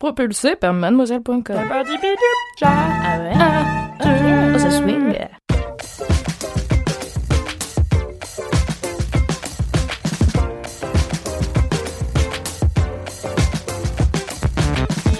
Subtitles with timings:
[0.00, 1.42] Propulsé par mademoiselle.com.
[2.62, 3.34] Ah ouais?
[4.00, 5.14] Oh, ça swing.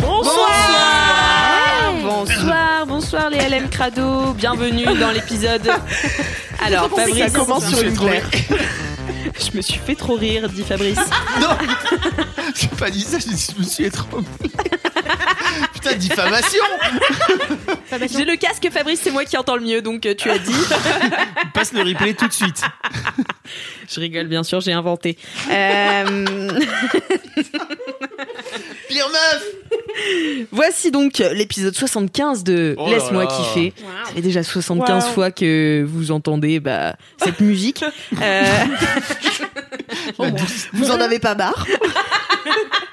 [0.01, 0.51] Bonsoir
[2.03, 5.70] Bonsoir, bonsoir les LM Crado, bienvenue dans l'épisode.
[6.65, 7.95] Alors Fabrice, Ça commence sur une.
[9.41, 10.99] Je me suis fait trop rire, dit Fabrice.
[11.41, 11.48] Non
[12.55, 14.27] J'ai pas dit ça, j'ai dit je me suis étranglé.
[15.75, 16.64] Putain, diffamation
[18.12, 20.53] J'ai le casque Fabrice, c'est moi qui entends le mieux, donc euh, tu as dit.
[21.55, 22.62] Passe le replay tout de suite.
[23.89, 25.17] Je rigole bien sûr, j'ai inventé.
[25.51, 26.48] Euh,
[28.89, 33.73] Pire meuf Voici donc l'épisode 75 de Oh Laisse-moi kiffer.
[34.07, 35.11] Ça fait déjà 75 Wow.
[35.12, 37.84] fois que vous entendez bah, cette musique.
[38.23, 38.45] Euh,
[40.73, 41.67] Vous en avez pas marre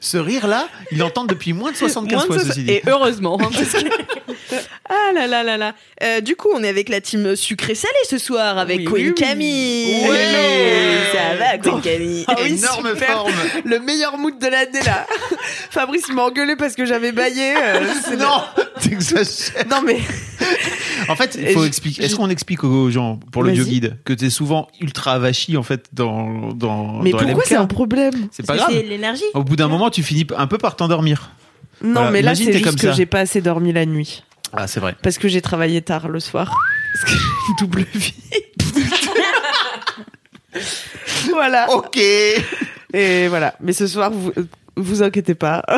[0.00, 2.72] Ce rire-là, il l'entend depuis moins de 75 Moins de fois, soix- ceci dit.
[2.72, 3.38] Et heureusement.
[3.40, 3.88] hein, parce que-
[4.88, 5.74] ah là là là là.
[6.02, 9.08] Euh, du coup, on est avec la team sucré-salé ce soir avec Oui, Queen oui,
[9.08, 9.14] oui.
[9.14, 10.08] Camille.
[10.08, 10.18] Ouais.
[10.18, 11.00] Hello.
[11.12, 13.08] Ça va, Queen Camille oui, Énorme super.
[13.08, 13.32] forme
[13.64, 15.06] Le meilleur mood de l'année là.
[15.70, 17.54] Fabrice m'a engueulé parce que j'avais baillé.
[17.56, 18.42] euh, c'est- Non
[18.80, 19.98] T'exagères Non mais
[21.08, 22.04] En fait, il faut expliquer.
[22.04, 25.86] Est-ce qu'on explique aux gens, pour le guide, que t'es souvent ultra avachi en fait
[25.92, 28.28] dans dans mais dans pourquoi c'est un problème?
[28.30, 28.70] C'est pas grave.
[28.72, 29.24] l'énergie.
[29.34, 31.30] Au bout d'un moment, tu finis un peu par t'endormir.
[31.82, 34.66] Non Voilà, mais là c'est juste comme que j'ai pas assez dormi la nuit Ah,
[34.66, 34.94] c'est vrai.
[35.02, 36.54] parce que j'ai travaillé tard le soir.
[36.94, 38.14] Parce que j'ai une double vie.
[41.30, 41.70] voilà.
[41.70, 41.96] Ok.
[41.96, 43.54] Et voilà.
[43.60, 44.32] Mais ce soir vous
[44.76, 45.62] vous inquiétez pas.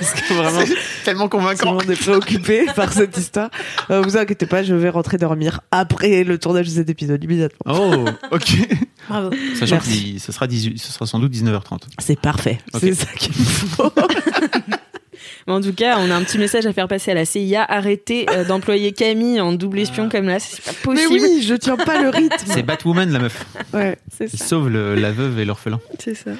[0.00, 0.64] parce que vraiment
[1.04, 1.72] tellement tout le convaincant.
[1.74, 3.50] monde est préoccupé par cette histoire.
[3.90, 7.72] Euh, vous inquiétez pas, je vais rentrer dormir après le tournage de cet épisode immédiatement.
[7.72, 8.56] Oh, ok.
[9.08, 9.30] Bravo.
[9.58, 9.84] Sachant que
[10.18, 11.80] ce sera 18, ce sera sans doute 19h30.
[11.98, 12.58] C'est parfait.
[12.80, 13.92] C'est ça qu'il faut.
[15.46, 17.64] Mais en tout cas, on a un petit message à faire passer à la CIA.
[17.68, 21.12] Arrêtez euh, d'employer Camille en double espion comme là, c'est pas Mais possible.
[21.22, 22.36] oui, je tiens pas le rythme.
[22.46, 23.44] C'est Batwoman, la meuf.
[23.72, 24.44] Ouais, c'est ça.
[24.46, 25.80] sauve le- la veuve et l'orphelin.
[25.98, 26.30] C'est ça.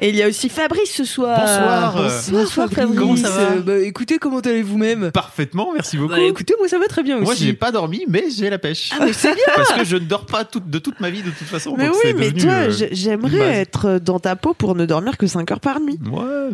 [0.00, 1.40] Et il y a aussi Fabrice ce soir.
[1.40, 2.10] Bonsoir.
[2.30, 2.98] Bonsoir, Fabrice.
[2.98, 6.14] Comment ça va Euh, bah, écoutez, comment allez-vous même Parfaitement, merci beaucoup.
[6.14, 7.24] Bah, écoutez, moi ça va très bien aussi.
[7.24, 8.90] Moi, j'ai pas dormi, mais j'ai la pêche.
[8.92, 9.42] Ah, mais c'est bien.
[9.56, 11.74] Parce que je ne dors pas toute- de toute ma vie, de toute façon.
[11.76, 15.26] Mais donc oui, mais toi, euh, j'aimerais être dans ta peau pour ne dormir que
[15.26, 15.98] 5 heures par nuit.
[16.10, 16.50] Ouais.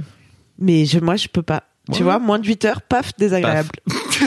[0.58, 1.64] Mais je, moi, je peux pas.
[1.90, 1.96] Ouais.
[1.96, 3.68] Tu vois, moins de 8 heures, paf, désagréable.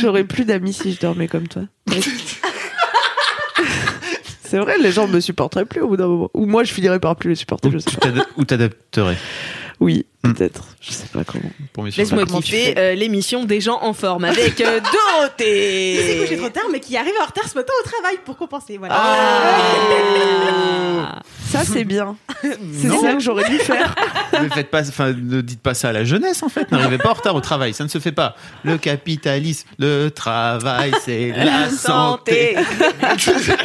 [0.00, 1.62] J'aurais plus d'amis si je dormais comme toi.
[4.46, 6.30] C'est vrai, les gens me supporteraient plus au bout d'un moment.
[6.34, 7.90] Ou moi, je finirais par plus les supporter, Ou je sais
[8.36, 9.16] ou t'adapterais
[9.80, 10.06] Oui.
[10.34, 10.64] Peut-être.
[10.80, 11.50] Je sais pas comment.
[11.96, 14.80] Laisse-moi kiffer euh, l'émission des gens en forme avec euh,
[15.16, 16.18] Dorothée.
[16.22, 18.78] couché trop tard, mais qui arrive en retard ce matin au travail pour compenser.
[18.78, 18.94] Voilà.
[18.98, 19.52] Ah.
[21.48, 22.16] Ça, c'est bien.
[22.42, 23.94] C'est ça que j'aurais dû faire.
[24.42, 26.70] Ne faites pas, enfin, ne dites pas ça à la jeunesse en fait.
[26.72, 28.34] N'arrivez pas en retard au travail, ça ne se fait pas.
[28.64, 32.56] Le capitalisme, le travail, c'est la santé.
[33.18, 33.56] C'est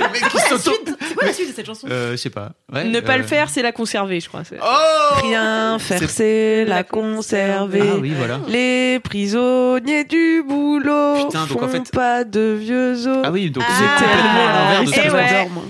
[1.15, 1.49] quoi la suite?
[1.49, 1.87] De cette chanson?
[1.89, 2.51] Euh, je sais pas.
[2.71, 4.43] Ouais, Ne pas euh, le faire, c'est la conserver, je crois.
[4.43, 6.05] c'est- Oh Rien faire, C'est-
[6.51, 7.81] c'est la conserver.
[7.93, 8.39] Ah oui, voilà.
[8.47, 13.21] Les prisonniers du boulot Putain, donc font en fait- pas de vieux os.
[13.23, 13.71] Ah oui, donc Ah.
[13.77, 15.09] c'est complètement à l'envers de Et ce que ouais.
[15.09, 15.27] j'entends.
[15.27, 15.63] j'adore, moi.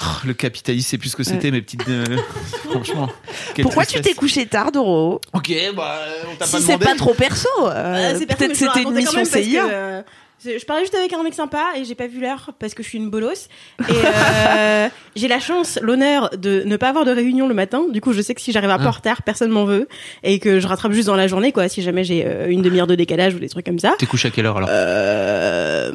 [0.00, 1.88] Oh, Le capitalisme, c'est plus ce que c'était, mes petites.
[1.88, 2.04] euh,
[2.70, 3.08] Franchement.
[3.54, 4.14] quelle Pourquoi tu tristesse.
[4.14, 5.98] t'es couché tard, Doro Ok, bah,
[6.30, 6.84] on t'a Si pas c'est demandé.
[6.84, 8.94] pas trop perso, euh, Euh, c'est perso, mais peut-être je vous c'était une racontais quand
[9.00, 9.62] mission même parce CIA.
[9.62, 10.04] que, euh, c'est-
[10.44, 12.88] je parlais juste avec un mec sympa et j'ai pas vu l'heure parce que je
[12.88, 13.48] suis une bolosse.
[13.80, 17.84] Et euh, j'ai la chance, l'honneur de ne pas avoir de réunion le matin.
[17.90, 18.88] Du coup, je sais que si j'arrive un peu Ah.
[18.88, 19.88] en retard, personne m'en veut
[20.22, 21.68] et que je rattrape juste dans la journée, quoi.
[21.68, 23.94] Si jamais j'ai euh, une demi-heure de décalage ou des trucs comme ça.
[23.98, 24.68] T'es couché à quelle heure alors?
[24.72, 25.92] Euh,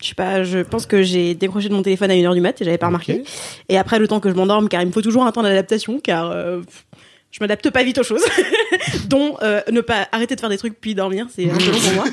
[0.00, 2.60] je sais pas, je pense que j'ai décroché de mon téléphone à 1h du mat
[2.60, 3.22] et j'avais pas remarqué.
[3.68, 6.00] Et après, le temps que je m'endorme, car il me faut toujours un temps d'adaptation,
[6.00, 6.60] car euh,
[7.30, 8.24] je m'adapte pas vite aux choses.
[9.08, 11.78] dont euh, ne pas arrêter de faire des trucs puis dormir, c'est un peu long
[11.78, 12.04] pour moi.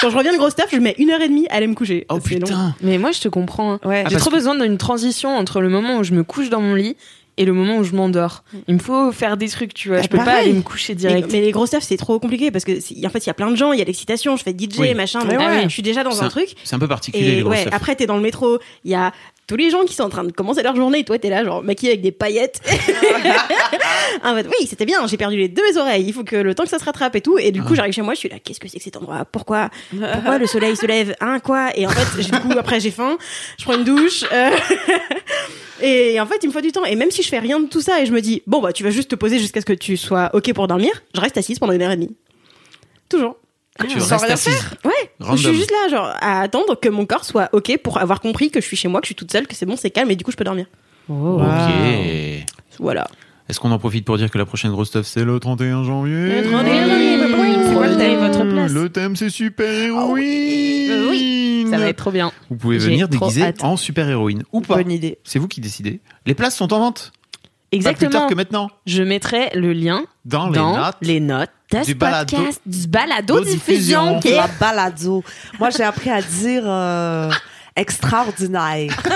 [0.00, 1.74] Quand je reviens de grosse taf, je mets une heure et demie à aller me
[1.74, 2.06] coucher.
[2.08, 2.20] Oh long.
[2.20, 3.74] putain Mais moi, je te comprends.
[3.74, 3.80] hein.
[3.84, 4.02] Ouais.
[4.04, 6.48] Ah, J'ai parce trop que- besoin d'une transition entre le moment où je me couche
[6.48, 6.96] dans mon lit
[7.36, 8.42] et le moment où je m'endors.
[8.68, 9.98] Il me faut faire des trucs, tu vois.
[9.98, 11.28] Ah, je peux pas aller me coucher direct.
[11.32, 13.50] mais les grosses tafs, c'est trop compliqué parce que en fait, il y a plein
[13.50, 14.94] de gens, il y a l'excitation, je fais DJ, Oui.
[14.94, 15.62] machin, Mais donc ouais.
[15.64, 16.54] je suis déjà dans C'est un truc.
[16.64, 18.94] C'est un peu particulier, les Et grosses ouais, après, t'es dans le métro, il y
[18.94, 19.12] a
[19.50, 21.60] tous les gens qui sont en train de commencer leur journée, toi, t'es là, genre,
[21.64, 22.60] maquillée avec des paillettes.
[24.22, 26.62] en fait, oui, c'était bien, j'ai perdu les deux oreilles, il faut que le temps
[26.62, 27.36] que ça se rattrape et tout.
[27.36, 29.24] Et du coup, j'arrive chez moi, je suis là, qu'est-ce que c'est que cet endroit?
[29.24, 29.68] Pourquoi?
[29.90, 31.16] Pourquoi le soleil se lève?
[31.20, 31.76] Hein, quoi?
[31.76, 33.18] Et en fait, du coup, après, j'ai faim,
[33.58, 34.24] je prends une douche.
[34.32, 34.50] euh,
[35.82, 36.84] Et en fait, il me faut du temps.
[36.84, 38.72] Et même si je fais rien de tout ça et je me dis, bon, bah,
[38.72, 41.36] tu vas juste te poser jusqu'à ce que tu sois OK pour dormir, je reste
[41.38, 42.14] assise pendant une heure et demie.
[43.08, 43.36] Toujours.
[43.86, 44.70] Tu sans restes rien assise.
[44.84, 44.92] Ouais.
[45.20, 45.36] Random.
[45.36, 48.50] Je suis juste là, genre, à attendre que mon corps soit OK pour avoir compris
[48.50, 50.10] que je suis chez moi, que je suis toute seule, que c'est bon, c'est calme
[50.10, 50.66] et du coup, je peux dormir.
[51.08, 52.46] Ok.
[52.78, 53.06] Voilà.
[53.48, 56.40] Est-ce qu'on en profite pour dire que la prochaine grosse stuff c'est le 31 janvier
[56.42, 57.24] Le 31 janvier, bah,
[57.66, 58.18] C'est quoi le thème?
[58.20, 60.90] Votre place Le thème c'est super héroïne.
[60.90, 62.30] Euh, oui, Ça va être trop bien.
[62.48, 63.64] Vous pouvez venir déguisé hâte.
[63.64, 64.76] en super héroïne ou pas.
[64.76, 65.18] Bonne idée.
[65.24, 66.00] C'est vous qui décidez.
[66.26, 67.10] Les places sont en vente.
[67.12, 68.10] Pas plus Exactement.
[68.12, 68.70] tard que maintenant.
[68.86, 70.96] Je mettrai le lien Dans, les dans notes.
[71.02, 74.16] les notes de du ce balado- podcast, du balado diffusion.
[74.16, 74.36] diffusion.
[74.40, 75.24] La balado.
[75.58, 77.30] Moi, j'ai appris à dire euh,
[77.76, 78.90] extraordinaire.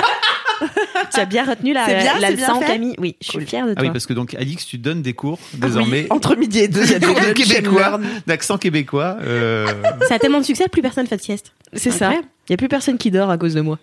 [1.13, 2.95] Tu as bien retenu la, bien, la leçon, fait Camille.
[2.99, 3.47] Oui, je suis Cool.
[3.47, 3.83] fière de Ah toi.
[3.85, 6.85] oui, parce que donc Alix, tu donnes des cours désormais Oui, entre midi et deux,
[6.85, 9.17] il y a des de québécois, d'accent québécois.
[9.21, 9.67] euh,
[10.09, 11.53] Ça a tellement de succès, plus personne fait de sieste.
[11.75, 12.13] C'est ça.
[12.15, 13.79] Il n'y a plus personne qui dort à cause de moi.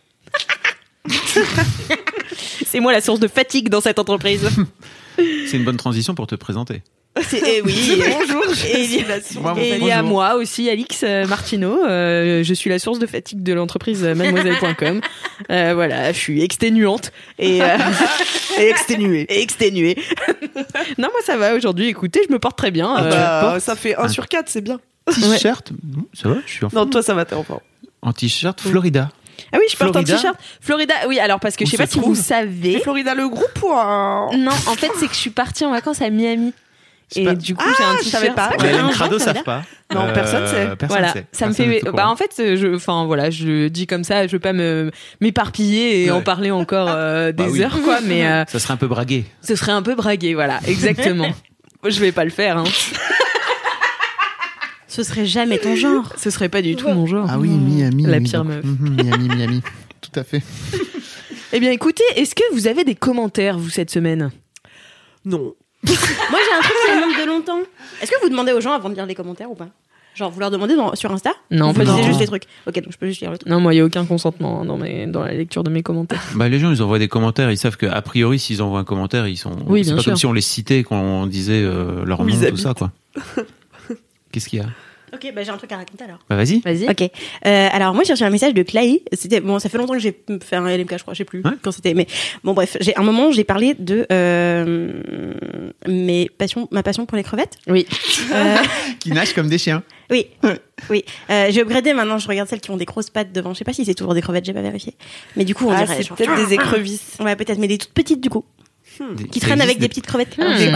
[2.65, 4.49] C'est moi la source de fatigue dans cette entreprise.
[5.17, 6.81] c'est une bonne transition pour te présenter.
[7.33, 8.01] Et oui.
[8.29, 8.43] Bonjour,
[8.73, 10.09] Et il y a- Moi, Et il y a bonjour.
[10.15, 11.83] moi aussi, Alix euh, Martineau.
[11.85, 15.01] Euh, je suis la source de fatigue de l'entreprise euh, mademoiselle.com.
[15.49, 17.77] Euh, voilà, je suis exténuante et, euh,
[18.59, 19.21] Et exténué.
[19.27, 19.97] et exténuée.
[20.99, 21.87] non, moi ça va aujourd'hui.
[21.87, 22.93] Écoutez, je me porte très bien.
[22.95, 24.79] Ah, Bah, ça fait 1 sur 4, c'est bien.
[25.07, 25.71] T-shirt,
[26.13, 27.59] ça va, je suis en, Non, toi, ça va, t'es en forme.
[28.03, 29.09] en t-shirt Florida.
[29.51, 30.35] Ah oui, je porte Florida un t-shirt.
[30.61, 32.79] Florida, oui, alors parce que Où je sais pas si vous savez.
[32.79, 34.29] Florida, le groupe ou un...
[34.37, 36.53] Non, en fait, c'est que je suis partie en vacances à Miami.
[37.15, 38.23] Et pas- du coup, Ah, j'ai un je t-shirt.
[38.23, 38.49] savais pas.
[38.51, 39.63] Ouais, Les un Hélène vrai, Crado ça savent pas.
[39.93, 40.67] Non, personne sait.
[40.77, 41.25] Personne voilà, sait.
[41.33, 41.81] ça me fait.
[41.93, 44.91] Bah en fait, je, enfin voilà, je le dis comme ça, je veux pas me
[45.19, 46.17] m'éparpiller et Ouais.
[46.17, 47.63] en parler encore euh, des Bah oui.
[47.63, 47.99] heures, quoi.
[48.05, 49.25] Mais euh, Ça serait un peu bragué.
[49.41, 51.27] ce serait un peu bragué, voilà, exactement.
[51.85, 52.63] je vais pas le faire, hein.
[54.87, 56.11] Ce serait jamais ton genre.
[56.17, 57.25] Ce serait pas du tout mon genre.
[57.29, 58.03] Ah oui, Miami.
[58.05, 58.63] La pire meuf.
[58.63, 59.61] Mhm, Miami, Miami.
[60.01, 60.41] Tout à fait.
[61.53, 64.31] Eh bien, écoutez, est-ce que vous avez des commentaires vous cette semaine?
[65.23, 65.53] Non.
[65.85, 67.59] Moi, j'ai un truc qui me manque de longtemps.
[68.01, 69.67] Est-ce que vous demandez aux gens avant de lire les commentaires ou pas?
[70.13, 71.31] Genre, vous leur demandez dans- sur Insta?
[71.51, 72.03] Non, Vous pas tout.
[72.03, 72.43] juste les trucs.
[72.67, 73.49] Ok, donc je peux juste lire le truc.
[73.49, 75.83] Non, moi, il y a aucun consentement hein, dans mes dans la lecture de mes
[75.83, 76.21] commentaires.
[76.35, 77.49] Bah, les gens, ils envoient des commentaires.
[77.49, 79.55] Ils savent qu'a priori, s'ils envoient un commentaire, ils sont.
[79.67, 80.11] Oui, c'est bien pas sûr.
[80.11, 82.57] comme si on les citait, qu'on disait euh, leur Où nom, ils tout habitent.
[82.59, 82.91] ça, quoi.
[84.31, 84.67] Qu'est-ce qu'il y a?
[85.13, 86.19] Ok, bah j'ai un truc à raconter alors.
[86.29, 86.59] Bah, vas-y.
[86.61, 86.89] Vas-y.
[86.89, 87.01] Ok.
[87.01, 89.01] Euh, alors moi j'ai reçu un message de Clay.
[89.13, 91.41] C'était bon, ça fait longtemps que j'ai fait un LMK, je crois, je sais plus
[91.43, 91.51] Ouais.
[91.61, 91.93] quand c'était.
[91.93, 92.07] Mais
[92.43, 95.33] bon bref, j'ai un moment j'ai parlé de euh,
[95.87, 97.57] mes passions, ma passion pour les crevettes.
[97.67, 97.85] Oui.
[98.33, 98.55] Euh,
[98.99, 99.83] Qui nagent comme des chiens.
[100.09, 100.27] oui,
[100.89, 101.03] oui.
[101.29, 102.17] Euh, j'ai upgradé maintenant.
[102.17, 103.53] Je regarde celles qui ont des grosses pattes devant.
[103.53, 104.93] Je sais pas si c'est toujours des crevettes, j'ai pas vérifié.
[105.35, 107.17] Mais du coup on Ah, dirait peut-être des écrevisses.
[107.19, 108.45] Ouais, peut-être, mais des toutes petites du coup,
[109.15, 110.37] Des- qui traînent avec des petites crevettes.
[110.37, 110.57] Hmm.
[110.57, 110.71] Des Ouais.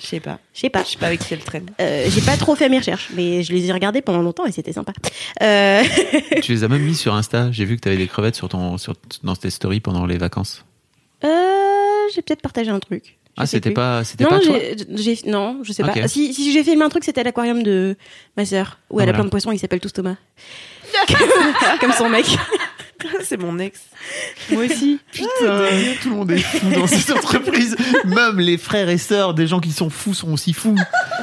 [0.00, 0.38] Je sais pas.
[0.54, 0.82] Je sais pas.
[0.84, 1.70] Je sais pas avec qui elles traînent.
[1.80, 4.52] Euh, j'ai pas trop fait mes recherches, mais je les ai regardées pendant longtemps et
[4.52, 4.92] c'était sympa.
[5.42, 5.82] Euh,
[6.42, 7.50] Tu les as même mis sur Insta.
[7.52, 10.18] J'ai vu que tu avais des crevettes sur ton, sur, dans tes stories pendant les
[10.18, 10.64] vacances.
[11.24, 11.28] euh,
[12.14, 13.02] j'ai peut-être partagé un truc.
[13.38, 14.56] Je Ah, c'était pas, c'était Non, pas toi.
[14.94, 16.08] j'ai, non, je sais pas.
[16.08, 17.96] Si, si j'ai filmé un truc, c'était à l'aquarium de
[18.36, 19.10] ma sœur, où elle Voilà.
[19.10, 20.16] a plein de poissons, ils s'appellent tous Thomas.
[21.80, 22.26] Comme son mec.
[23.22, 23.80] c'est mon ex.
[24.50, 24.98] Moi aussi.
[25.12, 25.28] Putain,
[26.02, 27.76] tout le monde est fou dans cette entreprise.
[28.04, 30.74] Même les frères et sœurs des gens qui sont fous sont aussi fous.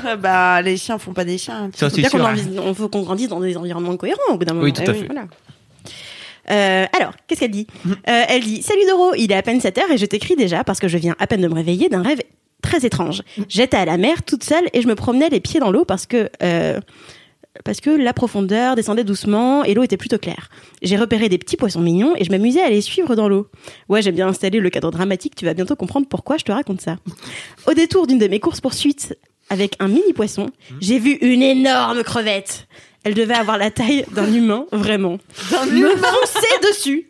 [0.05, 1.69] Ah bah, les chiens font pas des chiens.
[1.75, 2.25] Ça, c'est bien qu'on sûr.
[2.27, 4.65] envie- on faut qu'on grandisse dans des environnements cohérents au bout d'un moment.
[4.65, 5.05] Oui, tout à Eh fait.
[5.05, 5.25] Voilà.
[6.51, 7.67] Euh, alors, qu'est-ce qu'elle dit?
[7.87, 10.63] Euh, Elle dit Salut Doro, il est à peine 7 heures et je t'écris déjà
[10.63, 12.19] parce que je viens à peine de me réveiller d'un rêve
[12.61, 13.21] très étrange.
[13.47, 16.05] J'étais à la mer toute seule et je me promenais les pieds dans l'eau parce
[16.05, 16.79] que euh,
[17.63, 20.49] parce que la profondeur descendait doucement et l'eau était plutôt claire.
[20.81, 23.47] J'ai repéré des petits poissons mignons et je m'amusais à les suivre dans l'eau.
[23.89, 26.81] Ouais, j'ai bien installé le cadre dramatique, tu vas bientôt comprendre pourquoi je te raconte
[26.81, 26.97] ça.
[27.67, 29.15] Au détour d'une de mes courses poursuites
[29.49, 30.49] avec un mini poisson,
[30.81, 32.67] j'ai vu une énorme crevette.
[33.03, 35.17] Elle devait avoir la taille d'un humain, vraiment.
[35.51, 37.09] D'un me foncer dessus.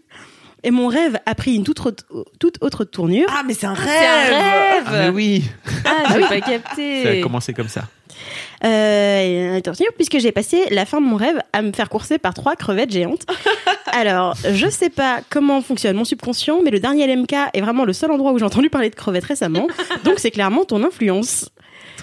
[0.65, 2.05] Et mon rêve a pris une toute autre,
[2.39, 3.27] toute autre tournure.
[3.29, 4.83] Ah, mais c'est un rêve C'est un rêve.
[4.87, 5.43] Ah, mais oui,
[5.85, 7.21] Ah, j'ai pas ça a capté.
[7.21, 7.83] commencé comme ça.
[8.65, 12.33] Euh, attention, puisque j'ai passé la fin de mon rêve à me faire courser par
[12.33, 13.25] trois crevettes géantes.
[13.91, 17.93] Alors, je sais pas comment fonctionne mon subconscient, mais le dernier LMK est vraiment le
[17.93, 19.67] seul endroit où j'ai entendu parler de crevettes récemment.
[20.05, 21.49] donc, c'est clairement ton influence.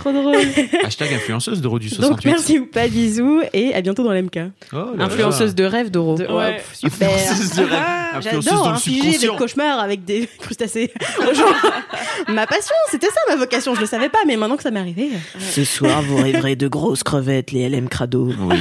[0.01, 0.37] Trop drôle.
[0.85, 2.31] Hashtag influenceuse de Rodu Donc, 68.
[2.31, 4.39] merci ou pas, bisous, et à bientôt dans l'MK.
[4.73, 4.79] Oh.
[4.99, 6.17] Influenceuse de rêve, Doro.
[6.17, 6.57] De- Ouais.
[6.57, 7.09] pff, super.
[7.11, 7.71] Influenceuse de rêve.
[7.81, 10.91] Ah, Influenceuse J'adore dans infliger des cauchemars avec des crustacés
[11.21, 11.45] aux gens.
[12.29, 13.75] ma passion, c'était ça ma vocation.
[13.75, 15.11] Je le savais pas, mais maintenant que ça m'est arrivé.
[15.39, 18.31] Ce soir, vous rêverez de grosses crevettes, les LM Crado.
[18.41, 18.57] Oui,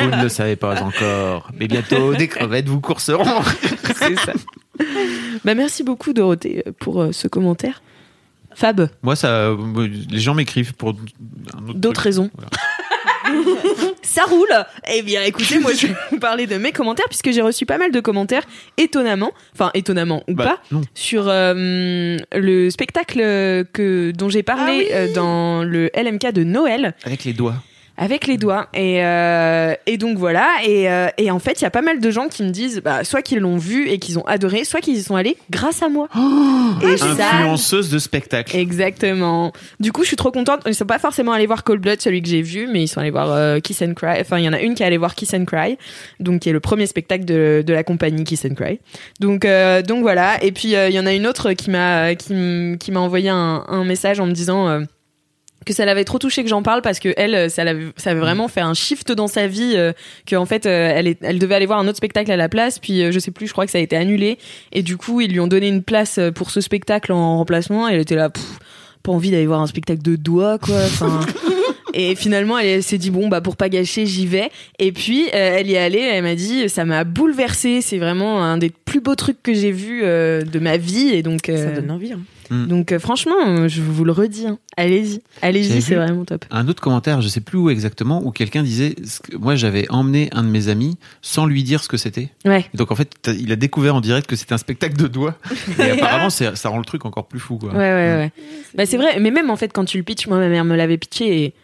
[0.00, 1.48] vous ne le savez pas encore.
[1.58, 3.42] Mais bientôt, des crevettes vous courseront.
[3.96, 4.32] C'est ça.
[5.44, 7.82] Bah, merci beaucoup, Dorothée, pour euh, ce commentaire.
[8.56, 9.50] Fab, Moi, ça,
[10.10, 10.94] les gens m'écrivent pour
[11.74, 12.30] d'autres raisons.
[12.34, 12.48] Voilà.
[14.02, 14.48] Ça roule
[14.94, 17.76] Eh bien, écoutez, moi, je vais vous parler de mes commentaires, puisque j'ai reçu pas
[17.76, 18.44] mal de commentaires,
[18.78, 20.80] étonnamment, enfin, étonnamment ou Bah, pas, non.
[20.94, 23.18] sur euh, le spectacle
[23.74, 26.94] que, dont j'ai parlé euh, dans le LMK de Noël.
[27.04, 27.56] Avec les doigts.
[27.98, 28.68] Avec les doigts.
[28.74, 30.48] Et, euh, et donc voilà.
[30.64, 32.80] Et, euh, et en fait, il y a pas mal de gens qui me disent
[32.84, 35.82] bah, soit qu'ils l'ont vu et qu'ils ont adoré, soit qu'ils y sont allés grâce
[35.82, 36.08] à moi.
[36.82, 37.06] et ça.
[37.34, 38.56] Influenceuse de spectacle.
[38.56, 39.52] Exactement.
[39.80, 40.60] Du coup, je suis trop contente.
[40.66, 43.00] Ils sont pas forcément allés voir Cold Blood, celui que j'ai vu, mais ils sont
[43.00, 44.20] allés voir euh, Kiss and Cry.
[44.20, 45.78] Enfin, il y en a une qui est allée voir Kiss and Cry,
[46.20, 48.78] donc qui est le premier spectacle de, de la compagnie Kiss and Cry.
[49.20, 50.42] Donc, euh, donc voilà.
[50.44, 53.64] Et puis euh, il y en a une autre qui m'a qui, m'a envoyé un,
[53.68, 54.82] un message en me disant.
[55.66, 58.10] Euh, que ça l'avait trop touché que j'en parle parce que elle ça l'avait ça
[58.10, 59.92] avait vraiment fait un shift dans sa vie euh,
[60.24, 62.48] que en fait euh, elle est, elle devait aller voir un autre spectacle à la
[62.48, 64.38] place puis euh, je sais plus je crois que ça a été annulé.
[64.72, 67.88] Et du coup ils lui ont donné une place euh, pour ce spectacle en remplacement.
[67.88, 68.44] Et elle était là pff,
[69.02, 71.20] pas envie d'aller voir un spectacle de doigts quoi enfin.
[71.94, 74.50] Et finalement elle, elle s'est dit bon bah pour pas gâcher j'y vais.
[74.78, 77.80] Et puis euh, elle y est allée elle m'a dit ça m'a bouleversée.
[77.80, 81.08] C'est vraiment un des plus beaux trucs que j'ai vu euh, de ma vie.
[81.08, 82.12] Et donc euh, Ça donne envie.
[82.12, 82.20] hein.
[82.50, 84.58] Donc euh, franchement je vous le redis hein.
[84.76, 88.62] allez-y allez-y c'est vraiment top Un autre commentaire, je sais plus où exactement, où quelqu'un
[88.62, 88.94] disait
[89.38, 92.30] Moi, j'avais emmené un de mes amis sans lui dire ce que c'était.
[92.44, 95.38] ouais Donc, en fait, il a découvert en direct que c'était un spectacle de doigts.
[95.78, 97.56] Et apparemment, ça rend le truc encore plus fou.
[97.56, 97.70] Quoi.
[97.70, 98.32] Ouais, ouais, ouais.
[98.74, 100.76] Bah, c'est vrai, mais même en fait, quand tu le pitches, moi, ma mère me
[100.76, 101.54] l'avait pitché et.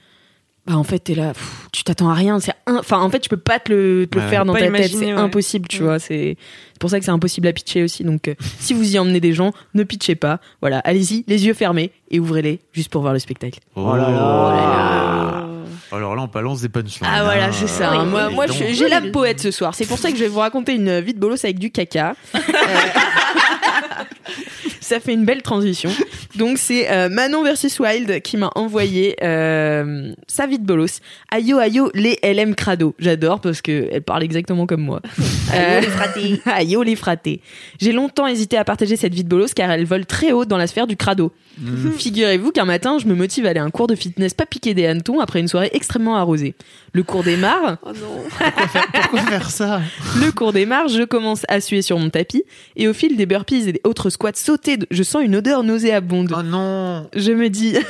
[0.67, 2.39] Bah, en fait, t'es là, pff, tu t'attends à rien.
[2.39, 4.61] C'est Enfin, en fait, tu peux pas te le, te le Ouais, faire dans ta
[4.61, 4.69] tête.
[4.69, 5.21] imaginer, C'est ouais.
[5.21, 5.99] impossible, tu vois.
[5.99, 6.37] C'est
[6.73, 8.03] c'est pour ça que c'est impossible à pitcher aussi.
[8.05, 10.41] Donc, euh, si vous y emmenez des gens, ne pitchez pas.
[10.61, 13.61] Voilà, allez-y, les yeux fermés et ouvrez-les juste pour voir le spectacle.
[13.77, 15.49] Oh là là.
[15.93, 17.07] Alors là, on balance des punchlines.
[17.11, 17.53] Ah voilà, hein.
[17.53, 18.03] c'est ça.
[18.05, 19.75] Moi, moi j'ai l'âme poète ce soir.
[19.75, 22.15] C'est pour ça que je vais vous raconter une vie de bolos avec du caca.
[22.35, 24.05] Euh,
[24.81, 25.91] ça fait une belle transition.
[26.37, 31.01] Donc c'est euh, Manon versus Wild qui m'a envoyé euh, sa vie de bolos.
[31.31, 32.95] Ayo ayo les LM crado.
[32.99, 35.01] J'adore parce que elle parle exactement comme moi.
[35.53, 36.41] Ayo les fratés.
[36.47, 37.41] ayo les fratés.
[37.81, 40.57] J'ai longtemps hésité à partager cette vie de bolos car elle vole très haut dans
[40.57, 41.33] la sphère du crado.
[41.99, 44.73] Figurez-vous qu'un matin, je me motive à aller à un cours de fitness pas piqué
[44.73, 46.55] des hannetons après une soirée extrêmement arrosée.
[46.95, 47.77] Le cours démarre.
[47.83, 49.83] Pourquoi faire ça?
[50.17, 52.45] Le cours démarre, je commence à suer sur mon tapis
[52.77, 56.22] et au fil des burpees et des autres squats sautés, je sens une odeur nauséabonde.
[56.37, 57.77] Oh non Je me dis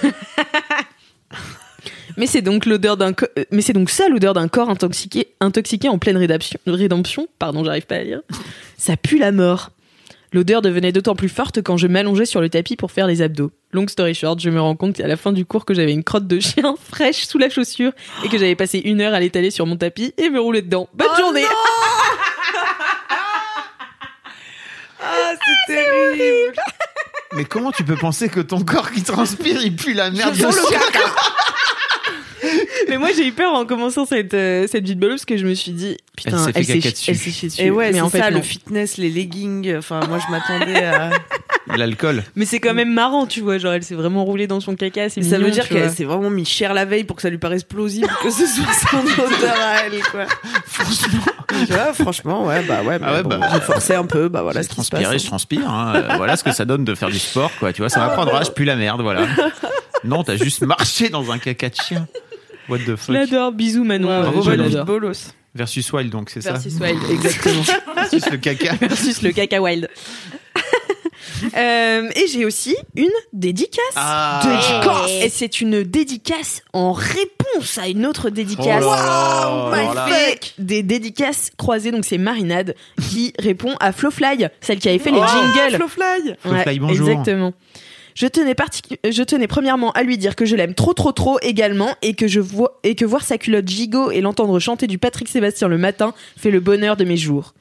[2.18, 5.28] Mais c'est donc l'odeur d'un co- euh, mais c'est donc ça l'odeur d'un corps intoxiqué
[5.40, 8.20] intoxiqué en pleine rédemption, rédemption, pardon, j'arrive pas à lire.
[8.76, 9.70] Ça pue la mort.
[10.34, 13.50] L'odeur devenait d'autant plus forte quand je m'allongeais sur le tapis pour faire les abdos.
[13.72, 16.04] Long story short, je me rends compte à la fin du cours que j'avais une
[16.04, 17.92] crotte de chien fraîche sous la chaussure
[18.24, 20.88] et que j'avais passé une heure à l'étaler sur mon tapis et me rouler dedans.
[20.94, 21.44] Bonne journée
[25.04, 25.32] Ah,
[25.66, 26.54] c'est terrible.
[27.34, 30.42] Mais comment tu peux penser que ton corps qui transpire, il pue la merde Je
[30.42, 30.74] sens dessus
[32.88, 35.36] Mais moi j'ai eu peur en commençant cette, euh, cette vie de bolo parce que
[35.36, 37.10] je me suis dit putain Elle s'est fait caca chi- dessus.
[37.10, 37.62] elle s'est dessus.
[37.62, 38.38] Et ouais, mais c'est en fait ça, non.
[38.38, 39.76] le fitness, les leggings.
[39.76, 41.10] Enfin, moi, je m'attendais à.
[41.76, 42.24] L'alcool.
[42.34, 45.08] Mais c'est quand même marrant, tu vois, genre elle s'est vraiment roulée dans son caca,
[45.08, 47.38] c'est ça veut dire qu'elle s'est vraiment mis cher la veille pour que ça lui
[47.38, 50.26] paraisse plausible que ce soit son odeur à elle, quoi.
[50.66, 51.22] Franchement.
[51.66, 54.28] Tu vois, franchement, ouais, bah ouais, mais Ah ouais, bon, bah, j'ai forcé un peu,
[54.28, 55.02] bah voilà ce qui se passe.
[55.22, 55.68] je transpire.
[55.68, 55.92] hein.
[55.96, 57.72] Euh, voilà ce que ça donne de faire du sport, quoi.
[57.72, 59.26] Tu vois, ça m'apprendra, je pue la merde, voilà.
[60.04, 62.06] Non, t'as juste marché dans un caca de chien.
[62.68, 63.14] What the Je fuck.
[63.14, 64.08] l'adore, bisous Manon.
[64.08, 64.84] Ouais, Bravo, Manon.
[64.84, 65.32] bolos.
[65.54, 67.62] Versus Wild, donc, c'est ça Versus Wild, exactement.
[67.94, 68.74] Versus le caca.
[68.80, 69.88] Versus le caca wild.
[71.56, 73.80] Euh, et j'ai aussi une dédicace.
[73.96, 74.40] Ah.
[74.44, 75.10] Dédicace.
[75.24, 78.82] Et c'est une dédicace en réponse à une autre dédicace.
[78.86, 80.04] Oh là là, alors là.
[80.04, 82.74] Avec des dédicaces croisées, donc c'est Marinade
[83.10, 85.76] qui répond à Flowfly, celle qui avait fait les Oh, jingles.
[85.76, 86.34] Flowfly.
[86.40, 87.08] Flowfly, bonjour.
[87.08, 87.52] Exactement.
[88.14, 91.38] Je tenais, particu- je tenais premièrement à lui dire que je l'aime trop trop trop
[91.40, 94.98] également et que je vois et que voir sa culotte gigot et l'entendre chanter du
[94.98, 97.54] Patrick Sébastien le matin fait le bonheur de mes jours.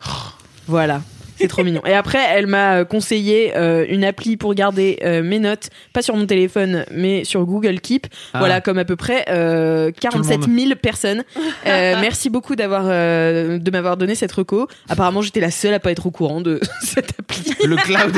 [0.68, 1.02] Voilà.
[1.42, 1.82] C'est trop mignon.
[1.86, 6.02] Et après, elle m'a euh, conseillé euh, une appli pour garder euh, mes notes, pas
[6.02, 8.08] sur mon téléphone, mais sur Google Keep.
[8.34, 8.40] Ah.
[8.40, 11.24] Voilà, comme à peu près euh, 47 000 personnes.
[11.68, 14.68] Euh, merci beaucoup d'avoir euh, de m'avoir donné cette reco.
[14.90, 17.54] Apparemment, j'étais la seule à pas être au courant de cette appli.
[17.66, 18.16] Le cloud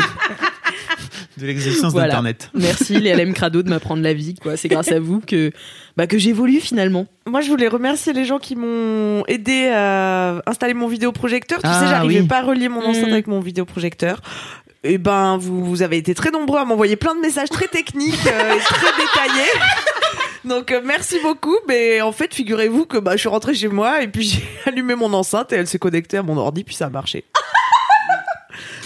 [1.37, 2.07] de l'existence Voilà.
[2.09, 2.49] d'Internet.
[2.53, 4.35] Merci les LM Crado de m'apprendre la vie.
[4.35, 4.55] quoi.
[4.57, 5.51] C'est grâce à vous que
[5.97, 7.07] bah, que j'évolue finalement.
[7.25, 11.59] Moi, je voulais remercier les gens qui m'ont aidé à installer mon vidéoprojecteur.
[11.61, 12.27] Tu Ah, sais, j'arrivais oui.
[12.27, 13.13] pas à relier mon enceinte Mm.
[13.13, 14.19] avec mon vidéoprojecteur.
[14.83, 18.27] Et ben, vous, vous avez été très nombreux à m'envoyer plein de messages très techniques
[18.27, 19.49] euh, et très détaillés.
[20.43, 24.01] Donc euh, merci beaucoup, mais en fait figurez-vous que bah je suis rentrée chez moi
[24.01, 26.87] et puis j'ai allumé mon enceinte et elle s'est connectée à mon ordi puis ça
[26.87, 27.23] a marché.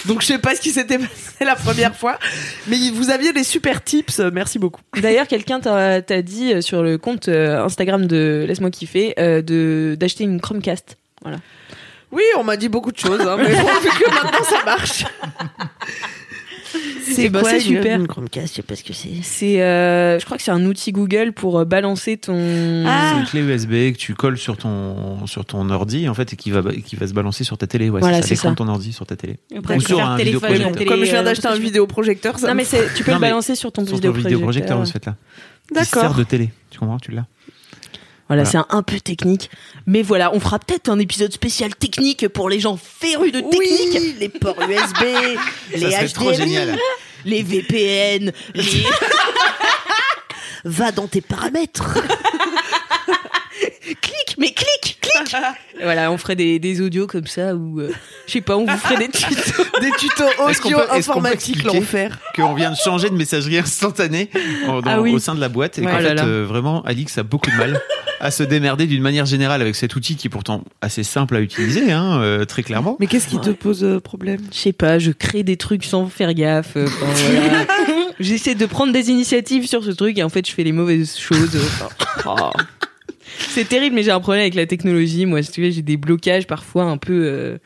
[0.05, 2.17] Donc je sais pas ce qui s'était passé la première fois,
[2.67, 4.19] mais vous aviez des super tips.
[4.19, 4.81] Merci beaucoup.
[5.01, 9.95] D'ailleurs, quelqu'un t'a dit euh, sur le compte euh, Instagram de Laisse-moi kiffer euh, de
[10.00, 10.97] d'acheter une Chromecast.
[11.21, 11.38] Voilà.
[12.12, 15.05] Oui, on m'a dit beaucoup de choses, hein, mais bon, vu que maintenant ça marche.
[17.09, 18.00] C'est bah, c'est super.
[18.00, 19.09] Une Chromecast, je sais pas ce que c'est.
[19.24, 22.83] C'est, euh, je crois que c'est un outil Google pour euh, balancer ton.
[22.86, 23.12] Ah.
[23.13, 26.36] C'est une clé USB que tu colles sur ton, sur ton ordi, en fait, et
[26.36, 27.89] qui va, qui va se balancer sur ta télé.
[27.89, 29.38] Ouais, Voilà, c'est ça, ton ordi sur ta télé.
[29.57, 30.71] Après, Ou sur un téléphone, vidéoprojecteur.
[30.74, 33.17] télé, Comme je viens d'acheter un vidéoprojecteur, ça Non me- mais c'est, tu peux Non,
[33.17, 34.79] le balancer sur ton Sur ton vidéoprojecteur, vidéoprojecteur.
[34.81, 35.15] de ce fait-là.
[35.69, 36.01] Qui D'accord.
[36.01, 36.50] sert de télé.
[36.69, 37.00] Tu comprends?
[37.00, 37.25] Tu l'as?
[38.27, 38.46] Voilà, Voilà.
[38.46, 39.50] c'est un, un peu technique,
[39.86, 43.93] mais voilà, on fera peut-être un épisode spécial technique pour les gens férus de technique,
[43.93, 45.03] Oui, les ports USB,
[45.75, 46.38] les trop HDMI.
[46.38, 46.77] génial.
[47.25, 48.63] les VPN, les
[50.65, 51.93] Va dans tes paramètres.
[54.01, 55.36] clic, mais clic, clic.
[55.82, 57.91] voilà, on ferait des, des audios comme ça ou euh,
[58.27, 59.63] je sais pas, on vous ferait des tutos.
[59.82, 62.20] Des tutos audio peut- est-ce qu'on peut informatique expliquer l'enfer.
[62.36, 64.29] qu'on vient de changer de messagerie instantanée
[64.67, 65.13] en- dans- Ah oui.
[65.13, 67.56] au sein de la boîte et Ouais, qu'en fait euh, vraiment Alix a beaucoup de
[67.56, 67.79] mal
[68.20, 71.39] à se démerder d'une manière générale avec cet outil qui est pourtant assez simple à
[71.39, 74.39] utiliser hein, euh, très clairement Mais qu'est-ce qui te pose euh, problème?
[74.51, 76.77] Je sais pas, je crée des trucs sans faire gaffe.
[76.77, 77.06] euh, enfin,
[77.41, 77.65] voilà.
[78.20, 81.17] J'essaie de prendre des initiatives sur ce truc et en fait je fais les mauvaises
[81.17, 81.56] choses.
[81.56, 81.89] Enfin,
[82.25, 82.50] oh.
[83.39, 85.25] C'est terrible, mais j'ai un problème avec la technologie.
[85.25, 87.13] Moi, si tu veux, j'ai des blocages parfois un peu.
[87.25, 87.58] euh,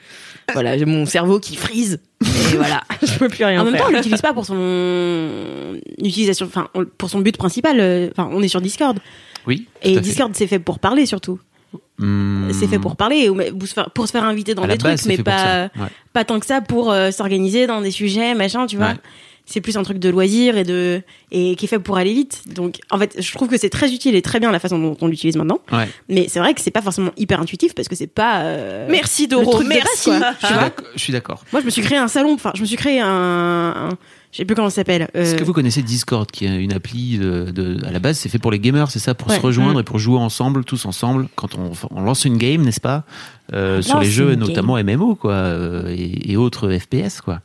[0.53, 1.99] Voilà, j'ai mon cerveau qui frise.
[2.21, 3.83] Et voilà, je peux plus rien En même faire.
[3.85, 7.79] temps, on l'utilise pas pour son utilisation, enfin, pour son but principal.
[7.79, 8.99] euh, Enfin, on est sur Discord.
[9.47, 9.99] oui Et.
[9.99, 11.39] Discord, c'est fait pour parler surtout.
[11.97, 12.49] Hmm.
[12.51, 15.69] C'est fait pour parler, pour se faire, faire inviter dans À des trucs, mais pas.
[15.77, 15.87] Ouais.
[16.13, 18.87] pas tant que ça pour euh, s'organiser dans des sujets, machin, tu vois.
[18.87, 18.95] Ouais.
[19.51, 22.43] C'est plus un truc de loisir et de et qui est fait pour aller vite.
[22.55, 24.95] Donc, en fait, je trouve que c'est très utile et très bien la façon dont
[25.01, 25.59] on l'utilise maintenant.
[25.71, 25.89] Ouais.
[26.09, 28.41] Mais c'est vrai que c'est pas forcément hyper intuitif parce que c'est pas.
[28.43, 30.09] euh, Merci Doro, truc de base, merci.
[30.09, 30.31] quoi.
[30.41, 31.43] Je suis d'accord- je suis d'accord.
[31.51, 32.33] Moi, je me suis créé un salon.
[32.33, 33.07] Enfin, je me suis créé un.
[33.07, 33.89] un-
[34.31, 35.09] je sais plus comment ça s'appelle.
[35.13, 38.17] Est-ce euh, que vous connaissez Discord, qui est une appli de, de- à la base,
[38.17, 39.35] c'est fait pour les gamers, c'est ça, pour Ouais.
[39.35, 39.81] se rejoindre Mm.
[39.81, 43.03] et pour jouer ensemble, tous ensemble, quand on, on lance une game, n'est-ce pas,
[43.51, 47.41] euh, sur les jeux, notamment MMO, quoi, euh, et, et autres FPS, quoi.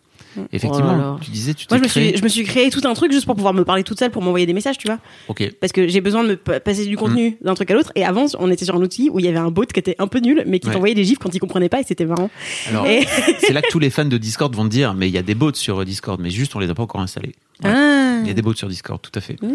[0.52, 1.16] Effectivement, Oh là là.
[1.22, 2.08] tu disais, tu Moi, je me, créé.
[2.10, 4.10] suis, je me suis créé tout un truc juste pour pouvoir me parler toute seule,
[4.10, 4.98] pour m'envoyer des messages, tu vois.
[5.28, 5.50] Ok.
[5.60, 7.92] Parce que j'ai besoin de me pa- passer du contenu d'un truc à l'autre.
[7.94, 9.96] Et avant, on était sur un outil où il y avait un bot qui était
[9.98, 10.72] un peu nul, mais qui Ouais.
[10.74, 12.30] t'envoyait des gifs quand il comprenait pas et c'était marrant.
[12.68, 13.06] Alors, Et-
[13.38, 15.22] c'est là que tous les fans de Discord vont te dire, mais il y a
[15.22, 17.34] des bots sur Discord, mais juste on les a pas encore installés.
[17.64, 17.70] Ouais.
[17.72, 18.18] Ah.
[18.22, 19.40] Il y a des bots sur Discord, tout à fait.
[19.42, 19.48] Mmh.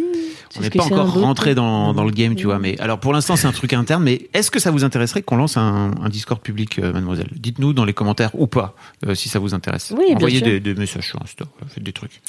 [0.58, 2.58] On n'est pas encore rentré dans, dans le game, tu vois.
[2.60, 4.04] Mais alors pour l'instant, c'est un truc interne.
[4.04, 7.30] Mais est-ce que ça vous intéresserait qu'on lance un, un Discord public, euh, mademoiselle?
[7.36, 9.94] Dites-nous dans les commentaires ou pas, euh, si ça vous intéresse.
[9.96, 10.48] Oui, bien Envoyez sûr.
[10.48, 12.22] des, des messages sur Insta, faites des trucs.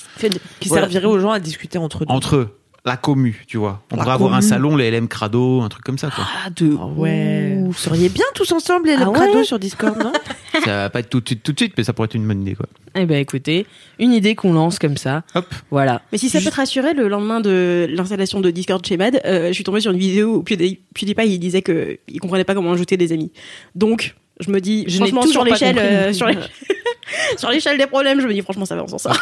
[0.61, 0.87] Qui Voilà.
[0.87, 2.07] servirait aux gens à discuter entre eux.
[2.09, 3.83] Entre eux, la commu, tu vois.
[3.93, 6.25] On La pourrait avoir un salon, les LM Crado, un truc comme ça, quoi.
[6.45, 7.57] Ah, de Ah ouais.
[7.65, 10.13] Vous seriez bien tous ensemble les Ah Crado ouais sur Discord, non
[10.65, 12.27] ça va pas être tout de suite, tout de suite, mais ça pourrait être une
[12.27, 12.67] bonne idée, quoi.
[12.95, 13.67] Eh ben écoutez,
[13.99, 15.23] une idée qu'on lance comme ça.
[15.35, 15.47] Hop.
[15.71, 16.03] Voilà.
[16.13, 19.49] Mais si ça peut te rassurer, le lendemain de l'installation de Discord chez Mad, euh,
[19.49, 22.55] je suis tombée sur une vidéo où Pewdie- PewDiePie il disait que il comprenait pas
[22.55, 23.33] comment ajouter des amis.
[23.75, 26.13] Donc, je me dis, Je franchement, toujours sur l'échelle, euh,
[27.39, 29.19] sur l'échelle des problèmes, je me dis, franchement, ça va, on s'en sort.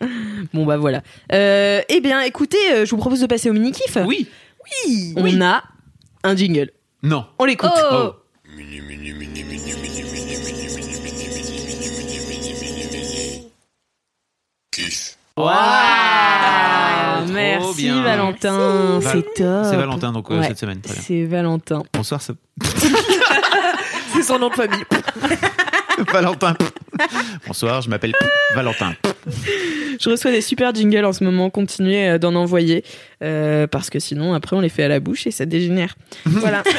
[0.54, 1.02] Bon bah voilà.
[1.32, 3.98] Euh, eh bien écoutez, euh, je vous propose de passer au mini kiff.
[4.06, 4.28] Oui.
[4.84, 5.14] Oui.
[5.16, 5.62] On a
[6.24, 6.70] un jingle.
[7.02, 7.26] Non.
[7.38, 7.70] On l'écoute.
[7.92, 8.12] Oh.
[15.36, 18.02] Ah, Trop merci bien.
[18.02, 19.64] Valentin, Val- c'est top.
[19.70, 20.80] C'est Valentin, donc euh, Ouais, cette semaine.
[20.80, 21.02] Très bien.
[21.02, 21.82] C'est Valentin.
[21.92, 22.34] Bonsoir, ça...
[24.12, 24.84] C'est son nom de famille.
[26.12, 26.54] Valentin.
[27.46, 28.12] Bonsoir, je m'appelle
[28.54, 28.94] Valentin.
[30.00, 31.50] Je reçois des super jingles en ce moment.
[31.50, 32.84] Continuez euh, d'en envoyer
[33.22, 35.96] euh, parce que sinon après on les fait à la bouche et ça dégénère.
[36.24, 36.62] voilà.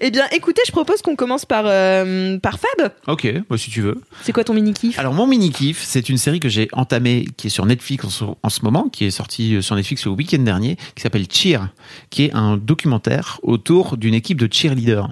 [0.00, 2.92] Eh bien, écoutez, je propose qu'on commence par, euh, par Fab.
[3.06, 4.00] Ok, bah, si tu veux.
[4.22, 7.26] C'est quoi ton mini kiff Alors mon mini kiff, c'est une série que j'ai entamée,
[7.36, 10.12] qui est sur Netflix en ce, en ce moment, qui est sortie sur Netflix le
[10.12, 11.68] week-end dernier, qui s'appelle Cheer,
[12.10, 15.08] qui est un documentaire autour d'une équipe de cheerleaders.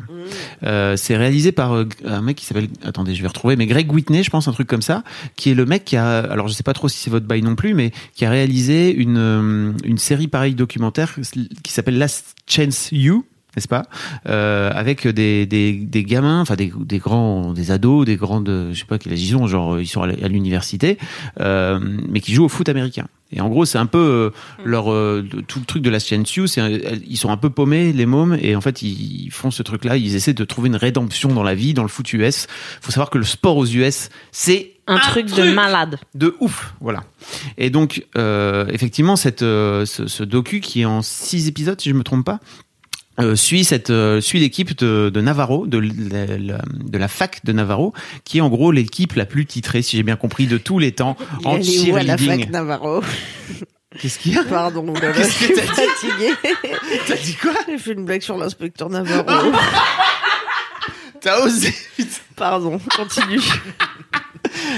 [0.63, 3.93] Euh, c'est réalisé par euh, un mec qui s'appelle, attendez, je vais retrouver, mais Greg
[3.93, 5.03] Whitney, je pense, un truc comme ça,
[5.37, 7.43] qui est le mec qui a, alors je sais pas trop si c'est votre bail
[7.43, 11.17] non plus, mais qui a réalisé une euh, une série pareille documentaire
[11.63, 13.25] qui s'appelle Last Chance You
[13.57, 13.85] n'est-ce pas?
[14.29, 18.79] Euh, avec des, des, des gamins enfin des, des grands des ados des grandes je
[18.79, 20.99] sais pas quel âge ils ont genre ils sont à l'université
[21.41, 24.31] euh, mais qui jouent au foot américain et en gros c'est un peu euh,
[24.65, 26.63] leur euh, tout le truc de la You c'est
[27.07, 29.97] ils sont un peu paumés les mômes et en fait ils, font ce truc là
[29.97, 32.47] ils essaient de trouver une rédemption dans la vie dans le foot US
[32.81, 35.99] faut savoir que le sport aux US c'est Un truc de malade.
[36.15, 37.05] de ouf, voilà.
[37.57, 41.89] Et donc, euh, effectivement, cette, euh, ce, ce docu qui est en six épisodes, si
[41.89, 42.39] je me trompe pas,
[43.21, 47.45] euh, suit cette euh, suit l'équipe de, de Navarro de, la- la- de la fac
[47.45, 47.93] de Navarro
[48.25, 50.93] qui est en gros l'équipe la plus titrée si j'ai bien compris de tous les
[50.93, 52.51] temps en Elle est où à la fac cheerleading.
[52.51, 53.03] Navarro?
[54.01, 54.43] Qu'est-ce qu'il y a?
[54.43, 55.69] Pardon, oulala, je que suis t'as dit?
[55.69, 56.35] fatiguée.
[57.07, 57.53] T'as dit quoi?
[57.69, 59.53] J'ai fait une blague sur l'inspecteur Navarro.
[61.21, 61.73] T'as osé
[62.37, 63.41] Pardon, continue.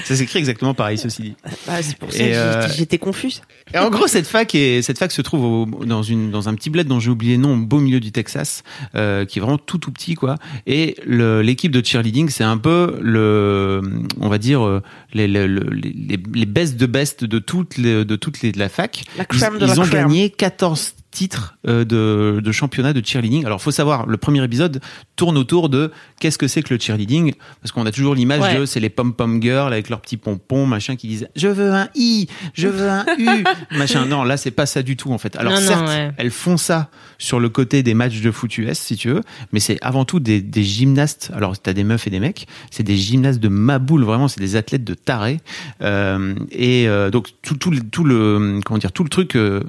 [0.05, 1.35] Ça s'écrit exactement pareil ceci dit.
[1.69, 3.43] Ah, c'est pour ça Et, que euh, j'étais- confuse.
[3.75, 6.55] Et en gros, cette fac est, cette fac se trouve au- dans une dans un
[6.55, 8.63] petit bled dont j'ai oublié le nom, au beau milieu du Texas,
[8.95, 10.37] euh, qui est vraiment tout tout petit quoi.
[10.67, 13.81] Et l'équipe de cheerleading, c'est un peu le,
[14.21, 18.17] on va dire euh, les les les, les, best de best de toutes les de
[18.17, 19.05] toutes les de la fac.
[19.19, 20.09] La Ils, de ils la ont crème.
[20.09, 23.47] gagné 14 titres euh, de, de championnat de cheerleading.
[23.47, 24.81] Alors, faut savoir, le premier épisode
[25.17, 28.59] tourne autour de qu'est-ce que c'est que le cheerleading, parce qu'on a toujours l'image Ouais.
[28.59, 31.73] de c'est les pom pom girls avec leurs petits pompons, machin, qui disent je veux
[31.73, 33.45] un i, je veux un u,
[33.79, 34.05] machin.
[34.05, 35.37] Non, là c'est pas ça du tout en fait.
[35.37, 36.13] Alors Non, non, certes, ouais.
[36.19, 39.61] elles font ça sur le côté des matchs de foot US si tu veux, mais
[39.61, 41.31] c'est avant tout des, des gymnastes.
[41.35, 44.55] Alors t'as des meufs et des mecs, c'est des gymnastes de maboule vraiment, c'est des
[44.57, 45.41] athlètes de tarés.
[45.83, 49.63] Euh, et euh, donc tout, tout, le- tout le comment dire tout le truc, euh,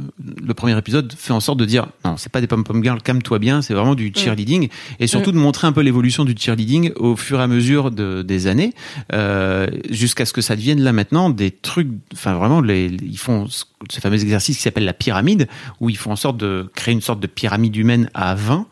[0.46, 3.02] le premier épisode fait en sorte de dire non c'est pas des pom pom girls,
[3.02, 4.70] calme-toi bien, c'est vraiment du cheerleading
[5.00, 8.22] et surtout de montrer un peu l'évolution du cheerleading au fur et à mesure de,
[8.22, 8.74] des années
[9.14, 11.90] euh, jusqu'à ce que ça devienne là maintenant des trucs.
[12.14, 15.48] Enfin vraiment les- ils font ce, ce fameux exercice qui s'appelle la pyramide
[15.80, 18.66] où ils font en sorte de créer une sorte de pyramide humaine à 20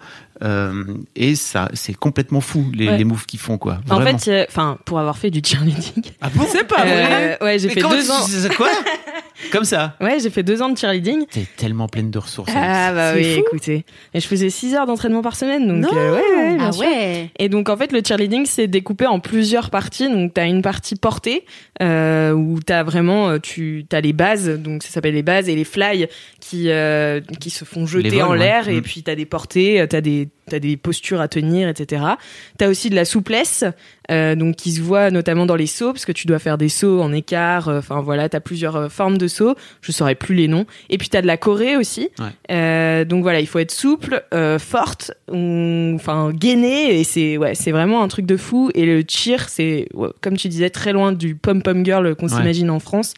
[0.43, 0.83] euh,
[1.15, 2.97] et ça c'est complètement fou les, Ouais.
[2.97, 3.79] les moves qu'ils font quoi.
[3.89, 4.17] En Vraiment.
[4.17, 6.03] fait, euh, enfin, pour avoir fait du cheerleading.
[6.21, 6.45] ah bon?
[6.49, 7.37] C'est pas vrai.
[7.41, 8.25] Euh, ouais, j'ai fait deux ans.
[8.57, 8.69] quoi?
[9.51, 9.95] Comme ça.
[10.01, 11.25] Ouais, j'ai fait deux ans de cheerleading.
[11.29, 12.51] T'es tellement pleine de ressources.
[12.55, 13.41] Ah bah oui, fou.
[13.41, 13.85] écoutez.
[14.13, 15.97] Et je faisais 6 heures d'entraînement par semaine, donc Non.
[15.97, 16.21] euh, ouais,
[16.51, 16.81] ouais, bien Ah sûr.
[16.85, 17.29] ouais.
[17.37, 20.09] Et donc en fait le cheerleading c'est découpé en plusieurs parties.
[20.09, 21.45] Donc t'as une partie portée
[21.81, 25.55] euh, où t'as vraiment euh, tu t'as les bases donc ça s'appelle les bases et
[25.55, 26.07] les fly
[26.39, 28.37] qui euh, qui se font jeter vols, en ouais.
[28.39, 28.81] l'air et Mm.
[28.81, 32.03] puis t'as des portées, euh, t'as des t'as des postures à tenir etc.
[32.57, 33.63] T'as aussi de la souplesse
[34.11, 36.69] euh, donc qui se voit notamment dans les sauts parce que tu dois faire des
[36.69, 37.67] sauts en écart.
[37.67, 39.55] euh, Enfin voilà t'as plusieurs euh, formes de sauts.
[39.81, 40.65] Je saurais plus les noms.
[40.91, 42.09] Et puis t'as de la choré aussi.
[42.19, 43.05] Ouais.
[43.05, 44.23] Donc voilà il faut être souple,
[44.59, 49.49] forte, enfin gainée et c'est ouais c'est vraiment un truc de fou et le cheer
[49.49, 49.87] c'est
[50.21, 52.31] comme tu disais très loin du pom pom girl qu'on Ouais.
[52.31, 53.13] s'imagine en France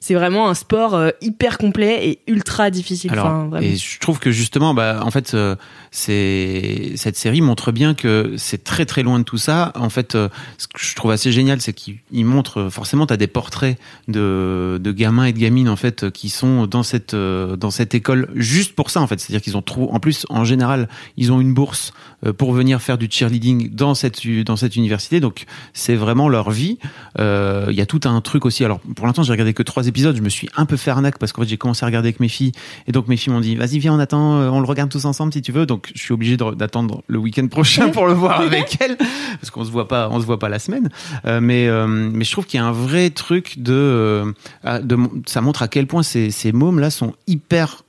[0.00, 3.66] c'est vraiment un sport euh, hyper complet et ultra difficile Alors, enfin, vraiment.
[3.66, 5.56] et je trouve que justement, bah, en fait, euh,
[5.90, 9.72] c'est cette série montre bien que c'est très très loin de tout ça.
[9.74, 13.16] En fait, euh, ce que je trouve assez génial, c'est qu'il il montre forcément, t'as
[13.16, 17.70] des portraits de, de gamins et de gamines en fait qui sont dans cette dans
[17.70, 19.18] cette école juste pour ça en fait.
[19.18, 21.92] C'est-à-dire qu'ils ont trop, en plus, en général, ils ont une bourse
[22.36, 25.20] pour venir faire du cheerleading dans cette dans cette université.
[25.20, 26.78] Donc, c'est vraiment leur vie.
[27.18, 28.64] Il y a tout un truc aussi.
[28.64, 30.16] Alors, pour l'instant, j'ai regardé que trois épisodes.
[30.16, 32.20] Je me suis un peu fait arnaque parce qu'en fait, j'ai commencé à regarder avec
[32.20, 32.52] mes filles.
[32.86, 35.04] Et donc mes filles m'ont dit vas-y viens on attend euh, on le regarde tous
[35.04, 35.66] ensemble si tu veux.
[35.66, 39.64] Donc je suis obligé d'attendre le week-end prochain pour le voir avec elles parce qu'on
[39.64, 40.88] se voit pas on se voit pas la semaine.
[41.24, 45.40] Euh, mais euh, mais je trouve qu'il y a un vrai truc de, de ça
[45.40, 47.84] montre à quel point ces ces mômes là sont hyper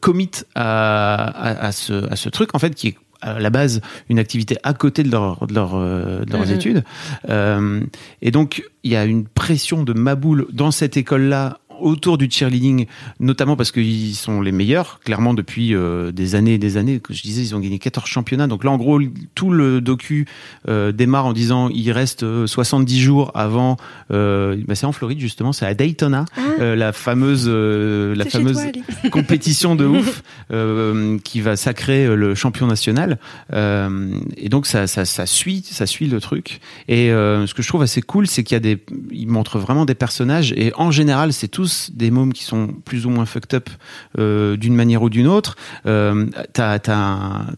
[0.00, 3.80] commit à, à, à ce à ce truc en fait qui est à la base
[4.08, 6.54] une activité à côté de, leur, de, leur, euh, de leurs Mhm.
[6.54, 6.84] études
[7.28, 7.80] Euh,
[8.22, 12.28] et donc il y a une pression de maboule dans cette école là autour du
[12.30, 12.86] cheerleading,
[13.20, 17.00] notamment parce qu'ils sont les meilleurs, clairement depuis euh, des années et des années.
[17.00, 18.46] Que je disais, ils ont gagné 14 championnats.
[18.46, 19.00] Donc là, en gros,
[19.34, 20.26] tout le docu
[20.68, 23.76] euh, démarre en disant il reste euh, 70 jours avant.
[24.10, 26.24] Euh, bah, c'est en Floride justement, c'est à Daytona,
[26.60, 32.14] euh, la fameuse, euh, la fameuse toi, compétition de ouf euh, qui va sacrer euh,
[32.14, 33.18] le champion national.
[33.52, 36.60] Euh, et donc ça, ça, ça suit, ça suit le truc.
[36.88, 38.78] Et euh, ce que je trouve assez cool, c'est qu'il y a des,
[39.10, 40.52] il montre vraiment des personnages.
[40.56, 43.70] Et en général, c'est tous des mômes qui sont plus ou moins fucked up
[44.18, 45.56] euh, d'une manière ou d'une autre.
[45.86, 46.78] Euh, t'as,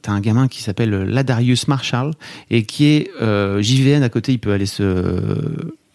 [0.07, 2.13] un gamin qui s'appelle Ladarius Marshall
[2.51, 4.33] et qui est euh, JVN à côté.
[4.33, 4.85] Il peut aller se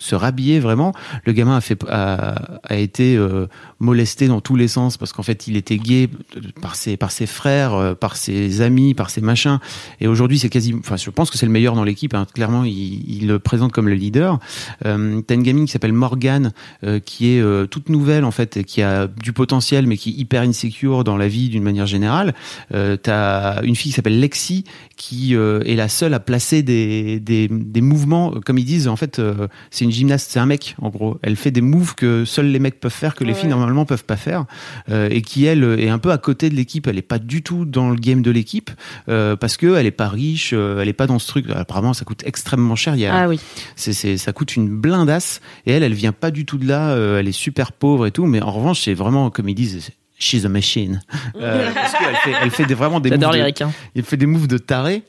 [0.06, 0.94] se rhabiller vraiment.
[1.26, 3.48] Le gamin a fait a, a été euh,
[3.80, 6.10] molesté dans tous les sens parce qu'en fait il était gay
[6.62, 9.60] par ses par ses frères, euh, par ses amis, par ses machins.
[10.00, 12.14] Et aujourd'hui c'est quasi, enfin je pense que c'est le meilleur dans l'équipe.
[12.14, 12.26] Hein.
[12.34, 14.40] Clairement il, le présente comme le leader.
[14.86, 16.52] Euh, T'as une gamine qui s'appelle Morgane
[16.84, 20.14] euh, qui est euh, toute nouvelle en fait, qui a du potentiel mais qui est
[20.14, 22.34] hyper insecure dans la vie d'une manière générale.
[22.74, 24.64] Euh, T'as une fille qui s'appelle Lexi
[24.96, 28.96] qui euh, est la seule à placer des, des, des mouvements, comme ils disent, en
[28.96, 31.18] fait, euh, c'est une gymnaste, c'est un mec, en gros.
[31.22, 34.04] Elle fait des moves que seuls les mecs peuvent faire, que les filles normalement peuvent
[34.06, 34.46] pas faire,
[34.90, 36.88] euh, et qui elle est un peu à côté de l'équipe.
[36.88, 38.70] Elle est pas du tout dans le game de l'équipe
[39.10, 41.46] euh, parce que elle est pas riche, euh, elle est pas dans ce truc.
[41.50, 42.96] Apparemment, ça coûte extrêmement cher.
[42.96, 43.40] Il y a, ah oui
[43.76, 46.90] c'est, c'est, ça coûte une blindasse et elle, elle vient pas du tout de là.
[46.92, 49.90] euh, elle est super pauvre et tout, mais en revanche, c'est vraiment, comme ils disent,
[50.18, 51.02] She's a machine.
[51.42, 53.72] Euh, parce qu'elle fait, elle fait des, vraiment des J'adore moves les de- ricains.
[53.96, 55.04] il fait des moves de taré.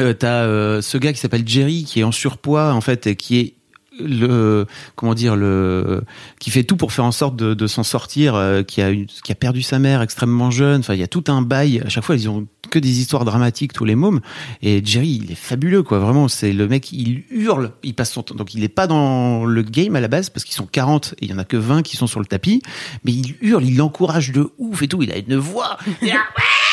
[0.00, 3.16] Euh, T'as euh, ce gars qui s'appelle Jerry qui est en surpoids en fait et
[3.16, 3.54] qui est
[4.00, 6.02] le comment dire le
[6.38, 9.32] qui fait tout pour faire en sorte de, de s'en sortir euh, qui a qui
[9.32, 10.80] a perdu sa mère extrêmement jeune.
[10.80, 11.82] Enfin il y a tout un bail.
[11.84, 14.20] À chaque fois ils ont que des histoires dramatiques tous les mômes.
[14.62, 15.98] Et Jerry il est fabuleux quoi.
[15.98, 17.72] Vraiment c'est le mec il hurle.
[17.82, 18.34] Il passe son temps.
[18.34, 21.24] Donc il est pas dans le game à la base parce qu'ils sont 40 et
[21.26, 22.62] il y en a que 20 qui sont sur le tapis.
[23.04, 25.02] Mais il hurle il l'encourage de ouf et tout.
[25.02, 25.76] Il a une voix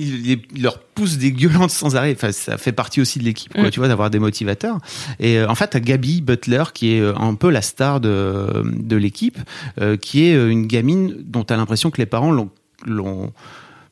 [0.00, 2.12] Il leur pousse des gueulantes sans arrêt.
[2.16, 3.70] Enfin, ça fait partie aussi de l'équipe, quoi, Mm.
[3.70, 4.78] tu vois, d'avoir des motivateurs.
[5.18, 8.62] Et euh, en fait, t'as Gabi Butler qui est euh, un peu la star de,
[8.64, 9.38] de l'équipe,
[9.80, 12.50] euh, qui est une gamine dont t'as l'impression que les parents l'ont
[12.86, 13.30] l'ont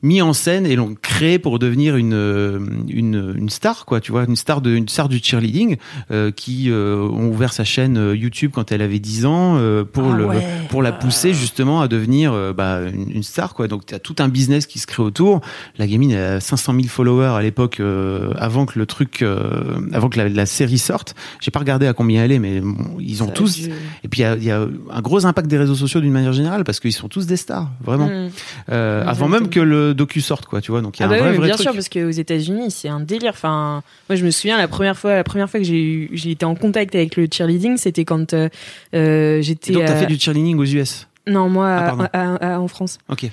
[0.03, 4.13] mis en scène et l'ont créé pour devenir une, euh, une une star quoi tu
[4.13, 5.77] vois une star de une star du cheerleading
[6.13, 9.83] euh, qui euh, ont ouvert sa chaîne euh, YouTube quand elle avait 10 ans euh,
[9.85, 10.47] pour Ah le ouais.
[10.69, 13.99] pour la pousser justement à devenir euh, bah, une, une star quoi donc tu as
[13.99, 15.41] tout un business qui se crée autour
[15.79, 20.09] la gamine a 500 000 followers à l'époque euh, avant que le truc euh, avant
[20.09, 23.23] que la, la série sorte j'ai pas regardé à combien elle est mais bon, ils
[23.25, 23.73] ont Ça tous dû-
[24.05, 26.63] et puis il y y a un gros impact des réseaux sociaux d'une manière générale
[26.63, 28.31] parce qu'ils sont tous des stars vraiment Mm.
[28.71, 29.11] Euh, Exactement.
[29.11, 31.15] avant même que le docu sorte quoi tu vois donc il y a Ah bah
[31.15, 33.33] un oui, vrai mais vrai bien truc sûr, parce qu'aux États-Unis, c'est un délire.
[33.35, 36.45] Enfin, moi, je me souviens la première fois, la première fois que j'ai j'ai été
[36.45, 38.49] en contact avec le cheerleading, c'était quand euh,
[38.95, 39.73] euh, j'étais.
[39.73, 42.05] Donc t'as euh, fait du cheerleading aux US Non, moi, Ah, pardon.
[42.13, 42.99] à- à- à- en France.
[43.09, 43.27] ok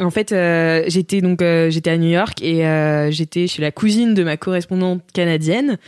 [0.00, 3.70] En fait, euh, j'étais donc euh, j'étais à New York et euh, j'étais chez la
[3.70, 5.78] cousine de ma correspondante canadienne.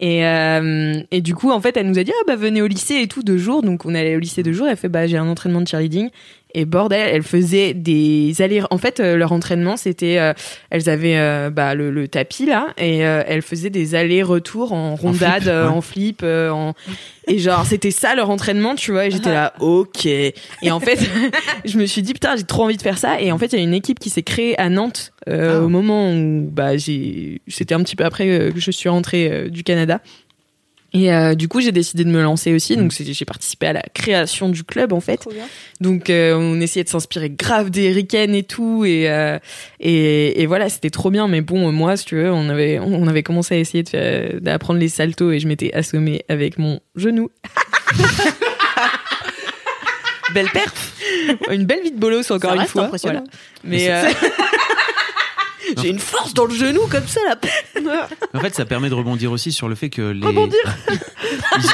[0.00, 2.66] Et, euh, et du coup, en fait, elle nous a dit ah bah venez au
[2.66, 3.62] lycée et tout deux jours.
[3.62, 4.66] Donc on allait au lycée deux jours.
[4.68, 6.10] Elle fait bah j'ai un entraînement de cheerleading.
[6.54, 8.66] Et bordel, elle faisait des allers.
[8.70, 10.32] En fait, euh, leur entraînement c'était euh,
[10.70, 14.94] elles avaient euh, bah, le, le tapis là et euh, elles faisaient des allers-retours en
[14.94, 15.74] rondade, flip, euh, ouais.
[15.74, 16.74] en flip, en
[17.26, 19.06] et genre c'était ça leur entraînement, tu vois.
[19.06, 20.06] Et j'étais là ok.
[20.06, 20.34] Et
[20.70, 20.98] en fait,
[21.64, 23.20] je me suis dit putain j'ai trop envie de faire ça.
[23.20, 25.58] Et en fait, il y a une équipe qui s'est créée à Nantes Ah.
[25.60, 29.64] au moment où bah j'ai c'était un petit peu après que je suis rentrée du
[29.64, 30.00] Canada.
[30.94, 32.76] Et euh, du coup, j'ai décidé de me lancer aussi.
[32.76, 32.80] Mm.
[32.82, 35.26] Donc, j'ai participé à la création du club, en fait.
[35.80, 38.84] Donc, euh, on essayait de s'inspirer grave des Riken et tout.
[38.84, 39.38] Et, euh,
[39.80, 41.26] et, et voilà, c'était trop bien.
[41.26, 43.82] Mais bon, moi, si tu veux, on avait, on avait commencé à essayer
[44.40, 47.28] d'apprendre les saltos et je m'étais assommée avec mon genou.
[50.32, 50.92] Belle perf.
[51.50, 52.84] Une belle vie de bolos, encore Ça une reste fois.
[52.84, 53.24] impressionnant.
[53.62, 53.78] Voilà.
[53.78, 54.04] Mais euh,
[55.82, 58.08] J'ai une force dans le genou comme ça là.
[58.34, 60.20] En fait, ça permet de rebondir aussi sur le fait que les
[61.58, 61.68] ils,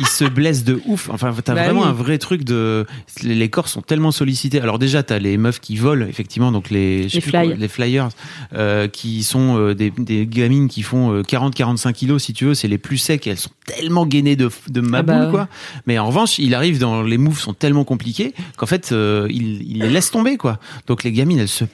[0.00, 1.08] ils se blessent de ouf.
[1.10, 1.88] Enfin, t'as Bah vraiment oui.
[1.88, 2.86] un vrai truc de
[3.22, 4.60] les, corps sont tellement sollicités.
[4.60, 7.46] Alors déjà, t'as les meufs qui volent effectivement, donc les Les plus fly.
[7.48, 8.08] quoi, les flyers,
[8.54, 12.54] euh, qui sont euh, des, des gamines qui font 40-45 kilos si tu veux.
[12.54, 15.24] C'est les plus secs et elles sont tellement gainées de de ma Ah bah boule
[15.26, 15.30] ouais.
[15.30, 15.48] quoi.
[15.86, 19.62] Mais en revanche, il arrive dans les moves sont tellement compliqués qu'en fait, euh, il,
[19.70, 20.58] il les laisse tomber quoi.
[20.86, 21.64] Donc les gamines, elles se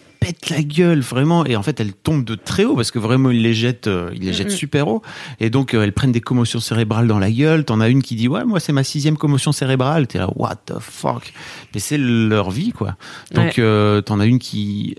[0.50, 1.44] la gueule vraiment.
[1.46, 4.10] Et en fait elles tombent de très haut parce que vraiment il les jette euh,
[4.14, 4.56] il les jette Mhm.
[4.56, 5.02] super haut.
[5.40, 7.64] Et donc euh, elles prennent des commotions cérébrales dans la gueule.
[7.64, 10.06] T'en as une qui dit ouais moi c'est ma sixième commotion cérébrale.
[10.06, 11.32] T'es là what the fuck?
[11.74, 12.96] Mais c'est leur vie quoi.
[13.32, 13.52] Donc Ouais.
[13.58, 14.96] euh, t'en as une qui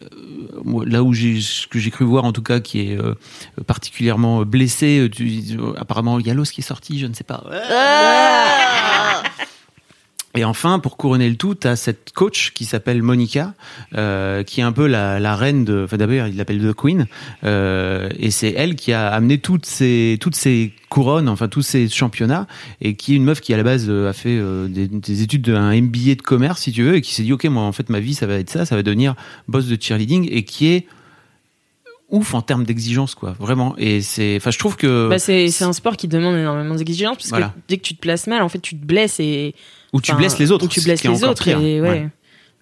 [0.85, 2.97] là où j'ai ce que j'ai cru voir en tout cas qui est
[3.67, 5.41] particulièrement blessée tu,
[5.77, 7.43] apparemment il y a l'os qui est sorti je ne sais pas
[10.35, 13.53] et enfin, pour couronner le tout, t'as cette coach qui s'appelle Monica,
[13.95, 15.83] euh, qui est un peu la, la reine de.
[15.83, 17.05] Enfin, d'abord, il l'appelle The Queen,
[17.43, 21.89] euh, et c'est elle qui a amené toutes ces toutes ces couronnes, enfin tous ces
[21.89, 22.47] championnats,
[22.81, 25.21] et qui est une meuf qui à la base euh, a fait euh, des, des
[25.21, 27.71] études d'un MBA de commerce, si tu veux, et qui s'est dit ok, moi en
[27.73, 29.15] fait ma vie ça va être ça, ça va devenir
[29.47, 30.85] boss de cheerleading, et qui est
[32.09, 35.63] ouf en termes d'exigence quoi vraiment et c'est enfin je trouve que bah, c'est c'est
[35.63, 37.47] un sport qui demande énormément d'exigences parce Voilà.
[37.55, 39.55] que dès que tu te places mal, en fait, tu te blesses et
[39.93, 41.43] où tu blesses les autres Ou tu blesses les autres.
[41.43, 41.59] pire.
[41.59, 41.89] et ouais.
[41.89, 42.09] Ouais.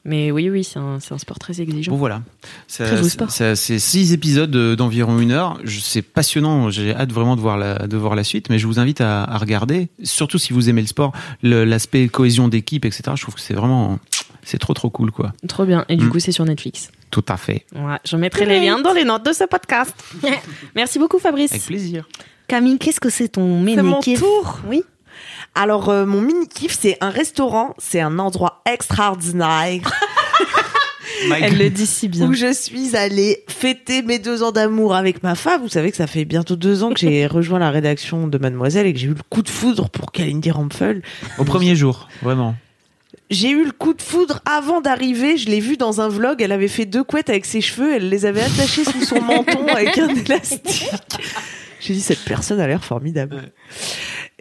[0.06, 1.92] Mais oui, oui, c'est un, sport très exigeant.
[1.92, 2.22] Bon voilà,
[2.68, 3.30] Ça- Très beau c'est- sport.
[3.32, 5.60] ça- c'est six épisodes de- d'environ une heure.
[5.68, 6.70] C'est passionnant.
[6.70, 8.50] J'ai hâte vraiment de voir la de voir la suite.
[8.50, 11.12] Mais je vous invite à, à regarder, surtout si vous aimez le sport,
[11.44, 13.04] l'aspect cohésion d'équipe, etc.
[13.16, 14.00] Je trouve que c'est vraiment
[14.42, 15.34] c'est trop trop cool quoi.
[15.50, 15.84] Trop bien.
[15.90, 16.10] Et du Mm.
[16.12, 16.92] coup, c'est sur Netflix.
[17.12, 19.94] Tout à fait, Ouais, je mettrai les liens dans les notes de ce podcast.
[20.76, 21.52] Merci beaucoup, Fabrice.
[21.52, 22.08] avec plaisir.
[22.48, 24.60] Camille, qu'est-ce que c'est ton C'est mon tour.
[24.68, 24.84] Oui.
[25.56, 29.82] Alors euh, mon mini kiff c'est un restaurant, c'est un endroit extraordinaire
[31.42, 32.28] Elle le dit si bien.
[32.28, 35.62] où je suis allée fêter mes deux ans d'amour avec ma femme.
[35.62, 38.88] Vous savez que ça fait bientôt deux ans que j'ai rejoint la rédaction de Mademoiselle
[38.88, 41.02] et que j'ai eu le coup de foudre pour Kalindi Rampfel.
[41.38, 42.56] Au premier jour, vraiment.
[43.30, 45.38] J'ai eu le coup de foudre avant d'arriver.
[45.38, 46.42] Je l'ai vue dans un vlog.
[46.42, 47.94] Elle avait fait deux couettes avec ses cheveux.
[47.96, 50.90] Elle les avait attachées sous son menton avec un élastique.
[51.80, 53.52] J'ai dit, cette personne a l'air formidable.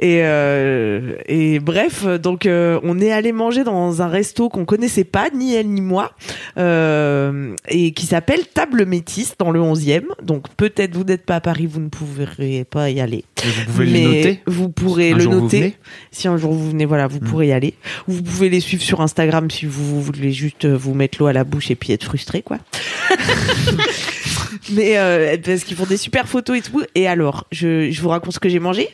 [0.00, 5.04] Et, euh, et bref, donc euh, on est allé manger dans un resto qu'on connaissait
[5.04, 6.12] pas, ni elle ni moi,
[6.56, 10.04] euh, et qui s'appelle Table Métis dans le 11e.
[10.22, 13.24] Donc peut-être vous n'êtes pas à Paris, vous ne pourrez pas y aller.
[13.44, 14.40] Vous pouvez mais les noter.
[14.46, 15.76] Vous pourrez Un le noter.
[16.12, 17.74] Si un jour vous venez, voilà, vous pourrez y aller.
[18.06, 21.42] Vous pouvez les suivre sur Instagram si vous voulez juste vous mettre l'eau à la
[21.42, 22.58] bouche et puis être frustré, quoi.
[24.72, 26.82] Mais euh, parce qu'ils font des super photos et tout.
[26.94, 28.88] Et alors, je, je vous raconte ce que j'ai mangé?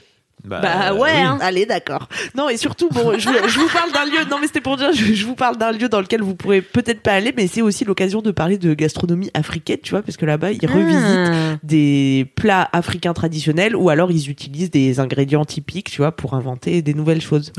[0.44, 1.11] Bah ouais, oui.
[1.20, 1.38] hein.
[1.40, 2.09] Allez, d'accord.
[2.37, 4.28] Non, et surtout, bon, je, vous- je vous parle d'un lieu.
[4.30, 6.61] Non, mais c'était pour dire, je, je vous parle d'un lieu dans lequel vous pourrez
[6.61, 10.16] peut-être pas aller, mais c'est aussi l'occasion de parler de gastronomie africaine, tu vois, parce
[10.16, 11.00] que là-bas, ils revisitent
[11.33, 11.57] Ah.
[11.62, 16.83] des plats africains traditionnels ou alors ils utilisent des ingrédients typiques, tu vois, pour inventer
[16.83, 17.52] des nouvelles choses.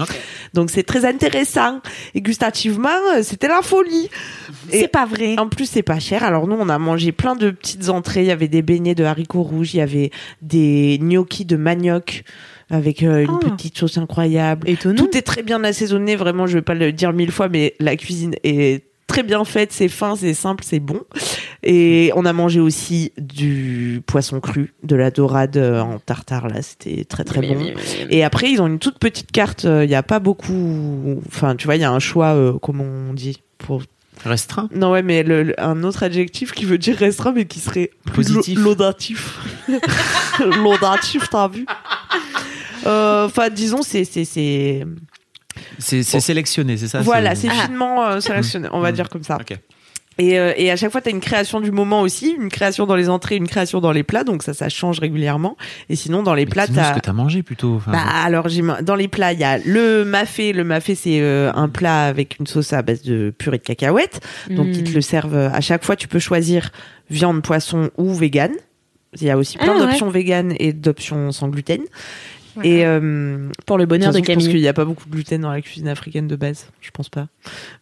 [0.53, 1.79] Donc c'est très intéressant.
[2.13, 4.09] Et gustativement, euh, c'était la folie.
[4.71, 5.35] Et C'est pas vrai.
[5.39, 6.23] en plus, c'est pas cher.
[6.23, 8.21] Alors nous, on a mangé plein de petites entrées.
[8.21, 12.23] Il y avait des beignets de haricots rouges, il y avait des gnocchis de manioc
[12.69, 13.49] avec euh, une Ah.
[13.51, 14.69] petite sauce incroyable.
[14.69, 14.95] Étonnant.
[15.03, 16.15] Tout est très bien assaisonné.
[16.15, 19.71] Vraiment, je vais pas le dire mille fois, mais la cuisine est très bien faite.
[19.71, 21.01] C'est fin, c'est simple, c'est bon.
[21.63, 26.47] Et on a mangé aussi du poisson cru, de la dorade euh, en tartare.
[26.47, 27.71] Là, c'était très très bon.
[28.09, 29.65] Et après, ils ont une toute petite carte.
[29.65, 31.21] euh, Il n'y a pas beaucoup.
[31.27, 33.83] Enfin, tu vois, il y a un choix, euh, comment on dit pour...
[34.23, 34.69] Restreint.
[34.73, 37.91] Non, ouais, mais le, le- un autre adjectif qui veut dire restreint, mais qui serait
[38.05, 38.57] plus Positif.
[38.63, 39.39] laudatif.
[40.39, 41.65] laudatif, t'as vu?
[42.85, 44.83] Enfin, disons, c'est c'est c'est
[45.79, 48.95] C'est c'est sélectionné, c'est ça voilà, c'est- c'est finement euh, sélectionné, on va Mm.
[48.95, 49.37] dire comme ça.
[50.17, 52.85] Et, euh, et à chaque fois, tu as une création du moment aussi, une création
[52.85, 55.57] dans les entrées, une création dans les plats, donc ça, ça change régulièrement.
[55.89, 57.75] Et sinon, dans les Mais plats, dis-nous ce t'as que t'as mangé plutôt.
[57.75, 60.53] enfin, bah alors j'ai dans les plats il y a le mafé.
[60.53, 64.21] Le mafé c'est euh, un plat avec une sauce à base de purée de cacahuètes.
[64.49, 65.97] Donc ils te le servent euh, à chaque fois.
[65.97, 66.71] Tu peux choisir
[67.09, 68.51] viande, poisson ou vegan.
[69.19, 69.85] Il y a aussi plein Ah, ouais.
[69.87, 71.81] d'options vegan et d'options sans gluten.
[72.63, 74.53] Et euh, Pour le bonheur de façon, Je pense Camille.
[74.53, 76.67] qu'il n'y a pas beaucoup de gluten dans la cuisine africaine de base.
[76.81, 77.27] Je pense pas.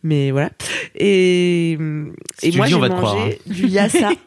[0.04, 0.50] Mais voilà.
[0.96, 1.78] Et,
[2.40, 3.30] Si et tu moi j'ai mangé croire, hein.
[3.46, 4.12] du yassa.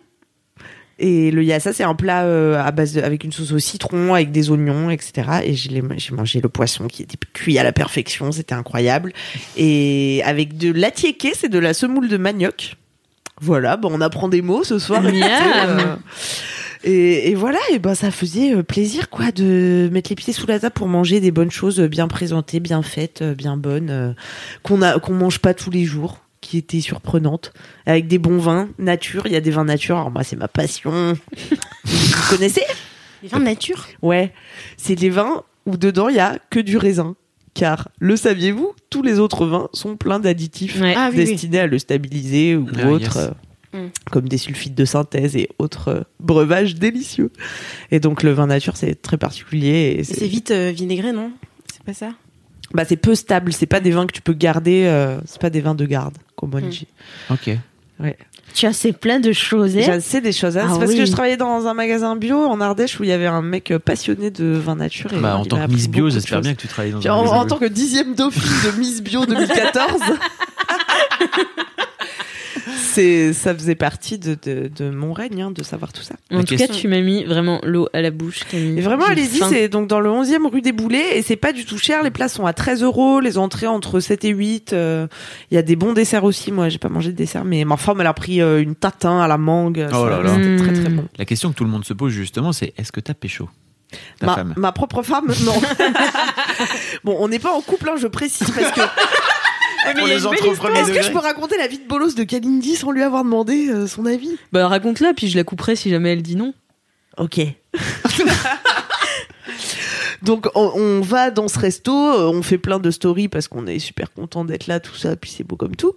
[0.99, 4.15] Et le yassa, c'est un plat euh, à base de, avec une sauce au citron,
[4.15, 5.41] avec des oignons, etc.
[5.45, 5.83] Et j'ai
[6.13, 9.13] mangé le poisson qui était cuit à la perfection, c'était incroyable.
[9.59, 12.77] Et avec de l'attiéké, c'est de la semoule de manioc.
[13.43, 15.03] Voilà, bon, on apprend des mots ce soir.
[15.03, 15.99] Miam.
[16.87, 20.47] et, et voilà, et ben ça faisait euh, plaisir quoi de mettre les pieds sous
[20.47, 23.91] la table pour manger des bonnes choses euh, bien présentées, bien faites, euh, bien bonnes,
[23.91, 24.13] euh,
[24.63, 27.53] qu'on a qu'on mange pas tous les jours, qui étaient surprenantes,
[27.87, 29.23] avec des bons vins nature.
[29.27, 29.97] Il y a des vins nature.
[29.97, 31.15] Alors moi c'est ma passion.
[31.85, 32.63] Vous connaissez?
[33.23, 33.87] Les vins de nature?
[34.03, 34.33] Ouais,
[34.77, 37.17] c'est des vins où dedans il y a que du raisin.
[37.55, 40.93] Car le saviez-vous, tous les autres vins sont pleins d'additifs Ouais.
[40.95, 41.25] Ah oui, oui.
[41.25, 43.31] destinés à le stabiliser ou Ah, autres, yes.
[43.77, 43.91] Mm.
[44.11, 47.31] comme des sulfites de synthèse et autres euh, breuvages délicieux.
[47.91, 50.01] Et donc le vin nature, c'est très particulier.
[50.05, 51.31] C'est, c'est vite euh, vinaigré, non?
[51.73, 52.11] C'est pas ça?
[52.75, 53.53] Bah, c'est peu stable.
[53.53, 54.85] C'est pas des vins que tu peux garder.
[54.87, 56.69] euh, c'est pas des vins de garde, comme on Mm.
[56.69, 56.87] dit.
[57.31, 57.51] Ok.
[58.55, 59.77] Tu as c'est plein de choses.
[59.77, 59.81] hein?
[59.85, 60.57] J'ai assez des choses.
[60.57, 60.63] hein.
[60.67, 60.99] Ah c'est parce oui.
[60.99, 63.71] que je travaillais dans un magasin bio en Ardèche où il y avait un mec
[63.71, 65.13] euh, passionné de vin nature.
[65.13, 67.15] Et Bah, en tant que Miss Bio, j'espère bien que tu travailles dans Puis un
[67.15, 70.01] En, magasin en tant que dixième dauphine de Miss Bio 2014,
[72.97, 76.15] c'est ça faisait partie de, de, de mon règne hein, de savoir tout ça.
[76.33, 78.79] En La tout question- cas, tu m'as mis vraiment l'eau à la bouche, Camille.
[78.79, 81.65] Et vraiment, allez-y, c'est donc dans le 11e rue des Boulets et c'est pas du
[81.65, 82.03] tout cher.
[82.03, 84.73] Les plats sont à 13 euros, les entrées entre 7 et 8.
[84.73, 85.07] euh,
[85.51, 86.51] Il y a des bons desserts aussi.
[86.53, 89.21] Moi, j'ai pas mangé de dessert, mais ma femme, elle a pris euh, une tatin
[89.21, 89.87] à la mangue.
[89.95, 90.35] Oh là là.
[90.35, 90.97] C'était très très Mm.
[90.97, 91.05] bon.
[91.19, 93.49] La question que tout le monde se pose justement, c'est est-ce que t'as pécho
[94.23, 94.55] Ma, femme?
[94.57, 95.55] ma propre femme, non.
[97.05, 98.81] bon, on n'est pas en couple, hein, je précise, parce que
[99.95, 102.77] Pour les entre premiers Est-ce que je peux raconter la vie de bolos de Kalindi
[102.77, 104.37] sans lui avoir demandé euh, son avis?
[104.53, 106.55] Bah raconte-la, puis je la couperai si jamais elle dit non.
[107.19, 107.41] Ok.
[110.23, 113.67] Donc on, on va dans ce resto, euh, on fait plein de stories parce qu'on
[113.67, 115.95] est super content d'être là, tout ça, puis c'est beau comme tout.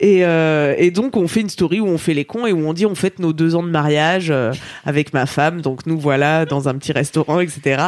[0.00, 2.66] Et, euh, et donc on fait une story où on fait les cons et où
[2.68, 4.52] on dit on fête nos deux ans de mariage euh,
[4.84, 5.60] avec ma femme.
[5.60, 7.82] Donc nous voilà dans un petit restaurant, etc.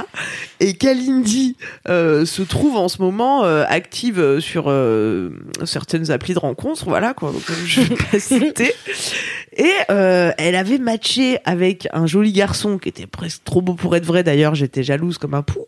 [0.60, 1.56] Et Kalindi
[1.88, 4.72] euh, se trouve en ce moment active sur
[5.64, 8.72] certaines applis de rencontres, voilà quoi, comme je vais pas citer.
[9.56, 14.04] Et elle avait matché avec un joli garçon qui était presque trop beau pour être
[14.04, 14.22] vrai.
[14.22, 15.66] D'ailleurs, j'étais jalouse comme un pou.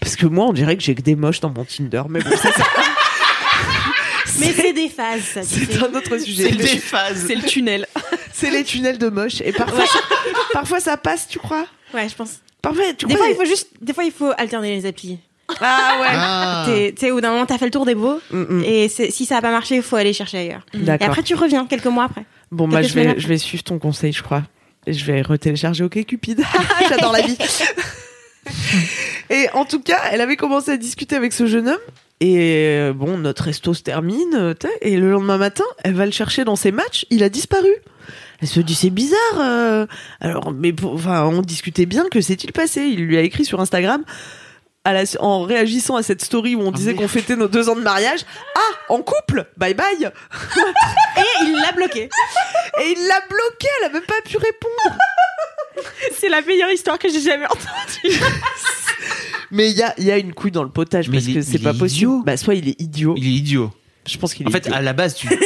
[0.00, 2.02] Parce que moi, on dirait que j'ai que des moches dans mon Tinder.
[2.08, 2.50] Mais bon, ça,
[4.38, 5.42] Mais c'est des phases, ça.
[5.42, 6.52] c'est un autre sujet.
[6.58, 6.66] Mais
[7.14, 7.86] C'est le tunnel.
[8.32, 9.40] C'est les tunnels de moches.
[9.40, 9.84] Et parfois,
[10.52, 11.66] parfois ça passe, tu crois?
[11.94, 12.40] Ouais, je pense.
[12.60, 15.18] Parfois, tu Des crois fois, il faut juste, des fois, il faut alterner les applis.
[15.60, 16.06] Ah ouais.
[16.10, 16.64] Ah.
[16.66, 18.20] Tu sais, au bout d'un moment, t'as fait le tour des beaux.
[18.30, 18.64] Mm, mm.
[18.64, 20.66] Et c'est- si ça a pas marché, il faut aller chercher ailleurs.
[20.74, 21.08] Et D'accord.
[21.08, 22.24] après, tu reviens quelques mois après.
[22.50, 24.42] Bon, bah, je vais, je vais suivre ton conseil, je crois.
[24.86, 26.42] Et je vais retélécharger OK Cupid.
[26.88, 27.38] J'adore la vie.
[29.30, 31.78] Et en tout cas, elle avait commencé à discuter avec ce jeune homme.
[32.20, 32.38] Et
[32.78, 34.34] euh, bon, notre resto se termine.
[34.34, 37.04] euh, Et le lendemain matin, elle va le chercher dans ses matchs.
[37.10, 37.68] Il a disparu.
[38.40, 39.38] Elle se dit c'est bizarre.
[39.40, 39.86] euh.
[40.20, 42.06] Alors, mais pour- enfin, on discutait bien.
[42.10, 44.02] Que s'est-il passé Il lui a écrit sur Instagram.
[44.84, 47.74] À la- en réagissant à cette story où on disait qu'on fêtait nos deux ans
[47.76, 48.20] de mariage.
[48.54, 52.02] Ah, en couple Bye bye Et il l'a bloqué.
[52.82, 54.96] Et il l'a bloqué, elle a même pas pu répondre.
[56.18, 58.20] C'est la meilleure histoire que j'ai jamais entendue.
[59.50, 61.34] Mais il y a, il y a une couille dans le potage Mais parce il
[61.34, 61.96] que est- c'est il pas est possible.
[61.98, 62.22] idiot.
[62.26, 63.14] Bah, soit il est idiot.
[63.16, 63.70] Il est idiot.
[64.06, 64.74] Je pense qu'il est En fait, idiot.
[64.74, 65.28] à la base, tu.
[65.28, 65.38] tu-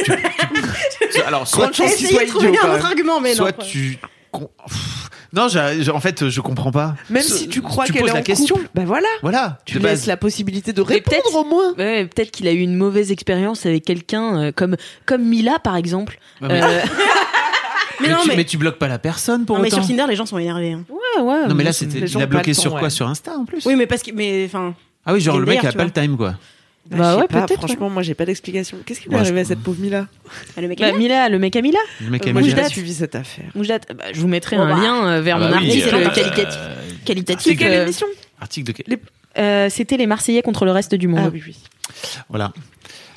[1.13, 2.59] tu- alors, soit Grande chance qu'il Essayez soit trouver idiot.
[2.61, 2.77] quand un même.
[2.79, 3.65] autre argument, mais soit non.
[3.65, 3.97] tu.
[4.31, 6.95] con- Pff, Non, j'ai- j'ai- en fait, je comprends pas.
[7.09, 8.55] Même Ce- si tu crois tu qu'elle poses est la en question.
[8.55, 9.07] couple, bah voilà.
[9.21, 9.59] Voilà.
[9.65, 10.07] Tu de laisses base.
[10.07, 11.73] la possibilité de Mais répondre peut-être- au moins.
[11.75, 14.75] Ouais, peut-être qu'il a eu une mauvaise expérience avec quelqu'un euh, comme
[15.05, 16.19] comme Mila par exemple.
[16.41, 16.79] Ouais, mais, Euh,
[18.01, 19.85] Mais mais non, tu, mais- mais tu bloques pas la personne pour Non, mais sur
[19.85, 20.71] Tinder, les gens sont énervés.
[20.73, 20.83] hein.
[20.89, 21.47] ouais, ouais.
[21.47, 21.99] non, mais là, c'était.
[21.99, 22.89] Il a bloqué sur quoi ouais.
[22.89, 24.73] Sur Insta en plus Oui, mais parce que, mais enfin,
[25.05, 26.35] Ah oui, genre le mec a pas le time quoi.
[26.89, 28.77] Bah, Bah ouais, peut-être, Franchement, moi, j'ai pas d'explication.
[28.83, 30.07] Qu'est-ce qui lui Ouais, est arrivé je- à cette pauvre Mila
[30.59, 31.77] le mec Bah, est Mila, le mec à Mila.
[32.03, 32.69] Le mec Euh, pas date.
[32.69, 33.45] suivi cette affaire.
[33.53, 34.81] Moujdat, bah, je vous mettrai Bon, un bah.
[34.81, 36.55] lien euh, vers Ah mon bah oui, article euh, qualitatif.
[36.59, 36.75] euh,
[37.05, 37.47] qualitatif.
[37.51, 38.07] C'est quelle euh, émission
[38.41, 38.97] Article de quel
[39.37, 41.21] euh, C'était les Marseillais contre le reste du monde.
[41.27, 41.55] Ah oui, oui.
[42.29, 42.51] Voilà.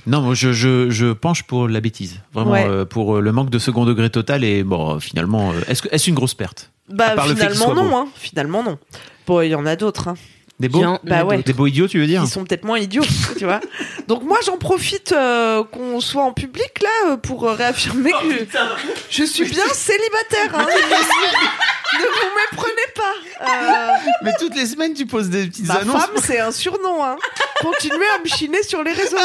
[0.07, 2.20] Non, moi je, je, je penche pour la bêtise.
[2.32, 2.66] Vraiment, Ouais.
[2.68, 4.44] euh, pour euh, le manque de second degré total.
[4.44, 6.70] Et bon, euh, finalement, est-ce une grosse perte?
[6.88, 7.96] Bah, finalement, non.
[7.96, 8.09] Hein.
[8.14, 8.78] Finalement, non.
[9.26, 10.09] Bon, il y en a d'autres.
[10.09, 10.14] Hein.
[10.61, 11.42] Des beaux Bien, Bah ouais.
[11.42, 13.02] Des beaux idiots, tu veux dire Ils sont peut-être moins idiots,
[13.38, 13.61] tu vois.
[14.07, 18.28] Donc moi, j'en profite euh, qu'on soit en public là euh, pour euh, réaffirmer Oh,
[18.28, 18.46] que
[19.11, 20.55] je suis bien célibataire.
[20.55, 20.66] Hein.
[21.94, 23.14] ne vous méprenez pas.
[23.48, 26.02] Euh, Mais toutes les semaines, tu poses des petites ma annonces.
[26.02, 27.02] femme, c'est un surnom.
[27.05, 27.16] Hein.
[27.61, 29.16] Continuez à me chiner sur les réseaux.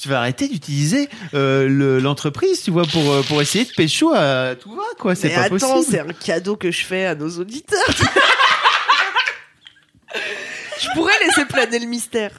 [0.00, 4.54] Tu vas arrêter d'utiliser euh, le- l'entreprise, tu vois, pour, pour essayer de pécho à
[4.54, 5.14] tout va, quoi.
[5.14, 6.06] C'est Mais pas attends, c'est possible.
[6.10, 7.78] un cadeau que je fais à nos auditeurs.
[10.80, 12.30] Je pourrais laisser planer le mystère.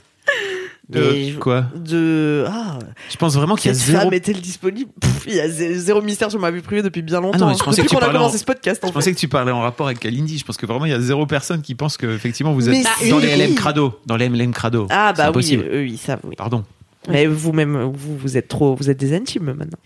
[0.90, 2.80] De Mais je- quoi De ah,
[3.12, 4.04] Je pense vraiment qu'il y a cette zéro.
[4.04, 4.90] femme est-elle disponible?
[5.00, 7.38] Pff, Il y a zé- zéro mystère sur ma vie privée depuis bien longtemps.
[7.38, 8.84] Ah non, mais je pensais depuis que tu qu'on a parlais commencé en- ce podcast.
[8.84, 9.00] En Je fait.
[9.00, 10.38] pensais que tu parlais en rapport avec Kalindi.
[10.40, 12.82] Je pense que vraiment, il y a zéro personne qui pense que effectivement vous Mais
[12.82, 13.10] êtes si.
[13.10, 14.00] dans les LM Crado.
[14.08, 14.88] Dans les LM Crado.
[14.90, 16.20] Ah bah oui, eux ils savent.
[16.24, 16.36] Oui.
[16.36, 16.64] Pardon.
[17.10, 19.78] Mais vous-même, vous, vous êtes trop, vous êtes des intimes maintenant,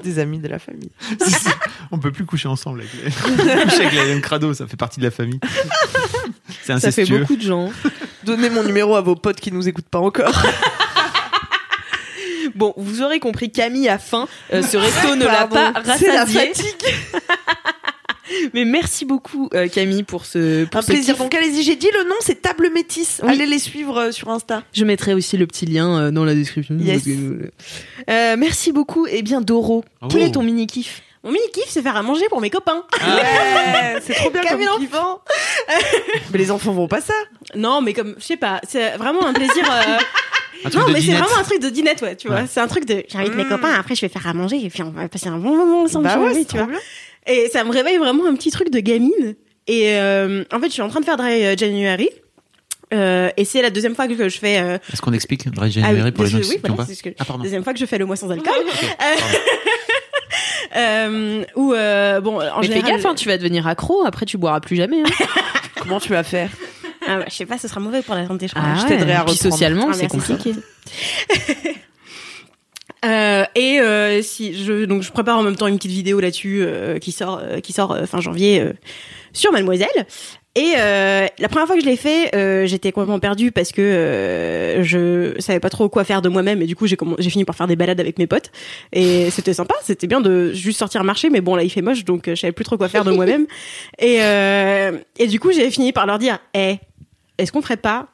[0.04, 0.90] des amis de la famille.
[1.90, 3.10] On peut plus coucher ensemble avec les...
[3.64, 5.40] coucher avec les Crado, ça fait partie de la famille.
[6.62, 7.70] C'est Ça fait beaucoup de gens.
[8.24, 10.42] Donnez mon numéro à vos potes qui nous écoutent pas encore.
[12.54, 14.28] Bon, vous aurez compris, Camille a faim.
[14.52, 16.48] Euh, ce resto ne l'a pas Pardon, C'est la rassasié.
[16.52, 16.94] fatigue.
[18.54, 20.64] Mais merci beaucoup, euh, Camille, pour ce.
[20.64, 21.14] Pour Un ce plaisir.
[21.14, 21.22] kiff.
[21.22, 23.20] Donc allez-y, j'ai dit le nom, c'est Table Métis.
[23.22, 23.30] Oui.
[23.30, 24.62] Allez les suivre euh, sur Insta.
[24.72, 26.76] Je mettrai aussi le petit lien euh, dans la description.
[26.78, 27.02] Yes.
[28.10, 29.06] Euh, merci beaucoup.
[29.06, 30.08] Et bien, Doro, Oh.
[30.10, 31.02] quel est ton mini kiff?
[31.24, 32.82] Mon mini kiff, c'est faire à manger pour mes copains.
[33.00, 35.20] Ouais, c'est trop bien comme l'enfant.
[36.32, 37.14] Mais les enfants vont pas ça.
[37.54, 39.64] Non, mais comme, je sais pas, c'est vraiment un plaisir.
[39.70, 39.98] euh,
[40.64, 42.36] Un non, mais c'est vraiment un truc de dinette, ouais, tu vois.
[42.42, 42.46] Ouais.
[42.48, 43.02] C'est un truc de.
[43.08, 43.48] J'invite mes Mm.
[43.48, 45.82] copains, après je vais faire à manger et puis on va passer un bon moment
[45.82, 46.04] ensemble.
[46.04, 46.66] Bah ouais, tu trop vois.
[46.68, 46.78] bien.
[47.26, 49.34] Et ça me réveille vraiment un petit truc de gamine.
[49.68, 52.10] Et euh, en fait, je suis en train de faire Dry euh, January.
[52.92, 54.58] Euh, et c'est la deuxième fois que je fais.
[54.60, 56.84] euh, Est-ce qu'on explique Dry ah January oui, pour les gens oui, qui voilà, pas
[56.86, 58.52] c'est ce que- Ah, deuxième fois que je fais le mois sans alcool.
[60.76, 64.04] euh, euh, bon, en Mais général, fais gaffe, hein, tu vas devenir accro.
[64.04, 65.00] Après, tu boiras plus jamais.
[65.00, 65.26] hein.
[65.80, 66.50] Comment tu vas faire
[67.06, 68.64] Ah ouais, je sais pas, ce sera mauvais pour la santé, je crois.
[68.66, 68.88] Ah je ouais.
[68.88, 69.52] t'aiderai à Puis reprendre.
[69.52, 70.54] socialement, Ah, c'est compliqué.
[73.04, 76.60] Euh, et euh, si je donc je prépare en même temps une petite vidéo là-dessus
[76.62, 78.72] euh, qui sort euh, qui sort euh, fin janvier euh,
[79.32, 80.06] sur Mademoiselle.
[80.54, 83.80] Et euh, la première fois que je l'ai fait, euh, j'étais complètement perdue parce que
[83.80, 87.44] euh, je savais pas trop quoi faire de moi-même et du coup j'ai j'ai fini
[87.46, 88.50] par faire des balades avec mes potes
[88.92, 92.04] et c'était sympa, c'était bien de juste sortir marcher mais bon là il fait moche
[92.04, 93.46] donc je savais plus trop quoi faire de moi-même
[93.98, 96.76] et euh, et du coup j'ai fini par leur dire "Eh,
[97.38, 98.08] est-ce qu'on ferait pas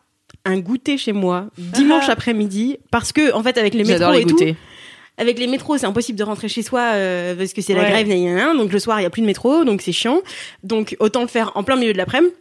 [0.45, 2.78] un goûter chez moi dimanche après-midi?
[2.93, 4.55] Parce que en fait avec les métros les et tout goûter.
[5.18, 8.08] Avec les métros, c'est impossible de rentrer chez soi euh, parce que c'est la grève,
[8.56, 10.20] donc le soir il y a plus de métro, donc c'est chiant.
[10.62, 12.32] Donc autant le faire en plein milieu de l'après-midi.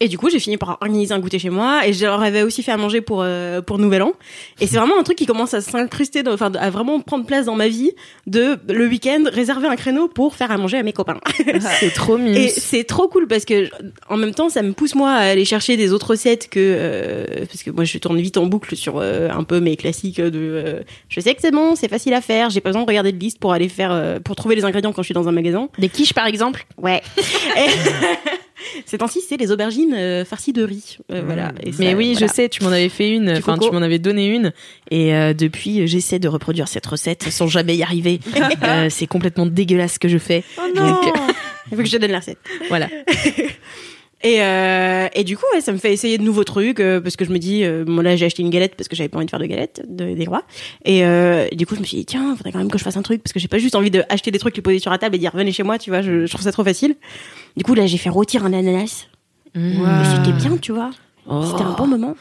[0.00, 2.42] Et du coup, j'ai fini par organiser un goûter chez moi et je leur avais
[2.42, 4.12] aussi fait à manger pour euh, pour Nouvel An.
[4.60, 7.54] Et c'est vraiment un truc qui commence à s'incruster, enfin à vraiment prendre place dans
[7.54, 7.92] ma vie
[8.26, 11.18] de le week-end réserver un créneau pour faire à manger à mes copains.
[11.80, 12.40] C'est trop mignon.
[12.40, 13.68] Et c'est trop cool parce que
[14.08, 17.24] en même temps, ça me pousse moi à aller chercher des autres recettes que euh,
[17.46, 20.30] parce que moi je tourne vite en boucle sur euh, un peu mes classiques de
[20.34, 23.12] euh, je sais que c'est bon, c'est facile à faire, j'ai pas besoin de regarder
[23.12, 25.32] de liste pour aller faire euh, pour trouver les ingrédients quand je suis dans un
[25.32, 25.68] magasin.
[25.78, 26.66] Des quiches, par exemple?
[26.80, 27.00] Ouais.
[27.56, 27.70] Et-
[28.86, 30.98] Ces temps-ci, c'est les aubergines euh, farcies de riz.
[31.10, 31.52] Euh, voilà.
[31.62, 32.26] Et Mais ça, oui, voilà.
[32.26, 34.52] je sais, tu m'en avais fait une, enfin tu m'en avais donné une,
[34.90, 38.20] et euh, depuis j'essaie de reproduire cette recette sans jamais y arriver.
[38.64, 40.44] Euh, c'est complètement dégueulasse ce que je fais.
[40.58, 40.98] Oh Donc,
[41.70, 42.38] Il faut que je te donne la recette.
[42.68, 42.88] voilà.
[44.22, 47.16] Et, euh, et du coup, ouais, ça me fait essayer de nouveaux trucs euh, parce
[47.16, 49.16] que je me dis, euh, bon là j'ai acheté une galette parce que j'avais pas
[49.16, 50.44] envie de faire de galette, de, des rois.
[50.84, 52.96] Et euh, du coup, je me suis dit, tiens, faudrait quand même que je fasse
[52.96, 54.98] un truc parce que j'ai pas juste envie d'acheter des trucs, les poser sur la
[54.98, 56.96] table et dire venez chez moi, tu vois, je, je trouve ça trop facile.
[57.56, 59.06] Du coup, là j'ai fait rôtir un ananas.
[59.54, 59.84] Mmh.
[60.16, 60.90] C'était bien, tu vois.
[61.26, 61.44] Oh.
[61.44, 62.16] C'était un bon moment.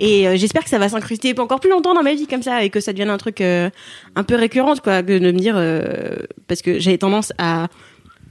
[0.00, 2.64] Et euh, j'espère que ça va s'incruster encore plus longtemps dans ma vie comme ça
[2.64, 3.70] et que ça devienne un truc euh,
[4.16, 6.16] un peu récurrent, quoi, que de me dire euh,
[6.48, 7.68] parce que j'ai tendance à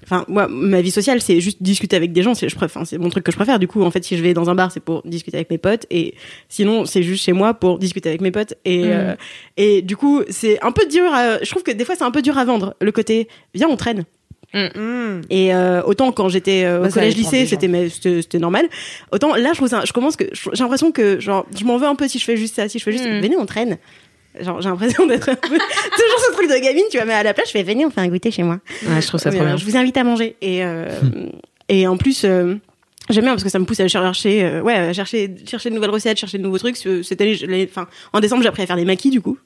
[0.04, 2.34] Enfin, moi, ma vie sociale, c'est juste discuter avec des gens.
[2.36, 3.60] C'est, je préfère, c'est mon truc que je préfère.
[3.60, 5.58] Du coup, en fait, si je vais dans un bar, c'est pour discuter avec mes
[5.58, 5.86] potes.
[5.90, 6.14] Et
[6.50, 8.54] sinon, c'est juste chez moi pour discuter avec mes potes.
[8.66, 8.90] Et, Mm.
[8.92, 9.16] euh,
[9.58, 11.14] et du coup, c'est un peu dur.
[11.14, 12.76] à- je trouve que des fois, c'est un peu dur à vendre.
[12.82, 14.04] Le côté, viens, on traîne.
[14.56, 15.22] Hmm.
[15.32, 18.68] Et euh, autant quand j'étais euh, Bah, au collège lycée, c'était c'était normal.
[19.12, 21.88] Autant là, je trouve ça, je commence que j'ai l'impression que genre je m'en veux
[21.88, 23.20] un peu si je fais juste ça, si je fais juste Mm.
[23.22, 23.80] venez on traîne.
[24.40, 27.24] Genre j'ai l'impression d'être un peu toujours ce truc de gamine, tu vois, mais à
[27.24, 28.60] la place je fais venez on fait un goûter chez moi.
[28.88, 29.58] Ouais, je trouve ça Mais, trop euh, bien.
[29.58, 30.88] Je vous invite à manger et euh,
[31.70, 32.56] et en plus euh,
[33.10, 35.76] J'aime bien parce que ça me pousse à chercher, euh, ouais, à chercher, chercher de
[35.76, 36.78] nouvelles recettes, chercher de nouveaux trucs.
[36.78, 39.38] Ce- Cette année, enfin, en décembre, j'ai appris à faire des maquis du coup.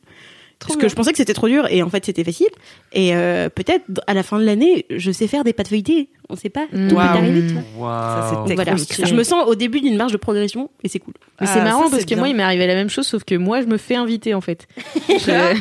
[0.60, 2.47] Parce que je pensais que c'était trop dur et en fait c'était facile.
[2.91, 6.10] Et euh, peut-être à la fin de l'année, je sais faire des pâtes feuilletées.
[6.30, 6.66] On sait pas.
[6.72, 7.08] Tout peut Waouh.
[7.08, 7.47] arriver.
[7.49, 8.72] Ça, c'est Voilà.
[8.76, 9.05] technique.
[9.05, 11.14] Je me sens au début d'une marge de progression et c'est cool.
[11.39, 12.18] Mais Ah, c'est marrant parce que bien.
[12.18, 14.41] moi, il m'est arrivé la même chose, sauf que moi, je me fais inviter en
[14.41, 14.68] fait.
[15.10, 15.58] je...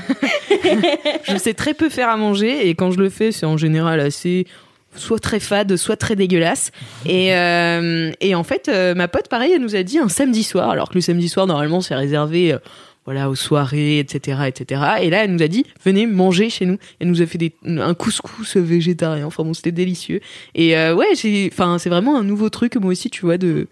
[1.32, 4.00] je sais très peu faire à manger et quand je le fais, c'est en général
[4.00, 4.46] assez
[4.94, 6.70] soit très fade, soit très dégueulasse.
[7.04, 10.42] Et, euh, et en fait, euh, ma pote, pareil, elle nous a dit un samedi
[10.42, 12.56] soir, alors que le samedi soir, normalement, c'est réservé.
[13.06, 14.82] Voilà, aux soirées, etc., etc.
[15.00, 16.76] Et là, elle nous a dit, venez manger chez nous.
[17.00, 19.26] Elle nous a fait des, un couscous végétarien.
[19.26, 20.20] Enfin bon, c'était délicieux.
[20.54, 23.68] Et euh, ouais, j'ai, enfin, c'est vraiment un nouveau truc, moi aussi, tu vois, de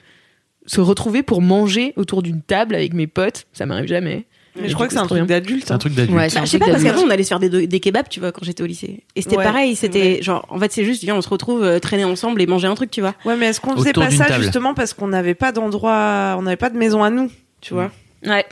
[0.67, 3.47] se retrouver pour manger autour d'une table avec mes potes.
[3.53, 4.25] Ça m'arrive jamais.
[4.57, 5.65] Mais Et je crois que c'est un truc d'adulte.
[5.67, 5.79] C'est un hein.
[5.79, 6.17] truc d'adulte.
[6.17, 8.21] Ouais, c'est je sais pas parce qu'avant on allait se faire des, des kebabs, tu
[8.21, 9.03] vois, quand j'étais au lycée.
[9.17, 11.65] Et c'était Ouais, pareil, c'est c'était genre, en fait, c'est juste, viens, on se retrouve,
[11.65, 13.15] euh, traîner ensemble et manger un truc, tu vois.
[13.25, 14.45] Ouais, mais est-ce qu'on faisait pas ça table.
[14.45, 17.91] justement parce qu'on n'avait pas d'endroit, on n'avait pas de maison à nous, tu vois?
[18.25, 18.47] Ouais.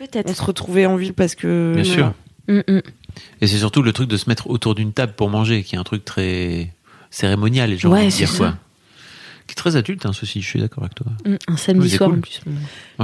[0.00, 0.34] On Peut-être.
[0.34, 1.72] se retrouvait en ville parce que.
[1.74, 2.12] Bien sûr.
[2.48, 2.80] Mm, mm.
[3.40, 5.78] Et c'est surtout le truc de se mettre autour d'une table pour manger, qui est
[5.78, 6.72] un truc très
[7.10, 8.56] cérémonial, j'ai envie Ouais, dire ça.
[9.48, 11.06] Qui est très adulte, hein, ceci, je suis d'accord avec toi.
[11.26, 12.18] Mm, Un samedi soir cool.
[12.18, 12.40] en plus.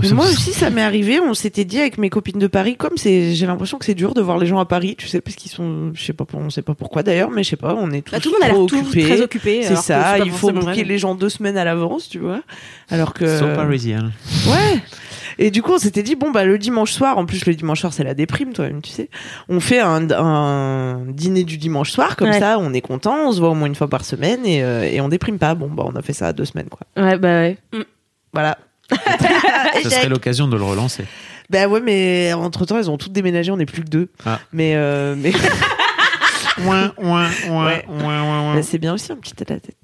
[0.00, 1.18] Mais moi aussi, ça m'est arrivé.
[1.20, 4.14] On s'était dit avec mes copines de Paris, comme c'est, j'ai l'impression que c'est dur
[4.14, 6.48] de voir les gens à Paris, tu sais, parce qu'ils sont, je sais pas, on
[6.48, 8.44] sait pas pourquoi d'ailleurs, mais je sais pas, on est tous Bah, tout le monde
[8.44, 9.62] a l'air très occupé.
[9.64, 12.40] C'est ça, il faut booker les gens deux semaines à l'avance, tu vois.
[12.88, 13.38] Alors que.
[13.38, 14.12] So parisien.
[14.46, 14.80] Ouais.
[15.38, 17.80] Et du coup, on s'était dit, bon, bah, le dimanche soir, en plus, le dimanche
[17.80, 19.08] soir, c'est la déprime, toi-même, tu sais.
[19.48, 22.38] On fait un, un dîner du dimanche soir, comme Ouais.
[22.40, 24.82] ça, on est content, on se voit au moins une fois par semaine et, euh,
[24.82, 25.54] et on déprime pas.
[25.54, 26.80] Bon, bah, on a fait ça à deux semaines, quoi.
[26.96, 27.56] Ouais, bah ouais.
[28.32, 28.58] Voilà.
[28.90, 31.04] Ça serait l'occasion de le relancer.
[31.50, 34.08] Bah ouais, mais entre temps, elles ont toutes déménagé, on n'est plus que deux.
[34.26, 34.40] Ah.
[34.52, 35.32] Mais, euh, mais
[36.66, 37.84] Ouin, ouin, ouin, Ouais.
[37.88, 38.54] ouin, ouin, ouin.
[38.56, 39.76] bah, c'est bien aussi un petit tête à tête.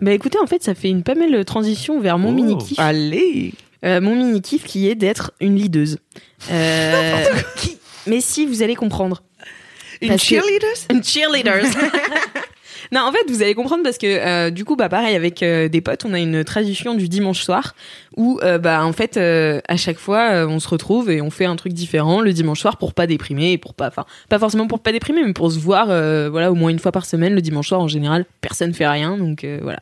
[0.00, 2.32] Bah écoutez, en fait, ça fait une pas mal transition vers mon Oh.
[2.32, 2.78] mini kiff.
[2.78, 3.52] Allez
[3.84, 5.98] Euh, mon mini kiff qui est d'être une leaduse.
[6.50, 7.24] Euh,
[8.06, 9.22] mais si vous allez comprendre.
[10.00, 11.64] Une Parce que- cheerleader Une cheerleaders.
[12.92, 15.80] non, en fait, vous allez comprendre parce que euh, du coup, bah pareil avec des
[15.80, 17.74] potes, on a une tradition du dimanche soir
[18.18, 21.30] où euh, bah en fait euh, à chaque fois euh, on se retrouve et on
[21.30, 24.38] fait un truc différent le dimanche soir pour pas déprimer et pour pas, enfin pas
[24.38, 27.34] forcément pour pas déprimer, mais pour se voir voilà au moins une fois par semaine
[27.34, 29.80] le dimanche soir en général personne fait rien donc voilà.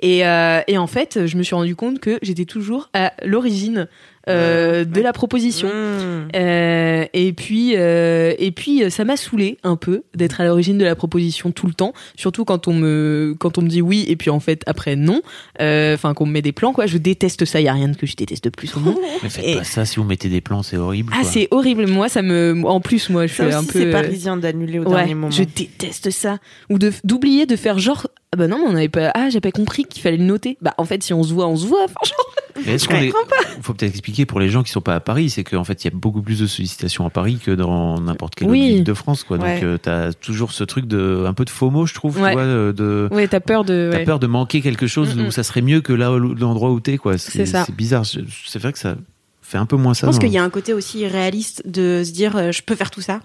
[0.00, 3.88] Et et en fait, je me suis rendu compte que j'étais toujours à l'origine
[4.28, 5.68] euh, de la proposition.
[5.68, 6.28] Mmh.
[6.36, 10.84] Euh, et puis, euh, et puis, ça m'a saoulé un peu d'être à l'origine de
[10.84, 14.16] la proposition tout le temps, surtout quand on me, quand on me dit oui et
[14.16, 15.22] puis en fait après non.
[15.58, 16.86] Enfin, qu'on me met des plans quoi.
[16.86, 17.60] Je déteste ça.
[17.60, 18.96] Il y a rien que je déteste plus au monde.
[19.22, 21.12] Mais faites Et- pas ça, si vous mettez des plans, c'est horrible.
[21.16, 21.86] Ah, c'est horrible.
[21.86, 23.78] Moi, ça me, en plus, moi, je Ça suis un peu.
[23.78, 25.30] c'est parisien d'annuler au Ouais, dernier moment.
[25.30, 26.38] je déteste ça.
[26.70, 29.50] Ou d'oublier de faire genre ah bah non, mais on avait pas ah, j'ai pas
[29.52, 30.58] compris qu'il fallait le noter.
[30.60, 31.84] Bah en fait, si on se voit, on se voit.
[31.84, 32.34] Enfin, genre,
[32.66, 33.12] Mais est-ce qu'on est...
[33.62, 35.88] faut peut-être expliquer pour les gens qui sont pas à Paris, c'est qu'en fait il
[35.88, 38.60] y a beaucoup plus de sollicitations à Paris que dans n'importe quelle Oui.
[38.60, 39.38] autre ville de France, quoi.
[39.38, 39.54] Ouais.
[39.54, 42.30] Donc euh, t'as toujours ce truc de un peu de FOMO, je trouve, Ouais.
[42.30, 43.88] tu vois, euh, de ouais, t'as peur de.
[43.92, 44.04] t'as ouais.
[44.04, 45.26] peur de manquer quelque chose Mm, mm.
[45.26, 47.18] où ça serait mieux que là où- l'endroit où t'es, quoi.
[47.18, 47.64] C'est ça.
[47.64, 48.04] C'est bizarre.
[48.06, 48.96] C'est vrai que ça
[49.42, 50.06] fait un peu moins ça.
[50.06, 52.74] Je pense qu'il y a un côté aussi réaliste de se dire euh, je peux
[52.74, 53.20] faire tout ça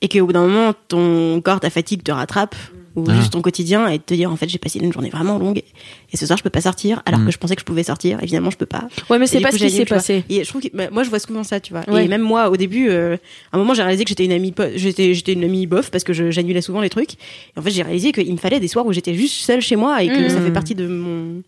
[0.00, 2.54] et qu'au bout d'un moment ton corps ta fatigue te rattrape
[2.96, 3.14] ou Ah.
[3.14, 5.58] juste ton quotidien et te dire en fait j'ai passé une journée vraiment longue
[6.12, 7.26] et ce soir je peux pas sortir alors Mm.
[7.26, 9.50] que je pensais que je pouvais sortir évidemment je peux pas Ouais, mais c'est pas
[9.50, 10.24] coup, ce qui s'est passé.
[10.28, 12.04] et je trouve que bah, moi je vois souvent ça tu vois Ouais.
[12.04, 13.16] et même moi au début euh,
[13.52, 16.02] à un moment j'ai réalisé que j'étais une amie j'étais j'étais une amie bof parce
[16.04, 18.68] que je- j'annulais souvent les trucs et en fait j'ai réalisé qu'il me fallait des
[18.68, 20.28] soirs où j'étais juste seule chez moi et que Mm.
[20.30, 21.42] ça fait partie de mon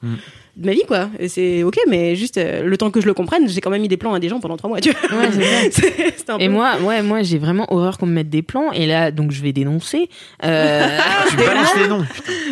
[0.57, 1.09] de ma vie, quoi.
[1.19, 3.81] Et c'est ok, mais juste euh, le temps que je le comprenne, j'ai quand même
[3.81, 5.19] mis des plans à des gens pendant trois mois, tu vois.
[5.19, 5.29] Ouais,
[6.29, 8.71] un Et moi, ouais, moi, j'ai vraiment horreur qu'on me mette des plans.
[8.73, 10.09] Et là, donc, je vais dénoncer.
[10.45, 10.99] Euh,
[11.31, 12.05] Tu balances les noms.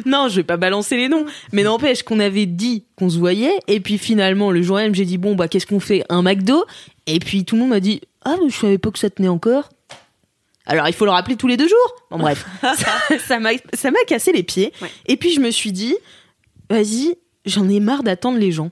[0.07, 1.27] non, je vais pas balancer les noms.
[1.53, 3.55] Mais n'empêche qu'on avait dit qu'on se voyait.
[3.69, 6.05] Et puis finalement, le jour même, j'ai dit bon, bah, qu'est-ce qu'on fait?
[6.09, 6.65] Un McDo.
[7.07, 9.29] Et puis tout le monde m'a dit ah, mais je savais pas que ça tenait
[9.29, 9.69] encore.
[10.67, 11.95] Alors, il faut le rappeler tous les deux jours.
[12.11, 14.73] Bon, bref, ça ça m'a ça m'a cassé les pieds.
[14.81, 14.91] Ouais.
[15.07, 15.97] Et puis je me suis dit,
[16.69, 18.71] vas-y, j'en ai marre d'attendre les gens.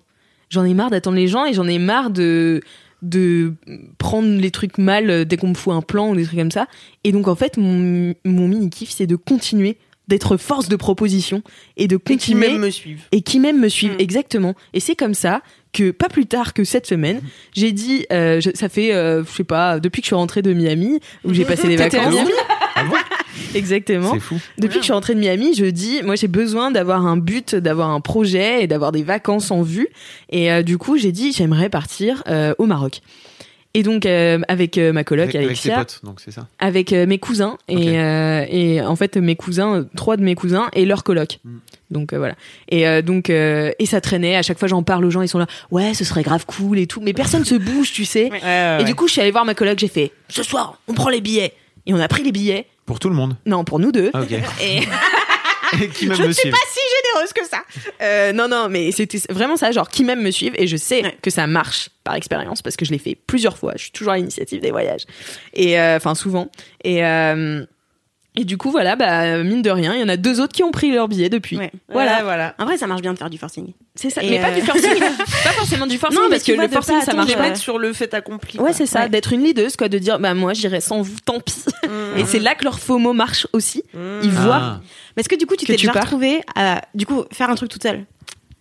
[0.51, 2.61] J'en ai marre d'attendre les gens et j'en ai marre de
[3.01, 3.55] de
[3.99, 6.51] prendre les trucs mal euh, dès qu'on me fout un plan ou des trucs comme
[6.51, 6.67] ça.
[7.05, 9.77] Et donc en fait, mon, mon mini kiff, c'est de continuer
[10.09, 11.43] d'être force de proposition
[11.77, 13.05] et de Et qui continuer même me suivent.
[13.13, 14.01] et qui même me suivent Mm.
[14.01, 14.55] exactement.
[14.73, 15.43] Et c'est comme ça
[15.73, 17.21] que pas plus tard que cette semaine,
[17.55, 20.41] j'ai dit, euh, je- ça fait, euh, je sais pas, depuis que je suis rentrée
[20.43, 22.13] de Miami où j'ai passé des vacances.
[22.13, 22.31] Miami?
[22.75, 22.97] Ah bon?
[23.55, 24.13] Exactement.
[24.15, 24.41] C'est fou.
[24.59, 27.55] Depuis que je suis rentrée de Miami, je dis, moi j'ai besoin d'avoir un but,
[27.55, 29.89] d'avoir un projet et d'avoir des vacances en vue.
[30.31, 33.01] Et euh, du coup, j'ai dit, j'aimerais partir euh, au Maroc.
[33.75, 36.49] Et donc euh, avec euh, ma coloc Avec, avec ses Alexia, potes, donc c'est ça.
[36.59, 40.69] avec euh, mes cousins et, euh, et en fait mes cousins, trois de mes cousins
[40.73, 41.39] et leur coloc.
[41.45, 41.57] Mm.
[41.91, 42.35] Donc euh, voilà.
[42.71, 44.37] Et euh, donc euh, et ça traînait.
[44.37, 46.79] À chaque fois j'en parle aux gens, ils sont là, ouais, ce serait grave cool
[46.79, 47.03] et tout.
[47.03, 48.31] Mais personne se bouge, tu sais.
[48.31, 48.81] Ouais.
[48.81, 51.11] Et du coup, je suis allée voir ma coloc, j'ai fait, ce soir, on prend
[51.11, 51.53] les billets.
[51.87, 52.67] Et on a pris les billets.
[52.89, 53.37] Pour tout le monde.
[53.47, 54.11] Non, pour nous deux.
[54.15, 54.33] Ah, ok.
[54.63, 54.81] Et
[55.83, 56.81] Et qui je me ne suis pas si
[57.13, 57.63] généreuse que ça.
[58.01, 61.03] Euh, non, non, mais c'était vraiment ça, genre qui même me suivent et je sais
[61.03, 61.19] Ouais.
[61.21, 63.75] que ça marche par expérience parce que je l'ai fait plusieurs fois.
[63.77, 65.03] Je suis toujours à l'initiative des voyages
[65.53, 66.51] et euh, enfin souvent.
[66.85, 67.67] Et euh,
[68.41, 70.63] et du coup voilà, bah mine de rien, il y en a deux autres qui
[70.63, 71.59] ont pris leur billet depuis.
[71.59, 71.73] Ouais.
[71.89, 72.55] Voilà, Voilà, voilà.
[72.59, 73.73] En vrai, ça marche bien de faire du forcing.
[73.97, 74.23] c'est ça.
[74.23, 74.91] Et mais pas euh, du forcing,
[75.45, 77.43] pas forcément du forcing Non, parce que vois, le forcing ça marche pas.
[77.43, 78.59] mettre sur le fait accompli.
[78.59, 78.73] Ouais, quoi.
[78.73, 79.09] c'est ça, Ouais.
[79.09, 81.65] d'être une leaduse, quoi, de dire, bah moi j'irai sans vous, tant pis.
[82.17, 83.83] Et c'est là que leur FOMO marche aussi.
[84.23, 84.61] Ils voient.
[84.63, 84.81] Ah.
[85.17, 87.25] Mais est-ce que du coup, tu Que t'es tu déjà pars retrouvé à du coup
[87.33, 88.05] faire un truc toute seule?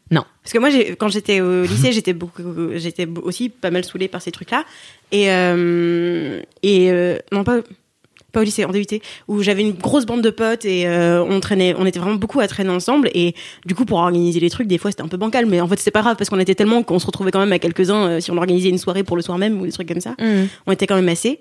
[0.10, 0.24] Non.
[0.42, 2.42] Parce que moi, j'ai- quand j'étais au lycée, j'étais beaucoup,
[2.76, 4.64] j'étais aussi pas mal saoulée par ces trucs-là.
[5.12, 7.58] Et euh, et euh, non pas
[8.32, 8.86] pas au lycée, en DUT,
[9.28, 12.40] où j'avais une grosse bande de potes et euh, on traînait, on était vraiment beaucoup
[12.40, 13.10] à traîner ensemble.
[13.14, 15.68] Et du coup, pour organiser les trucs, des fois c'était un peu bancal, mais en
[15.68, 18.08] fait c'était pas grave parce qu'on était tellement qu'on se retrouvait quand même à quelques-uns
[18.08, 20.16] euh, si on organisait une soirée pour le soir même ou des trucs comme ça.
[20.66, 21.40] On était quand même assez.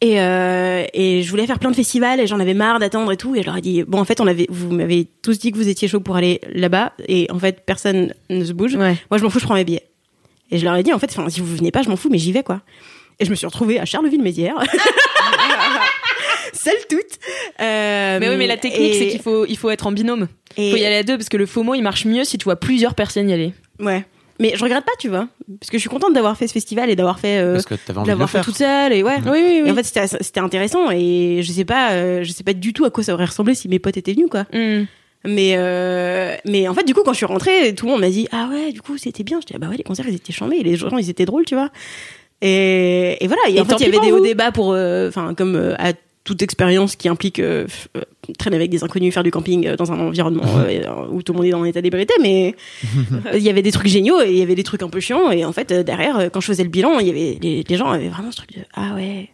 [0.00, 3.16] Et, euh, et je voulais faire plein de festivals et j'en avais marre d'attendre et
[3.16, 3.34] tout.
[3.34, 5.56] Et je leur ai dit, bon, en fait, on avait, vous m'avez tous dit que
[5.56, 6.92] vous étiez chaud pour aller là-bas.
[7.08, 8.74] Et en fait, personne ne se bouge.
[8.74, 8.96] Ouais.
[9.10, 9.86] Moi, je m'en fous, je prends mes billets.
[10.50, 12.08] Et je leur ai dit, en fait, enfin, si vous venez pas, je m'en fous,
[12.10, 12.60] mais j'y vais, quoi.
[13.18, 14.62] Et je me suis retrouvée à Charleville-Mézières.
[16.56, 17.00] Seule toute.
[17.60, 20.28] Euh, Mais oui, mais la technique, et- c'est qu'il faut, il faut être en binôme.
[20.56, 22.38] Il et- faut y aller à deux parce que le FOMO, il marche mieux si
[22.38, 23.52] tu vois plusieurs personnes y aller.
[23.80, 24.04] Ouais.
[24.38, 25.28] Mais je regrette pas, tu vois.
[25.60, 27.74] Parce que je suis contente d'avoir fait ce festival et d'avoir fait, euh, Parce que
[27.74, 29.16] envie de le l'avoir fait toute seule et ouais.
[29.24, 32.44] Oui, oui, Et en fait, c'était c'était intéressant et je sais pas, euh, je sais
[32.44, 34.44] pas du tout à quoi ça aurait ressemblé si mes potes étaient venus, quoi.
[34.52, 34.84] Mm.
[35.24, 38.10] Mais euh, mais en fait, du coup, quand je suis rentrée, tout le monde m'a
[38.10, 39.40] dit ah ouais, du coup, c'était bien.
[39.40, 41.46] Je dis ah bah ouais, les concerts ils étaient chambés, les gens ils étaient drôles,
[41.46, 41.70] tu vois.
[42.42, 43.42] Et, et voilà.
[43.48, 45.74] Et, Et en fait, il y avait des hauts débats pour, euh, enfin, comme euh,
[45.78, 45.92] à
[46.26, 47.66] toute expérience qui implique euh,
[47.96, 48.02] euh,
[48.38, 51.38] traîner avec des inconnus, faire du camping euh, dans un environnement euh, où tout le
[51.38, 52.12] monde est dans un état d'ébriété.
[52.20, 52.54] Mais
[53.26, 55.00] euh, il y avait des trucs géniaux et il y avait des trucs un peu
[55.00, 55.30] chiants.
[55.30, 57.76] Et en fait, euh, derrière, quand je faisais le bilan, il y avait les, les
[57.76, 59.30] gens avaient vraiment ce truc de ah ouais.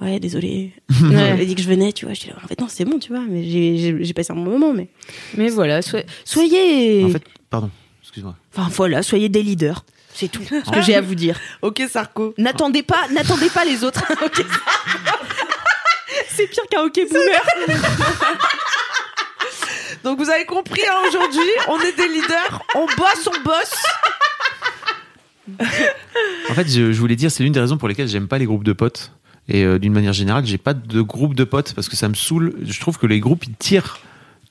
[0.00, 0.72] Ouais, désolé.
[0.90, 2.14] J'avais dit que je venais, tu vois.
[2.14, 3.22] J'étais là, en fait, non, c'est bon, tu vois.
[3.28, 4.88] Mais j'ai- passé un bon moment, mais.
[5.36, 7.04] Mais voilà, so- soyez.
[7.04, 7.70] En fait, pardon,
[8.02, 8.34] excuse-moi.
[8.54, 9.84] Enfin voilà, soyez des leaders.
[10.14, 11.38] C'est tout ce que j'ai à vous dire.
[11.62, 12.34] Ok, Sarko.
[12.36, 14.02] N'attendez pas, n'attendez pas les autres.
[14.24, 14.44] Ok.
[16.34, 17.42] C'est pire qu'un hockey boomer.
[20.04, 23.74] Donc vous avez compris, hein, aujourd'hui, on est des leaders, on bosse, on bosse.
[26.50, 28.46] En fait, je, je voulais dire, c'est l'une des raisons pour lesquelles j'aime pas les
[28.46, 29.12] groupes de potes.
[29.48, 32.14] Et euh, d'une manière générale, j'ai pas de groupe de potes parce que ça me
[32.14, 32.54] saoule.
[32.64, 33.98] Je trouve que les groupes ils tirent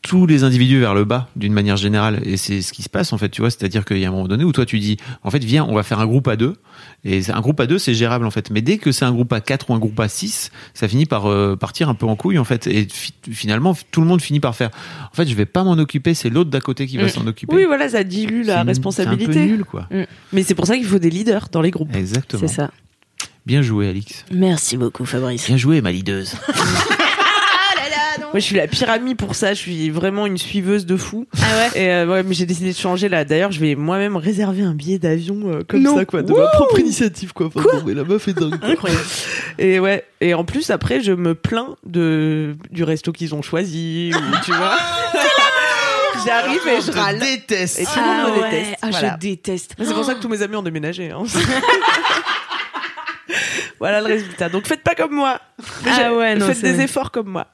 [0.02, 2.22] tous les individus vers le bas d'une manière générale.
[2.26, 3.52] Et c'est ce qui se passe en fait tu vois.
[3.52, 5.44] C'est à dire qu'il y a un moment donné où toi tu dis en fait
[5.44, 6.56] viens on va faire un groupe à deux.
[7.04, 8.50] Et c'est- un groupe à deux c'est gérable en fait.
[8.50, 11.06] Mais dès que c'est un groupe à quatre ou un groupe à six ça finit
[11.06, 12.66] par euh, partir un peu en couille en fait.
[12.68, 14.72] Et fi- finalement tout le monde finit par faire
[15.12, 17.10] en fait je vais pas m'en occuper c'est l'autre d'à côté qui va Mm.
[17.10, 17.56] s'en occuper.
[17.56, 19.32] Oui, voilà, ça dilue la responsabilité.
[19.34, 19.88] c'est un peu nul quoi.
[20.34, 21.96] Mais c'est pour ça qu'il faut des leaders dans les groupes.
[21.96, 22.42] exactement.
[22.48, 22.72] C'est ça.
[23.46, 24.26] bien joué Alix.
[24.32, 25.46] Merci beaucoup, Fabrice.
[25.46, 26.34] bien joué ma leaduse
[28.34, 29.54] Moi, je suis la pire amie pour ça.
[29.54, 31.28] Je suis vraiment une suiveuse de fou.
[31.38, 31.40] Ah
[31.74, 31.82] ouais.
[31.82, 33.26] Et euh, ouais, mais j'ai décidé de changer là.
[33.26, 35.98] D'ailleurs, je vais moi-même réserver un billet d'avion euh, comme Non.
[35.98, 37.48] ça, quoi, de ma propre initiative, quoi.
[37.48, 38.56] Enfin, non, mais la meuf est dingue.
[38.62, 39.04] Incroyable.
[39.60, 40.06] Et ouais.
[40.22, 44.54] Et en plus, après, je me plains de du resto qu'ils ont choisi, ou, tu
[44.54, 44.78] vois.
[46.26, 47.20] J'arrive et je râle.
[47.20, 48.78] déteste Et tout le monde me déteste.
[48.82, 49.14] Ah, Voilà.
[49.16, 49.76] je déteste.
[49.78, 51.10] C'est pour ça que tous mes amis ont déménagé.
[51.12, 51.24] hein.
[53.80, 54.48] voilà le résultat.
[54.50, 55.40] Donc faites pas comme moi.
[55.86, 57.48] Ah ouais, non, faites des efforts comme moi.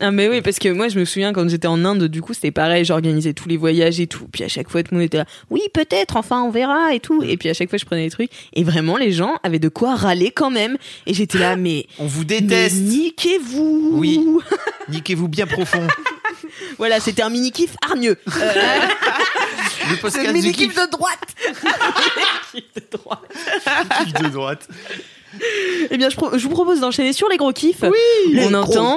[0.00, 2.34] Ah mais oui parce que moi je me souviens quand j'étais en Inde du coup
[2.34, 4.26] c'était pareil j'organisais tous les voyages et tout.
[4.32, 7.00] Puis à chaque fois tout le monde était là oui peut-être enfin on verra et
[7.00, 7.22] tout.
[7.22, 8.30] Et puis à chaque fois je prenais des trucs.
[8.54, 10.76] Et vraiment les gens avaient de quoi râler quand même.
[11.06, 12.76] Et j'étais là mais On vous déteste.
[12.76, 13.90] niquez-vous.
[13.94, 14.20] Oui.
[14.88, 15.86] Niquez-vous bien profond.
[16.78, 18.18] voilà c'était un mini kiff hargneux.
[18.28, 18.30] Euh,
[19.90, 20.74] Le podcast du kiff.
[20.74, 21.34] de droite.
[22.54, 23.20] De droite.
[24.04, 24.68] Kiff de droite.
[25.90, 27.82] eh bien je, pro- je vous propose d'enchaîner sur les gros kiffs.
[27.82, 28.38] Oui.
[28.40, 28.96] On entend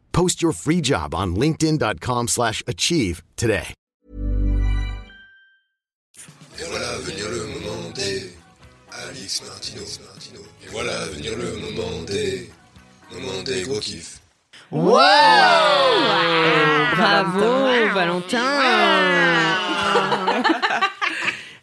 [0.13, 3.73] Post your free job on linkedin.com/achieve slash achieve today.
[6.59, 8.33] Et voilà venir le moment des
[9.07, 9.81] Alix Martino.
[10.63, 12.49] Et voilà venir le moment des
[13.13, 14.19] moment des gros kiffs.
[16.95, 17.39] bravo
[17.93, 18.39] Valentin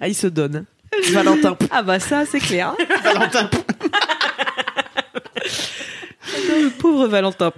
[0.01, 0.64] Ah, il se donne.
[1.12, 1.57] Valentin.
[1.70, 2.74] ah bah ça c'est clair
[3.05, 3.51] Valentin.
[6.49, 7.51] le pauvre Valentin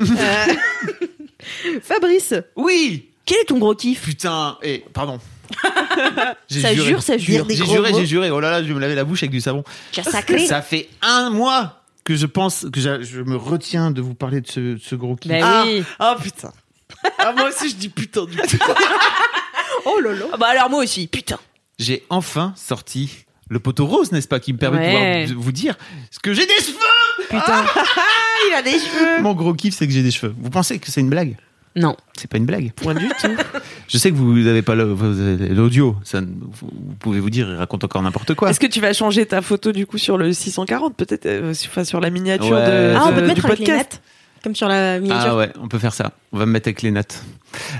[0.00, 0.06] Euh,
[1.82, 3.08] Fabrice Oui.
[3.24, 4.02] quel est ton gros kiff?
[4.02, 4.58] Putain.
[4.62, 5.18] Et pardon.
[6.48, 6.88] J'ai ça juré.
[6.88, 8.30] jure ça jure J'ai juré, j'ai juré.
[8.30, 9.64] Oh là là, je vais me laver la bouche avec du savon.
[9.92, 14.14] sacré Ça fait un mois que je pense que j'a- je me retiens de vous
[14.14, 15.30] parler de ce, ce gros kiff.
[15.30, 16.52] bah Ah, oui ah, putain.
[17.18, 18.42] Ah, moi aussi, je dis putain du coup.
[19.84, 21.38] oh là là bah alors moi aussi putain
[21.78, 25.22] J'ai enfin sorti le poteau rose, n'est-ce pas, qui me permet Ouais.
[25.26, 25.76] de pouvoir vous dire
[26.10, 26.78] ce que j'ai des cheveux.
[27.40, 27.64] Putain
[28.50, 29.22] il a des cheveux.
[29.22, 30.34] Mon gros kiff, c'est que j'ai des cheveux.
[30.38, 31.36] Vous pensez que c'est une blague?
[31.74, 32.70] Non C'est pas une blague.
[32.74, 33.28] Point du tout.
[33.88, 35.96] Je sais que vous n'avez pas le- vous avez l'audio.
[36.04, 38.50] Ça, vous vous pouvez vous dire, il raconte encore n'importe quoi.
[38.50, 41.70] Est-ce que tu vas changer ta photo du coup sur le 640 peut-être euh, sur-
[41.70, 42.66] enfin, sur la miniature Ouais.
[42.66, 44.02] de, Ah, on de- peut du mettre avec les podcast nattes,
[44.42, 45.32] comme sur la miniature.
[45.32, 46.12] Ah ouais, on peut faire ça.
[46.32, 47.22] On va me mettre avec les notes.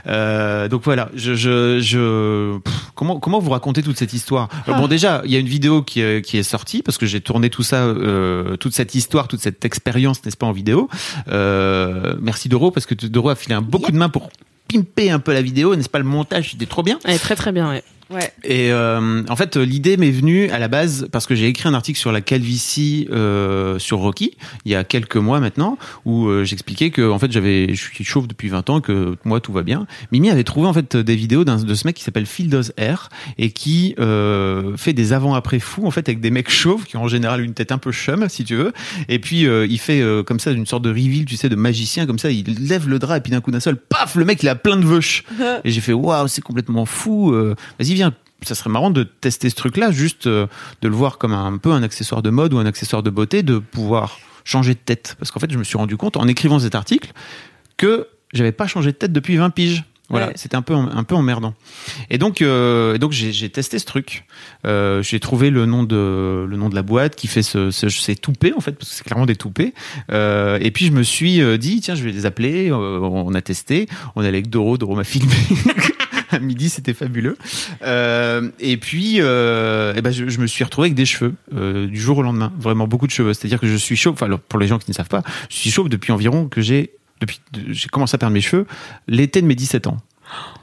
[0.07, 4.49] Euh, donc voilà, je, je, je pff, comment comment vous racontez toute cette histoire?
[4.67, 7.07] Alors Bon déjà, il y a une vidéo qui est, qui est sortie parce que
[7.07, 10.89] j'ai tourné tout ça, euh, toute cette histoire, toute cette expérience, n'est-ce pas, en vidéo.
[11.29, 14.29] Euh, merci Doro parce que Doro a filé un beaucoup de main pour
[14.69, 15.99] pimper un peu la vidéo, n'est-ce pas?
[15.99, 16.99] Le montage, c'était trop bien.
[17.05, 18.33] Elle est très très bien ouais Ouais.
[18.45, 21.75] Et euh, en fait, l'idée m'est venue à la base parce que j'ai écrit un
[21.75, 26.45] article sur la calvitie euh, sur Rocky il y a quelques mois maintenant, où euh,
[26.45, 29.63] j'expliquais que en fait j'avais, je suis chauve depuis 20 ans, que moi tout va
[29.63, 29.87] bien.
[30.11, 33.09] Mimi avait trouvé en fait des vidéos de ce mec qui s'appelle Phil Does Air
[33.39, 37.03] et qui euh, fait des avant-après fous en fait avec des mecs chauves qui ont
[37.03, 38.73] en général une tête un peu chum si tu veux.
[39.09, 41.57] Et puis euh, il fait euh, comme ça une sorte de reveal, tu sais, de
[41.57, 42.31] magicien comme ça.
[42.31, 44.55] Il lève le drap et puis d'un coup d'un seul, paf, le mec il a
[44.55, 45.25] plein de veuches.
[45.65, 47.33] Et j'ai fait waouh, c'est complètement fou.
[47.33, 48.02] Vas-y viens,
[48.43, 50.47] ça serait marrant de tester ce truc-là, juste euh,
[50.81, 53.43] de le voir comme un, peu un accessoire de mode ou un accessoire de beauté,
[53.43, 55.15] de pouvoir changer de tête.
[55.19, 57.13] Parce qu'en fait, je me suis rendu compte en écrivant cet article
[57.77, 59.85] que j'avais pas changé de tête depuis 20 piges.
[60.11, 60.33] Voilà, Ouais.
[60.37, 61.55] c'était un peu un peu emmerdant.
[62.11, 64.27] Et donc euh, donc j'ai testé ce truc.
[64.67, 67.89] Euh, j'ai trouvé le nom de le nom de la boîte qui fait ce, ce
[67.89, 69.73] ces toupets en fait parce que c'est clairement des toupets.
[70.11, 72.71] Euh, et puis je me suis dit tiens je vais les appeler.
[72.73, 73.89] On a testé.
[74.15, 74.77] On est allé avec Doro.
[74.77, 75.33] Doro m'a filmé.
[76.37, 77.37] à midi, c'était fabuleux.
[77.83, 81.87] Euh, et puis, euh, eh ben, je, je me suis retrouvé avec des cheveux euh,
[81.87, 83.35] du jour au lendemain, vraiment beaucoup de cheveux.
[83.35, 84.15] C'est-à-dire que je suis chauve.
[84.15, 86.61] Enfin, alors, pour les gens qui ne savent pas, je suis chauve depuis environ que
[86.61, 87.39] j'ai depuis
[87.71, 88.67] j'ai commencé à perdre mes cheveux
[89.07, 89.99] l'été de mes 17 ans.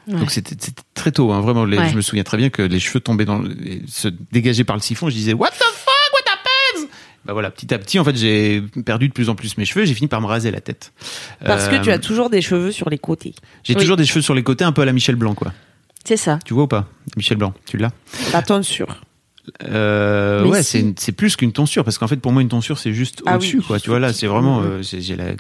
[0.08, 0.56] Donc c'était
[0.96, 1.64] très tôt, hein, vraiment.
[1.64, 1.90] les- Ouais.
[1.90, 4.82] Je me souviens très bien que les cheveux tombaient dans, et se dégageaient par le
[4.82, 5.10] siphon.
[5.10, 5.89] Je disais What the fuck,
[7.30, 9.86] Bah voilà, petit à petit, en fait, j'ai perdu de plus en plus mes cheveux.
[9.86, 10.94] J'ai fini par me raser la tête.
[11.46, 13.36] Parce que Euh, tu as toujours des cheveux sur les côtés.
[13.64, 13.80] J'ai Oui.
[13.82, 15.54] toujours des cheveux sur les côtés, un peu à la Michel Blanc, quoi.
[16.04, 17.92] c'est ça Tu vois ou pas Michel Blanc, tu l'as?
[18.34, 18.88] La tonsure.
[19.64, 20.94] Euh, ouais, si.
[20.98, 23.58] c'est plus qu'une tonsure parce qu'en fait pour moi une tonsure c'est juste Ah au-dessus
[23.60, 23.64] oui.
[23.66, 23.80] quoi.
[23.80, 25.32] Tu vois là, c'est vraiment euh, c'est- j'ai la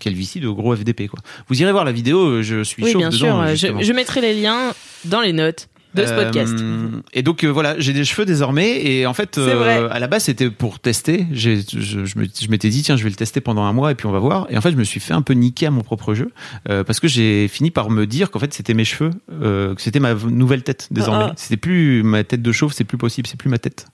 [0.00, 1.20] calvitie de gros FDP quoi.
[1.48, 3.54] Vous irez voir la vidéo, euh, je suis oui chauve bien dedans.
[3.56, 4.72] sûr euh, je mettrai les liens
[5.04, 6.54] dans les notes de ce Euh, podcast
[7.12, 10.24] Et donc euh, voilà, j'ai des cheveux désormais et en fait euh, à la base
[10.24, 11.26] c'était pour tester.
[11.32, 14.12] Je, je m'étais dit tiens je vais le tester pendant un mois et puis on
[14.12, 14.46] va voir.
[14.50, 16.32] Et en fait je me suis fait un peu niquer à mon propre jeu
[16.68, 19.82] euh, parce que j'ai fini par me dire qu'en fait c'était mes cheveux, euh, que
[19.82, 21.24] c'était ma nouvelle tête désormais.
[21.24, 21.34] Ah, ah.
[21.36, 23.86] C'était plus ma tête de chauve, c'est plus possible, c'est plus ma tête.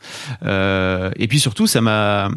[0.45, 2.31] Euh, et puis surtout ça m'a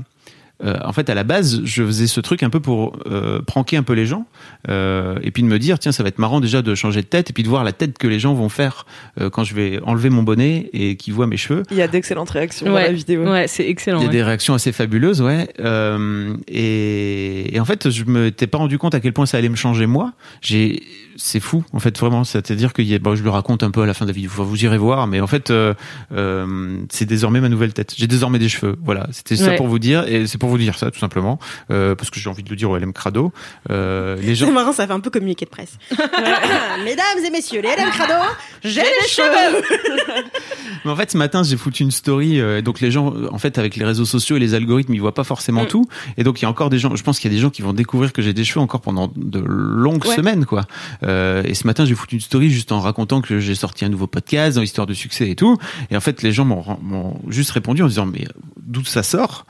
[0.64, 3.78] euh, en fait, à la base, je faisais ce truc un peu pour euh, pranker
[3.78, 4.26] un peu les gens,
[4.70, 7.08] euh, et puis de me dire, tiens, ça va être marrant déjà de changer de
[7.08, 8.86] tête, et puis de voir la tête que les gens vont faire
[9.20, 11.64] euh, quand je vais enlever mon bonnet et qu'ils voient mes cheveux.
[11.72, 12.84] Il y a d'excellentes réactions dans Ouais.
[12.88, 13.24] la vidéo.
[13.30, 14.00] Ouais, c'est excellent.
[14.00, 14.14] Il y a ouais.
[14.14, 15.50] des réactions assez fabuleuses, ouais.
[15.60, 19.38] Euh, et, et en fait, je me t'ai pas rendu compte à quel point ça
[19.38, 20.14] allait me changer moi.
[20.42, 20.84] J'ai,
[21.24, 22.24] c'est fou, en fait, vraiment.
[22.24, 24.30] C'est-à-dire que bon, je le raconte un peu à la fin de la vidéo.
[24.34, 25.74] Vous irez voir, mais en fait, euh,
[26.14, 27.94] euh, c'est désormais ma nouvelle tête.
[27.98, 28.76] J'ai désormais des cheveux.
[28.84, 31.96] Voilà, c'était ça pour vous dire, et c'est pour vous dire ça, tout simplement, euh,
[31.96, 33.32] parce que j'ai envie de le dire au LM Crado.
[33.70, 34.48] Euh, les gens.
[34.48, 35.78] C'est marrant, ça fait un peu communiqué de presse.
[36.84, 38.14] Mesdames et messieurs, les LM Crado,
[38.64, 39.64] j'ai les cheveux
[40.86, 42.40] Mais en fait, ce matin, j'ai foutu une story.
[42.40, 45.14] euh, donc les gens, en fait, avec les réseaux sociaux et les algorithmes, ils voient
[45.14, 45.86] pas forcément tout.
[46.18, 46.96] Et donc il y a encore des gens.
[46.96, 48.82] Je pense qu'il y a des gens qui vont découvrir que j'ai des cheveux encore
[48.82, 50.16] pendant de longues Ouais.
[50.16, 50.64] semaines, quoi.
[51.12, 53.90] Euh, et ce matin, j'ai foutu une story juste en racontant que j'ai sorti un
[53.90, 55.58] nouveau podcast dans l'histoire de succès et tout.
[55.90, 58.26] Et en fait, les gens m'ont juste répondu en disant mais
[58.66, 59.46] d'où ça sort?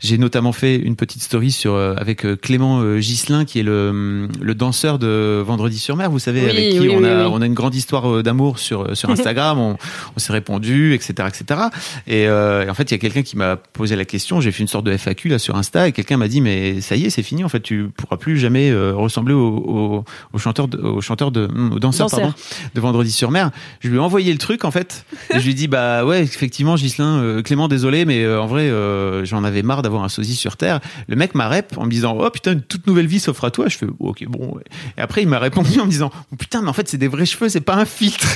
[0.00, 4.28] J'ai notamment fait une petite story sur euh, avec euh, Clément Gislin, qui est le,
[4.40, 6.10] le danseur de Vendredi sur Mer.
[6.10, 7.30] Vous savez, Oui, avec qui oui, on a oui.
[7.32, 9.58] on a une grande histoire d'amour sur sur Instagram.
[9.58, 9.76] on
[10.16, 11.60] on s'est répondu, etc., etc.
[12.06, 14.40] Et, euh, et en fait, il y a quelqu'un qui m'a posé la question.
[14.40, 16.96] J'ai fait une sorte de FAQ là sur Insta et quelqu'un m'a dit mais ça
[16.96, 17.44] y est, c'est fini.
[17.44, 21.46] En fait, tu pourras plus jamais ressembler au, au, au chanteur, de, au chanteur de,
[21.46, 22.20] hum, au danseur, Danseur.
[22.20, 22.34] pardon,
[22.74, 23.50] de Vendredi sur Mer.
[23.80, 25.04] Je lui ai envoyé le truc en fait.
[25.30, 28.46] Et je lui ai dit bah ouais, effectivement, Gislin, euh, Clément, désolé, mais euh, en
[28.46, 30.80] vrai, euh, j'en avais marre d'avoir un sosie sur Terre.
[31.08, 33.50] Le mec m'a rep en me disant oh putain, une toute nouvelle vie s'offre à
[33.50, 33.68] toi.
[33.68, 34.54] Je fais ok bon.
[34.54, 34.64] ouais.
[34.96, 37.08] Et après, il m'a répondu en me disant oh, putain, mais en fait, c'est des
[37.08, 38.26] vrais cheveux, c'est pas un filtre.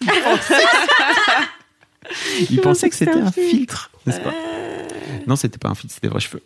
[2.50, 4.32] Il pensait que c'était un filtre, n'est-ce pas?
[5.26, 6.42] Non, c'était pas un filtre, c'était des vrais cheveux.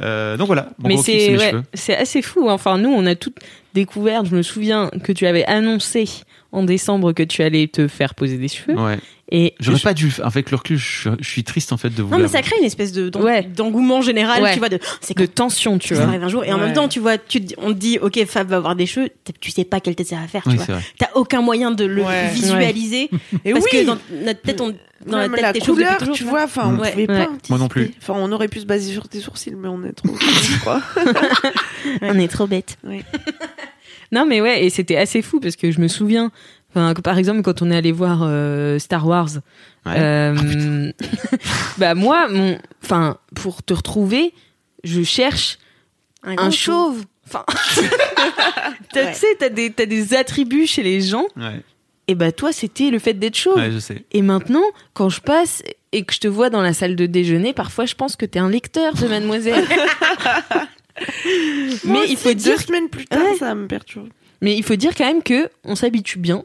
[0.00, 2.48] Euh, donc voilà, mon Mais c'est ouais, assez fou.
[2.48, 2.54] hein.
[2.54, 3.36] Enfin, nous, on a toutes
[3.76, 4.24] découvert.
[4.24, 6.08] Je me souviens que tu avais annoncé
[6.56, 8.78] en décembre que tu allais te faire poser des cheveux.
[8.78, 8.98] Ouais.
[9.32, 10.12] Et J'aurais je- pas dû.
[10.22, 12.10] Avec le recul, je, suis- je suis triste en fait de vous.
[12.10, 13.42] Non, mais ça crée une espèce de d'en- Ouais.
[13.42, 14.52] d'engouement général, Ouais.
[14.52, 16.04] tu vois, de c'est de tension, tu ça vois.
[16.10, 16.44] arrive un jour.
[16.44, 16.66] Et en Ouais.
[16.66, 19.08] même temps, tu vois, tu, on te dit, ok, Fab va avoir des cheveux,
[19.40, 20.78] tu sais pas quelle tête ça va faire, tu Oui, vois.
[20.98, 22.28] T'as aucun moyen de le Ouais.
[22.32, 23.10] visualiser.
[23.44, 24.72] Et parce oui, que dans notre tête, on,
[25.06, 26.92] dans même la tête, la couleur, toujours, tu vois, enfin, on Ouais.
[26.92, 27.26] pouvait Ouais.
[27.26, 27.32] pas.
[27.48, 27.90] Moi non plus.
[28.00, 30.80] Enfin, on aurait pu se baser sur tes sourcils, mais on est trop, je crois.
[32.00, 32.78] On est trop bêtes.
[34.12, 36.30] Non, mais ouais, et c'était assez fou parce que je me souviens,
[36.70, 39.28] enfin, par exemple, quand on est allé voir euh, Star Wars,
[39.84, 39.94] Ouais.
[39.98, 40.90] euh,
[41.78, 44.34] bah moi, mon, enfin, pour te retrouver,
[44.84, 45.58] je cherche
[46.24, 47.04] un chauve.
[47.26, 47.44] Enfin,
[48.94, 49.12] Ouais.
[49.12, 51.60] tu sais, t'as des, t'as des attributs chez les gens, Ouais.
[52.08, 53.56] et bah toi, c'était le fait d'être chauve.
[53.56, 54.04] Ouais, je sais.
[54.12, 57.52] Et maintenant, quand je passe et que je te vois dans la salle de déjeuner,
[57.52, 59.64] parfois je pense que t'es un lecteur de Mademoiselle.
[61.84, 63.36] Mais il faut deux dire, semaines plus tard, Ouais.
[63.36, 64.08] ça me perturbe.
[64.40, 66.44] mais il faut dire quand même que on s'habitue bien,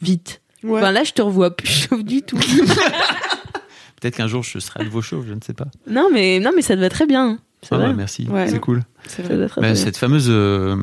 [0.00, 0.40] vite.
[0.62, 0.80] Ouais.
[0.80, 2.38] Ben là, je te revois plus chauve du tout.
[4.00, 5.66] Peut-être qu'un jour je serai à nouveau chauve, je ne sais pas.
[5.86, 7.38] non, mais non, mais ça te va très bien.
[7.62, 7.88] C'est vrai.
[7.88, 8.48] ouais, merci, Ouais.
[8.48, 8.82] c'est cool.
[9.58, 10.76] Bah, cette fameuse euh,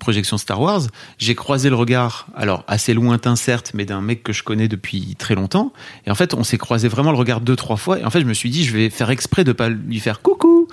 [0.00, 0.82] projection Star Wars,
[1.18, 5.14] j'ai croisé le regard, alors assez lointain certes, mais d'un mec que je connais depuis
[5.16, 5.72] très longtemps.
[6.06, 8.00] Et en fait, on s'est croisé vraiment le regard deux trois fois.
[8.00, 10.22] Et en fait, je me suis dit, je vais faire exprès de pas lui faire
[10.22, 10.66] coucou.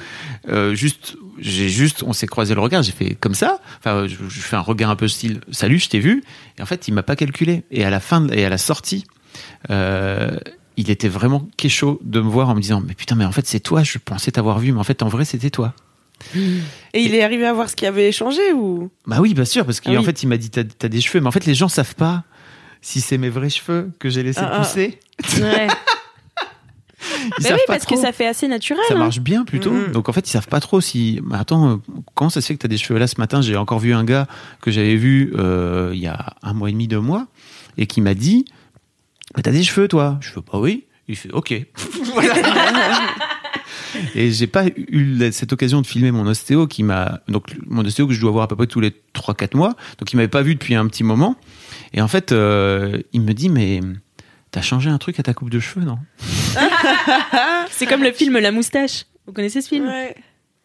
[0.50, 3.60] Euh, juste, j'ai juste, on s'est croisé le regard, j'ai fait comme ça.
[3.80, 6.24] Enfin, je, je fais un regard un peu style, salut, je t'ai vu.
[6.58, 7.64] Et en fait, il m'a pas calculé.
[7.72, 9.06] Et à la fin de- et à la sortie.
[9.70, 10.38] Euh,
[10.78, 13.46] il était vraiment chaud de me voir en me disant mais putain mais en fait
[13.46, 15.74] c'est toi je pensais t'avoir vu mais en fait en vrai c'était toi
[16.94, 18.90] Et il est arrivé à voir ce qui avait changé ou?
[19.08, 20.06] Bah oui, bien sûr, parce qu'en Ah oui.
[20.06, 22.24] fait, il m'a dit t'as as des cheveux, mais en fait, les gens savent pas
[22.82, 24.60] si c'est mes vrais cheveux que j'ai laissé Ah, ah.
[24.60, 25.00] pousser.
[25.40, 25.68] Ouais.
[27.40, 28.84] Ils Bah oui, parce que ça fait assez naturel.
[28.88, 29.00] ça hein.
[29.00, 29.72] marche bien plutôt.
[29.72, 29.92] Mhm.
[29.92, 31.20] Donc en fait, ils savent pas trop si.
[31.24, 31.82] Mais attends,
[32.14, 33.00] comment ça se fait que t'as des cheveux?
[33.00, 34.28] Là ce matin J'ai encore vu un gars
[34.62, 37.26] que j'avais vu euh, il y a un mois et demi, deux mois,
[37.78, 38.46] et qui m'a dit
[39.36, 40.86] mais t'as des cheveux toi Je fais bah oui.
[41.08, 41.54] Il fait ok.
[42.14, 42.34] Voilà.
[44.16, 48.08] Et j'ai pas eu cette occasion de filmer mon ostéo qui m'a donc mon ostéo
[48.08, 50.42] que je dois voir à peu près tous les 3-4 mois donc il m'avait pas
[50.42, 51.36] vu depuis un petit moment
[51.94, 53.82] et en fait euh, il me dit mais
[54.52, 55.98] t'as changé un truc à ta coupe de cheveux non?
[57.70, 59.06] C'est comme le film La moustache.
[59.28, 59.86] Vous connaissez ce film?
[59.88, 60.16] Ouais.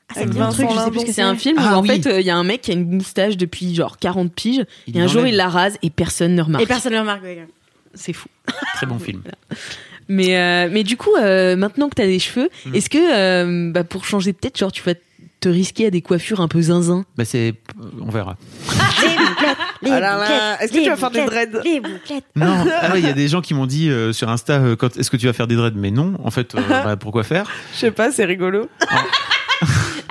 [0.08, 1.62] Ah, ça Avec me dit un truc, je sais plus que C'est un film où
[1.64, 1.88] Ah en oui.
[2.00, 4.96] fait il y a un mec qui a une moustache depuis genre 40 piges Il
[4.96, 6.62] et un jour il la rase et personne ne remarque.
[6.62, 7.22] Et personne ne remarque.
[7.24, 7.46] ouais.
[7.96, 8.28] C'est fou.
[8.74, 9.22] très bon film
[10.08, 12.74] Mais euh, mais du coup euh, maintenant que t'as des cheveux, Mm.
[12.74, 14.94] est-ce que euh, bah, pour changer de tête, genre tu vas
[15.40, 17.04] te risquer à des coiffures un peu zinzin?
[17.16, 17.54] Bah c'est
[18.00, 18.36] on verra
[19.02, 21.60] Les bouclettes, les Ah là là, bouclettes, est-ce que les tu vas faire des dreads?
[21.64, 22.24] Les bouclettes.
[22.36, 24.76] non ah ouais, il y a des gens qui m'ont dit euh, sur Insta euh,
[24.76, 25.74] quand est-ce que tu vas faire des dreads?
[25.76, 27.50] Mais non en fait euh, bah, pourquoi faire?
[27.74, 28.68] Je sais pas, c'est rigolo.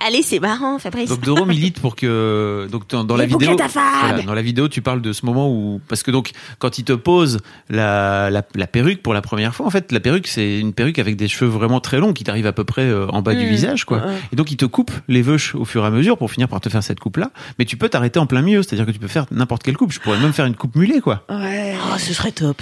[0.05, 1.09] Allez, c'est marrant, Fabrice.
[1.09, 3.83] Donc Doro milite pour que donc dans, dans la vidéo que ta femme.
[4.09, 6.83] voilà, dans la vidéo tu parles de ce moment où parce que donc quand il
[6.83, 7.39] te pose
[7.69, 10.99] la, la, la perruque pour la première fois en fait la perruque c'est une perruque
[10.99, 13.45] avec des cheveux vraiment très longs qui t'arrivent à peu près euh, en bas du
[13.45, 13.49] Mm.
[13.49, 14.13] visage quoi Ouais.
[14.31, 16.61] et donc il te coupe les veuches au fur et à mesure pour finir par
[16.61, 18.99] te faire cette coupe là mais tu peux t'arrêter en plein milieu c'est-à-dire que tu
[18.99, 21.75] peux faire n'importe quelle coupe je pourrais même faire une coupe mulet quoi Ouais.
[21.91, 22.61] Oh, ce serait top.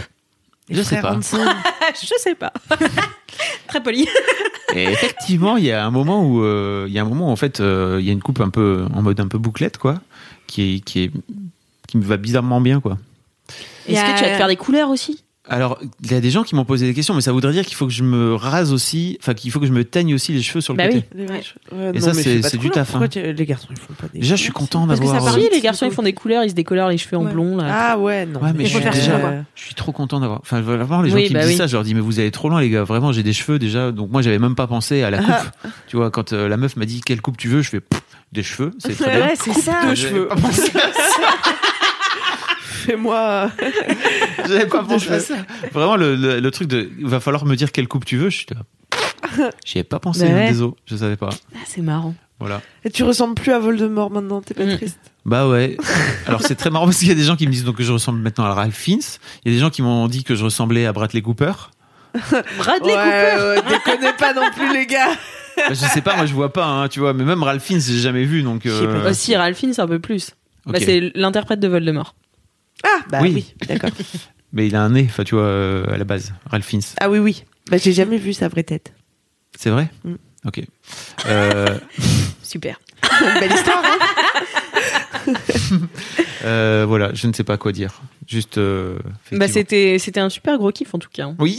[0.70, 2.53] je sais pas Je sais pas.
[3.68, 4.07] Très poli.
[4.74, 7.32] et effectivement il y a un moment où euh, il y a un moment où
[7.32, 9.78] en fait euh, il y a une coupe un peu en mode un peu bouclette
[9.78, 9.99] quoi
[10.47, 11.11] qui est qui est
[11.88, 12.97] qui me va bizarrement bien quoi
[13.88, 15.24] Est-ce que tu vas te faire des couleurs aussi?
[15.50, 17.66] Alors, il y a des gens qui m'ont posé des questions, mais ça voudrait dire
[17.66, 20.32] qu'il faut que je me rase aussi, enfin qu'il faut que je me teigne aussi
[20.32, 21.04] les cheveux sur le Bah côté.
[21.14, 21.56] Vaches.
[21.72, 23.06] Ouais, Et non, ça, c'est- du taf, hein.
[23.14, 24.20] Les garçons, ils font pas des.
[24.20, 25.36] Déjà, je suis content Parce que ça d'avoir.
[25.36, 27.32] euh, Si, les garçons, ils font des couleurs, ils se décolorent les cheveux en Ouais.
[27.34, 27.66] blond, là.
[27.70, 28.41] Ah ouais, non.
[28.41, 29.32] Ouais, mais je suis faire ça, déjà, quoi.
[29.56, 30.39] je suis trop content d'avoir.
[30.39, 31.58] Enfin, vraiment, les gens Oui, qui bah me disent oui.
[31.58, 32.84] ça, je leur dis, mais vous allez trop loin, les gars.
[32.86, 33.91] Vraiment, j'ai des cheveux déjà.
[33.91, 35.72] Donc moi, j'avais même pas pensé à la coupe.
[35.88, 37.82] tu vois, quand euh, la meuf m'a dit quelle coupe tu veux, je fais
[38.32, 39.30] des cheveux, c'est très bien.
[39.36, 39.74] C'est ça.
[39.82, 39.88] Ah,
[40.30, 40.72] pas pensé
[42.96, 43.50] Fais-moi.
[44.48, 45.36] J'avais pas pensé à ça.
[45.72, 48.30] Vraiment, le, le, le truc de, il va falloir me dire quelle coupe tu veux.
[48.30, 49.50] Je suis là.
[49.66, 50.48] J'y ai pas pensé, Bah ouais.
[50.50, 51.30] désolé, je savais pas.
[51.56, 52.14] Ah, c'est marrant.
[52.39, 52.62] Voilà.
[52.84, 54.76] Et tu ressembles plus à Voldemort maintenant, t'es pas Mm.
[54.78, 55.78] triste Bah ouais.
[56.28, 57.84] Alors c'est très marrant parce qu'il y a des gens qui me disent donc que
[57.84, 59.00] je ressemble maintenant à Ralph Fiennes.
[59.46, 61.54] Il y a des gens qui m'ont dit que je ressemblais à Bradley Cooper.
[62.58, 65.10] Bradley Ouais, ouais, déconnez pas non plus, les gars.
[65.58, 67.14] Bah, je sais pas, moi je vois pas, hein, tu vois.
[67.14, 68.62] Mais même Ralph Fiennes, j'ai jamais vu, donc.
[68.66, 68.94] Je sais pas.
[68.94, 70.32] euh, Aussi, Ralphine, c'est un peu plus.
[70.66, 72.16] Bah, c'est l'interprète de Voldemort.
[72.84, 73.31] Ah, bah Oui.
[73.34, 73.89] oui, d'accord.
[74.53, 76.81] Mais il a un nez, enfin tu vois, euh, à la base, Ralph Fiennes.
[76.99, 77.43] Ah oui, oui.
[77.71, 78.93] Bah, j'ai jamais vu sa vraie tête.
[79.57, 79.89] C'est vrai.
[80.03, 80.13] Mm.
[80.45, 80.61] Ok.
[81.27, 81.79] Euh,
[82.43, 82.79] Super.
[83.39, 83.97] Belle histoire, hein
[86.45, 88.01] euh, voilà, je ne sais pas quoi dire.
[88.27, 88.57] Juste.
[88.57, 88.97] euh,
[89.31, 91.25] Bah, c'était, c'était un super gros kiff, en tout cas.
[91.25, 91.36] hein.
[91.39, 91.57] Oui.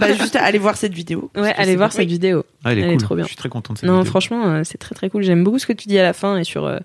[0.00, 1.30] Bah, juste allez voir cette vidéo.
[1.36, 2.44] Ouais, allez voir cette vidéo.
[2.64, 3.02] Ah, elle est Elle est cool.
[3.02, 3.24] trop bien.
[3.24, 4.10] Je suis très content de cette Non, vidéo.
[4.10, 5.22] franchement, c'est très très cool.
[5.22, 6.78] J'aime beaucoup ce que tu dis à la fin et sur euh,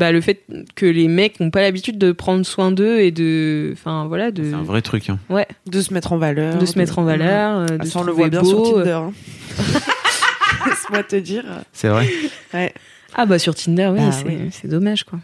[0.00, 0.42] bah, le fait
[0.74, 3.70] que les mecs n'ont pas l'habitude de prendre soin d'eux et de.
[3.74, 4.42] Enfin, voilà, de.
[4.42, 5.08] C'est un vrai truc.
[5.10, 5.18] Hein.
[5.28, 6.58] Ouais, De se mettre en valeur.
[6.58, 7.58] de se mettre en valeur.
[7.60, 8.64] euh, Ah, de ça, se on le voit bien beau.
[8.64, 8.90] sur Tinder.
[8.92, 9.12] hein.
[10.66, 11.44] Laisse-moi te dire.
[11.72, 12.08] C'est vrai.
[12.52, 12.72] Ouais.
[13.14, 14.38] Ah, bah sur Tinder, oui, Ah, c'est, oui.
[14.50, 15.18] c'est dommage, quoi.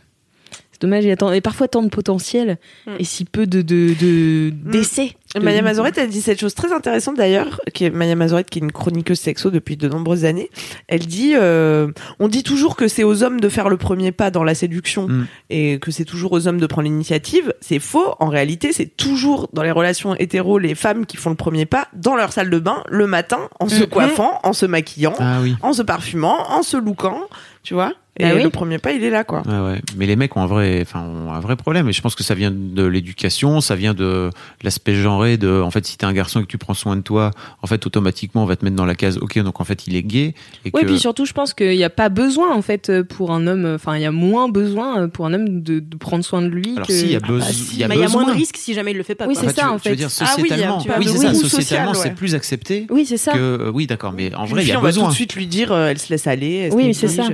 [0.78, 2.90] C'est dommage, il y a tant- et parfois tant de potentiel Mm.
[2.98, 5.12] et si peu de, de, de- d'essais.
[5.34, 8.58] De- Maya Mazorette a dit cette chose très intéressante d'ailleurs, qui est Maya Mazorette qui
[8.58, 10.50] est une chroniqueuse sexo depuis de nombreuses années.
[10.88, 14.30] Elle dit, euh, on dit toujours que c'est aux hommes de faire le premier pas
[14.30, 15.26] dans la séduction Mm.
[15.48, 17.54] et que c'est toujours aux hommes de prendre l'initiative.
[17.62, 18.14] C'est faux.
[18.20, 21.88] En réalité, c'est toujours dans les relations hétéro les femmes qui font le premier pas
[21.94, 25.54] dans leur salle de bain le matin en se coiffant, en se maquillant, Ah oui.
[25.62, 27.22] en se parfumant, en se lookant,
[27.62, 27.92] tu vois.
[28.18, 28.42] Et Bah oui.
[28.42, 29.42] le premier pas, il est là, quoi.
[29.46, 29.80] Ouais, ouais.
[29.96, 31.88] Mais les mecs ont un vrai, enfin, ont un vrai problème.
[31.88, 34.30] Et je pense que ça vient de l'éducation, ça vient de
[34.62, 35.36] l'aspect genré.
[35.36, 37.30] De, en fait, si t'es un garçon et que tu prends soin de toi,
[37.62, 39.18] en fait, automatiquement, on va te mettre dans la case.
[39.18, 40.34] Ok, donc en fait, il est gay.
[40.64, 40.86] Et Ouais, que...
[40.86, 43.66] puis surtout, je pense qu'il n'y a pas besoin, en fait, euh, pour un homme,
[43.74, 46.48] enfin, il y a moins besoin euh, pour un homme de, de prendre soin de
[46.48, 46.72] lui.
[46.74, 46.92] Alors que...
[46.94, 47.76] si, il y a, Ah, besoin bah, il si.
[47.80, 48.22] y a Mais il y a besoin.
[48.22, 49.26] moins de risques si jamais il le fait pas.
[49.26, 49.42] Oui, quoi.
[49.48, 49.94] c'est ça, en veux fait.
[49.96, 50.78] dire Ah oui, il y a- sociétalement.
[50.80, 51.28] tu parles oui, de c'est ça.
[51.28, 52.14] oui, Sociétalement, social, c'est ouais.
[52.14, 53.32] plus accepté Oui, c'est ça.
[53.32, 53.38] que.
[53.38, 54.12] euh, Oui, d'accord.
[54.16, 55.04] Mais en vrai, il y a on va besoin.
[55.04, 56.70] tout de suite lui dire, euh, elle se laisse aller.
[56.72, 57.24] Oui, mais c'est ça.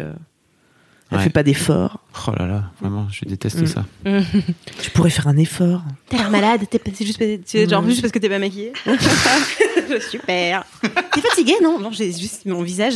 [1.12, 1.24] Euh, Elle Ouais.
[1.24, 1.98] fait pas d'efforts.
[2.26, 3.66] Oh là là, vraiment, je déteste Mm.
[3.66, 3.84] ça.
[4.82, 5.82] Tu pourrais faire un effort.
[6.08, 8.72] T'as l'air malade, t'es juste, c'est genre juste parce que t'es pas maquillée.
[10.10, 10.64] Super.
[11.12, 12.94] T'es fatiguée Non, non, j'ai juste mon visage.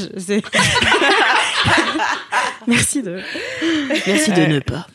[2.66, 3.20] Merci de.
[4.06, 4.86] Merci de ne pas.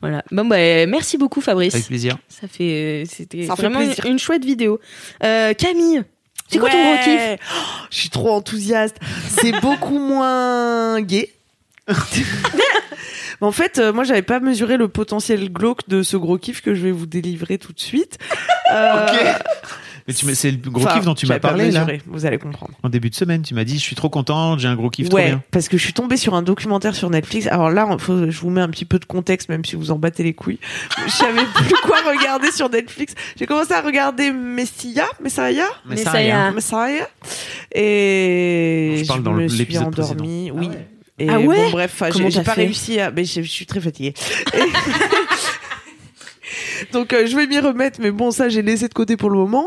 [0.00, 0.24] Voilà.
[0.30, 1.74] Bon, bah, merci beaucoup, Fabrice.
[1.74, 2.16] Avec plaisir.
[2.28, 4.06] Ça fait, c'était Ça fait vraiment une, plaisir.
[4.06, 4.80] une chouette vidéo.
[5.22, 6.02] Euh, Camille,
[6.48, 6.98] c'est quoi ton Ouais.
[7.02, 7.48] gros kiff?
[7.54, 8.96] Oh, Je suis trop enthousiaste.
[9.28, 11.30] C'est beaucoup moins gay.
[13.40, 16.60] Mais en fait, euh, moi, j'avais pas mesuré le potentiel glauque de ce gros kiff
[16.60, 18.18] que je vais vous délivrer tout de suite.
[18.74, 19.06] Euh,
[20.06, 21.80] Mais tu m'as- c'est le gros enfin, kiff dont tu m'as j'avais pas parlé là.
[21.80, 22.72] mesuré, Vous allez comprendre.
[22.82, 25.08] En début de semaine, tu m'as dit, je suis trop contente, j'ai un gros kiff
[25.08, 25.42] trop Ouais, bien.
[25.52, 27.46] parce que je suis tombée sur un documentaire sur Netflix.
[27.46, 29.96] Alors là, faut, je vous mets un petit peu de contexte, même si vous en
[29.98, 30.58] battez les couilles.
[31.06, 33.14] Je savais plus quoi regarder sur Netflix.
[33.38, 36.32] J'ai commencé à regarder Messia, Messiah, Mais Mais ça, ça y est.
[36.34, 36.52] rien.
[36.52, 37.08] Messiah,
[37.74, 40.50] et Je parle je dans me suis l'épisode endormie.
[40.50, 40.68] Oui.
[41.20, 43.10] Et Ah ouais bon, bref, j'ai pas fait réussi à.
[43.10, 44.14] Mais je, suis très fatiguée.
[46.92, 49.38] Donc euh, je vais m'y remettre, mais bon, ça j'ai laissé de côté pour le
[49.38, 49.66] moment.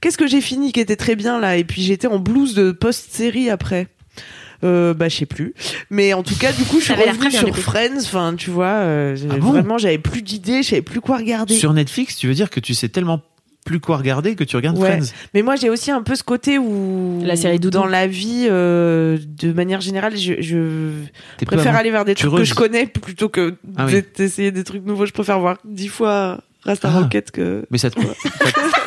[0.00, 1.56] Qu'est-ce que j'ai fini qui était très bien là?
[1.56, 3.88] Et puis j'étais en blues de post-série après.
[4.62, 5.54] Euh, bah je sais plus,
[5.88, 7.56] mais en tout cas du coup je suis revenue sur.
[7.56, 7.96] Friends.
[8.00, 9.52] Enfin tu vois, euh, Ah bon?
[9.52, 11.54] vraiment j'avais plus d'idées, je savais plus quoi regarder.
[11.54, 13.22] Sur Netflix, tu veux dire que tu sais tellement
[13.70, 14.90] plus quoi regarder que tu regardes Ouais.
[14.98, 17.78] Friends Mais moi, j'ai aussi un peu ce côté où La série Doudou.
[17.78, 20.90] dans la vie, euh, de manière générale, je,
[21.46, 24.02] préfère aller vers des trucs que je connais plutôt que Ah oui.
[24.16, 25.06] d'essayer des trucs nouveaux.
[25.06, 26.98] Je préfère voir dix fois Rasta Ah.
[27.00, 27.64] Rocket que.
[27.70, 28.79] Mais ça te, ça te-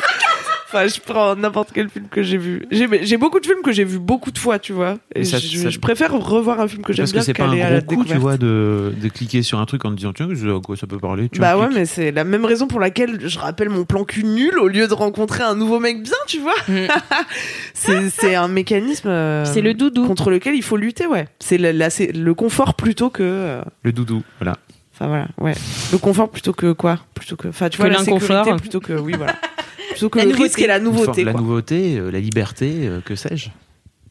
[0.74, 2.66] Enfin, je prends n'importe quel film que j'ai vu.
[2.72, 4.98] J'ai j'ai beaucoup de films que j'ai vu beaucoup de fois, tu vois.
[5.14, 7.32] Et ça- je, ça- je préfère revoir un film que j'aime Parce bien que c'est
[7.34, 10.12] pas un gros coup, tu vois, de, de cliquer sur un truc en te disant
[10.12, 11.28] tiens, je- à quoi ça peut parler.
[11.28, 11.78] Tu Bah ouais, cliques.
[11.78, 14.88] mais c'est la même raison pour laquelle je rappelle mon plan cul nul au lieu
[14.88, 16.54] de rencontrer un nouveau mec bien, tu vois.
[16.68, 16.88] Mm.
[17.74, 20.06] c'est c'est un mécanisme euh, C'est le doudou.
[20.06, 21.28] contre lequel il faut lutter, ouais.
[21.38, 23.22] C'est le, la- c'est le confort plutôt que.
[23.22, 24.56] euh, Le doudou, voilà.
[24.94, 25.54] Enfin voilà, ouais.
[25.92, 26.98] Le confort plutôt que quoi?
[27.14, 27.48] Plutôt que.
[27.48, 28.44] Enfin, tu Que vois, la l'inconfort.
[28.44, 28.92] sécurité plutôt que.
[28.92, 29.34] Oui, voilà.
[29.94, 30.44] Plutôt que La le nouveauté.
[30.48, 31.24] risque et la nouveauté.
[31.24, 33.48] la nouveauté, euh, la liberté, euh, que sais-je.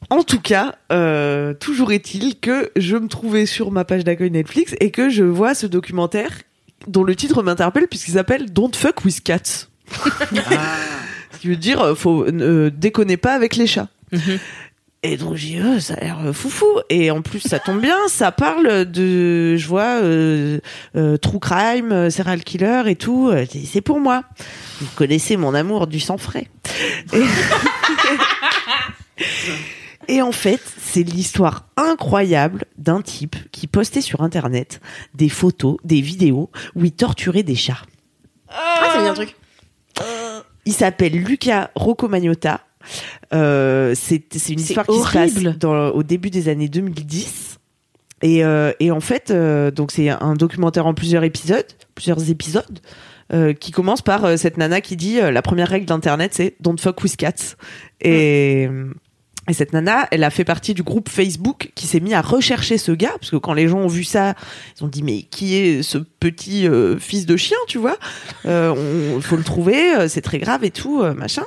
[0.09, 4.75] En tout cas, euh, toujours est-il que je me trouvais sur ma page d'accueil Netflix
[4.79, 6.29] et que je vois ce documentaire
[6.87, 9.67] dont le titre m'interpelle puisqu'il s'appelle Don't fuck with cats.
[11.31, 13.87] Ce qui veut dire, euh, faut euh, déconner pas avec les chats.
[14.11, 14.39] Mhm.
[15.05, 16.65] Et donc j'ai oh, ça a l'air euh, foufou.
[16.89, 20.59] Et en plus, ça tombe bien, ça parle de, je vois, euh,
[20.95, 23.27] euh, true crime, euh, serial killer et tout.
[23.29, 24.23] Euh, c'est- pour moi.
[24.79, 26.47] Vous connaissez mon amour du sang frais.
[27.11, 27.21] Et,
[30.09, 34.81] Et en fait, c'est l'histoire incroyable d'un type qui postait sur Internet
[35.13, 37.81] des photos, des vidéos où il torturait des chats.
[38.49, 39.35] Ah, ça me dit un truc.
[40.65, 42.61] Il s'appelle Luca Roccomagnotta.
[43.33, 45.43] Euh, c'est c'est une histoire qui se horrible.
[45.43, 47.59] passe dans, au début des années 2010.
[48.23, 52.79] Et, euh, et en fait, euh, donc c'est un documentaire en plusieurs épisodes, plusieurs épisodes,
[53.33, 57.03] euh, qui commence par cette nana qui dit la première règle d'internet c'est don't fuck
[57.03, 57.55] with cats.
[57.99, 58.69] Et
[59.49, 62.77] et cette nana, elle a fait partie du groupe Facebook qui s'est mis à rechercher
[62.77, 64.35] ce gars, parce que quand les gens ont vu ça,
[64.77, 67.97] ils ont dit mais qui est ce petit euh, fils de chien, tu vois?
[68.45, 71.43] Euh, on, faut le trouver, euh, c'est très grave et tout, euh, machin.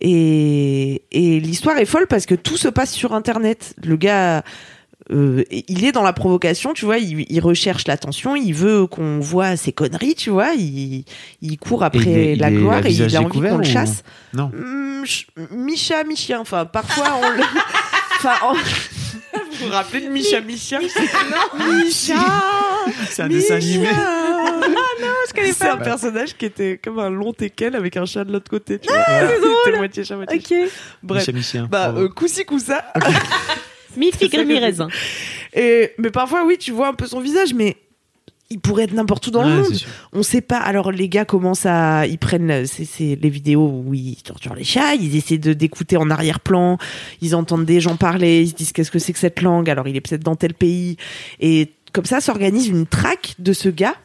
[0.00, 3.74] Et, et l'histoire est folle parce que tout se passe sur Internet.
[3.84, 4.42] Le gars,
[5.10, 9.20] euh, il est dans la provocation, tu vois, il, il recherche l'attention, il veut qu'on
[9.20, 11.04] voit ses conneries, tu vois, il,
[11.40, 14.02] il court après il est- la gloire et il a envie qu'on le chasse.
[14.34, 14.50] Non?
[15.04, 16.40] Ch- Mi-chat, mi-chien.
[16.40, 17.42] Enfin, parfois on le.
[18.20, 20.80] Enfin, vous vous rappelez de Micha, mi-chien?
[20.80, 22.14] Non, Micha
[23.08, 23.86] C'est un dessin animé.
[23.94, 25.54] Ah non, je connais pas.
[25.54, 28.80] C'est un personnage qui était comme un long teckel avec un chat de l'autre côté.
[28.80, 29.04] Tu vois.
[29.64, 30.38] C'était moitié chat, moitié.
[30.64, 30.70] Ok.
[31.04, 31.20] Bref.
[31.22, 31.68] Micha Michien.
[31.70, 32.84] Bah, euh, coussi coussa.
[33.98, 34.88] Mi que mi raisin.
[35.54, 37.76] Et, mais parfois, oui, tu vois un peu son visage, mais
[38.50, 39.78] il pourrait être n'importe où dans le monde.
[40.12, 40.58] On sait pas.
[40.58, 44.64] Alors les gars commencent à, ils prennent, c'est c'est les vidéos où ils torturent les
[44.64, 46.78] chats, ils essaient de d'écouter en arrière-plan,
[47.20, 49.68] ils entendent des gens parler, ils se disent qu'est-ce que c'est que cette langue?
[49.68, 50.96] Alors il est peut-être dans tel pays
[51.40, 53.96] et comme ça s'organise une traque de ce gars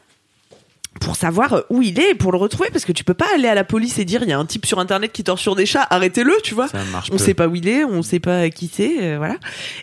[1.00, 3.48] pour savoir où il est et pour le retrouver parce que tu peux pas aller
[3.48, 5.66] à la police et dire il y a un type sur internet qui torture des
[5.66, 6.68] chats, arrêtez-le, tu vois.
[6.68, 7.22] Ça marche On peu.
[7.22, 9.36] sait pas où il est, on sait pas qui c'est, euh, voilà.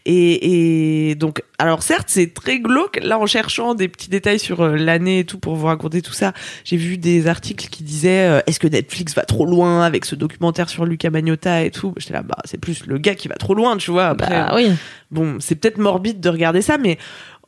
[0.05, 2.99] Et, et donc, alors certes, c'est très glauque.
[3.03, 6.13] Là, en cherchant des petits détails sur euh, l'année et tout pour vous raconter tout
[6.13, 6.33] ça,
[6.63, 10.15] j'ai vu des articles qui disaient euh, est-ce que Netflix va trop loin avec ce
[10.15, 11.93] documentaire sur Luca Magnotta et tout?
[11.97, 14.07] J'étais là, bah c'est plus le gars qui va trop loin, tu vois.
[14.07, 14.71] Après, Bah oui.
[15.11, 17.40] bon, c'est peut-être morbide de regarder ça, mais euh,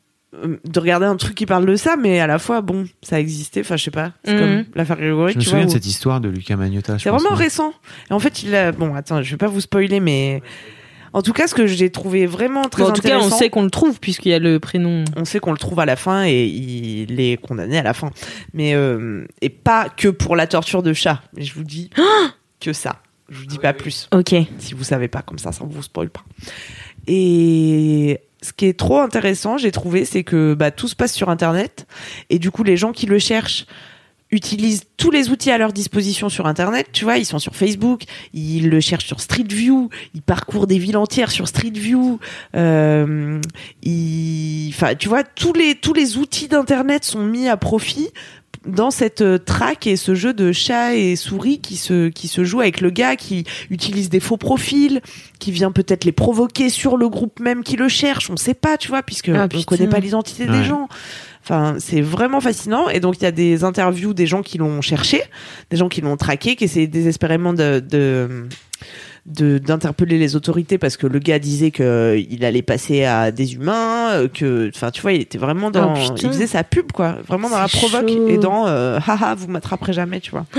[0.66, 3.62] de regarder un truc qui parle de ça, mais à la fois, bon, ça existait.
[3.62, 4.12] Enfin, je sais pas.
[4.26, 4.40] C'est Mhm.
[4.40, 5.66] comme l'affaire Grégory, Je me tu souviens vois.
[5.66, 6.98] de où- cette histoire de Lucas Magnotta.
[7.00, 7.36] c'est vraiment ouais.
[7.44, 7.74] récent.
[8.10, 8.72] Et en fait, il a.
[8.72, 10.42] Bon, attends, je vais pas vous spoiler, mais.
[11.16, 13.38] En tout cas, ce que j'ai trouvé vraiment très Bon, en tout cas, on intéressant.
[13.38, 15.06] sait qu'on le trouve puisqu'il y a le prénom.
[15.16, 18.10] on sait qu'on le trouve à la fin et il est condamné à la fin.
[18.56, 21.22] Mais euh, et pas que pour la torture de chat.
[21.38, 21.92] Mais je vous dis
[22.60, 22.96] que ça.
[23.30, 24.10] Je vous dis pas plus.
[24.12, 24.34] Ok.
[24.58, 26.24] Si vous savez pas comme ça, ça ne vous spoil pas.
[27.08, 31.30] Et ce qui est trop intéressant, j'ai trouvé, c'est que bah, tout se passe sur
[31.30, 31.88] Internet.
[32.30, 33.66] Et du coup, les gens qui le cherchent
[34.34, 38.04] utilisent tous les outils à leur disposition sur internet, tu vois, ils sont sur Facebook,
[38.34, 42.20] ils le cherchent sur Street View, ils parcourent des villes entières sur Street View,
[42.56, 43.40] euh,
[44.70, 48.10] enfin, tu vois, tous les outils d'internet sont mis à profit
[48.66, 52.44] dans cette euh, traque et ce jeu de chat et souris qui se qui se
[52.44, 55.02] joue avec le gars qui utilise des faux profils,
[55.40, 58.78] qui vient peut-être les provoquer sur le groupe même qui le cherche, on sait pas,
[58.78, 60.88] tu vois, puisque Ah, on connaît pas l'identité des gens.
[61.44, 62.88] Enfin, c'est vraiment fascinant.
[62.88, 65.22] Et donc, il y a des interviews des gens qui l'ont cherché,
[65.70, 68.48] des gens qui l'ont traqué, qui essaient désespérément de-
[69.26, 74.10] d'interpeller les autorités parce que le gars disait que il allait passer à des humains,
[74.12, 76.28] euh, que, enfin, tu vois, il était vraiment dans, Oh, putain.
[76.28, 78.28] il faisait sa pub, quoi, vraiment dans la provoque chaud.
[78.28, 80.46] et dans, euh, haha, vous m'attraperez jamais, tu vois.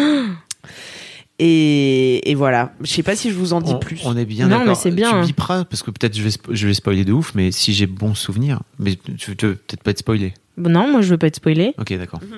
[1.40, 2.72] Et, et voilà.
[2.80, 4.00] Je sais pas si je vous en dis on, plus.
[4.04, 4.66] on est bien Non, d'accord.
[4.68, 7.32] mais c'est bien, Tu biperas parce que peut-être je vais, je vais spoiler de ouf,
[7.34, 10.32] mais si j'ai bon souvenir, mais tu veux peut-être pas être spoilé.
[10.56, 11.74] Non, moi je veux pas être spoilé.
[11.78, 12.20] Ok, d'accord.
[12.22, 12.36] Mhm.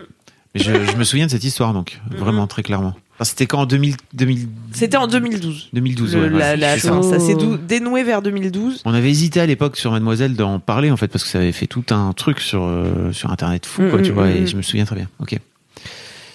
[0.54, 2.94] Mais je, je me souviens de cette histoire donc vraiment très clairement.
[3.16, 5.70] Enfin, c'était quand en 2000, 2000 C'était en 2012.
[5.72, 6.14] 2012.
[6.14, 7.18] Le- ouais, ouais, la- c'est ça.
[7.18, 7.36] s'est
[7.66, 8.82] dénoué vers 2012.
[8.84, 11.52] On avait hésité à l'époque sur Mademoiselle d'en parler en fait parce que ça avait
[11.52, 14.40] fait tout un truc sur euh, sur internet fou quoi Mm, tu vois mm, et
[14.42, 14.46] mm.
[14.48, 15.08] je me souviens très bien.
[15.18, 15.38] Ok.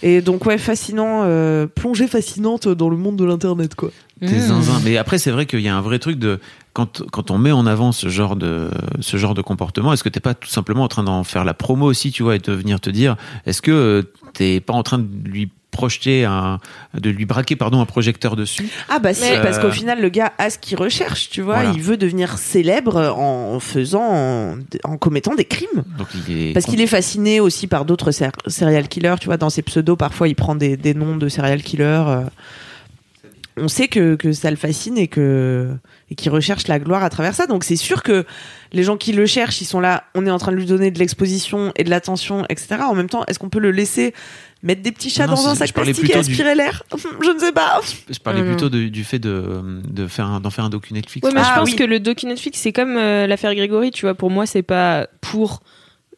[0.03, 3.91] Et donc ouais, fascinant, euh, plongée fascinante dans le monde de l'internet quoi.
[4.19, 4.39] T'es Mmh.
[4.39, 4.81] zinzin.
[4.83, 6.39] Mais après, c'est vrai qu'il y a un vrai truc de
[6.73, 10.09] quand quand on met en avant ce genre de ce genre de comportement, est-ce que
[10.09, 12.51] t'es pas tout simplement en train d'en faire la promo aussi, tu vois, et de
[12.51, 14.01] venir te dire, est-ce que euh,
[14.33, 16.59] t'es pas en train de lui projeter un
[16.93, 20.01] de lui braquer pardon un projecteur dessus Ah bah si, Mais- parce Euh, qu'au final
[20.01, 21.71] le gars a ce qu'il recherche, tu vois, Voilà.
[21.73, 25.83] il veut devenir célèbre en faisant, en, en commettant des crimes.
[25.97, 29.37] Donc il est Parce qu'il est fasciné aussi par d'autres ser- serial killers, tu vois,
[29.37, 32.03] dans ses pseudos, parfois il prend des, des noms de serial killers.
[32.07, 32.21] euh.
[33.57, 35.75] On sait que, que ça le fascine et que
[36.09, 37.47] et qu'il recherche la gloire à travers ça.
[37.47, 38.25] Donc c'est sûr que
[38.73, 40.89] les gens qui le cherchent, ils sont là, on est en train de lui donner
[40.91, 42.77] de l'exposition et de l'attention, etc.
[42.89, 44.13] En même temps, est-ce qu'on peut le laisser
[44.63, 46.83] mettre des petits chats Non, dans un sac plastique et plutôt du- aspirer l'air
[47.21, 47.81] Je ne sais pas.
[48.09, 48.47] je parlais Mhm.
[48.47, 51.25] plutôt de- du fait de de faire d'en faire un docu Netflix.
[51.27, 51.75] Ouais, mais Ah, je pense oui.
[51.75, 54.13] que le docu Netflix, c'est comme euh, l'affaire Grégory, tu vois.
[54.15, 55.61] Pour moi, c'est pas pour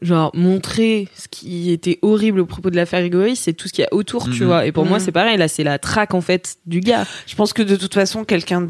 [0.02, 3.84] genre montrer ce qui était horrible au propos de l'affaire Grégory, c'est tout ce qu'il
[3.84, 4.48] y a autour, tu Mhm.
[4.48, 4.66] vois.
[4.66, 5.06] Et pour moi, Mhm.
[5.06, 5.38] c'est pareil.
[5.38, 7.06] Là, c'est la traque en fait du gars.
[7.26, 8.68] Je pense que de toute façon, quelqu'un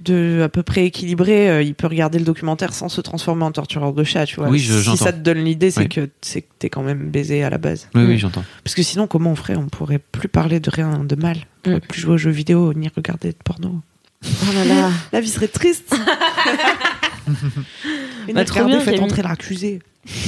[0.00, 3.52] de à peu près équilibré, euh, il peut regarder le documentaire sans se transformer en
[3.52, 4.48] tortureur de chat, tu vois.
[4.48, 5.88] Oui, je- si ça te donne l'idée, c'est Oui.
[5.88, 7.88] que c'est que t'es quand même baisé à la base.
[7.94, 8.44] Oui, oui, j'entends.
[8.64, 9.56] Parce que sinon, comment on ferait?
[9.56, 11.36] On pourrait plus parler de rien de mal.
[11.38, 11.80] On pourrait Mm.
[11.88, 13.80] plus jouer aux jeux vidéo ni regarder de porno.
[14.24, 14.90] Oh là là.
[15.12, 15.94] La vie serait triste.
[18.28, 19.80] Et Bah, trop regarder, bien, faites entrer l'accusé.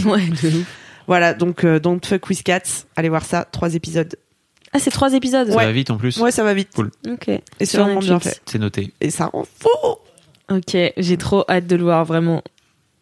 [0.05, 0.67] ouais, de ouf.
[1.07, 4.15] Voilà, donc euh, Don't Fuck With Cats, allez voir ça, trois épisodes.
[4.73, 5.49] Ah, c'est trois épisodes.
[5.49, 5.65] Ça Ouais.
[5.67, 6.19] va vite en plus.
[6.19, 6.69] Ouais, ça va vite.
[6.75, 6.91] Cool.
[7.11, 7.29] Ok.
[7.29, 8.41] Et c'est Sur vraiment bien fait.
[8.47, 8.93] C'est noté.
[9.01, 9.69] Et ça rend fou.
[10.51, 12.43] Ok, j'ai trop hâte de le voir vraiment.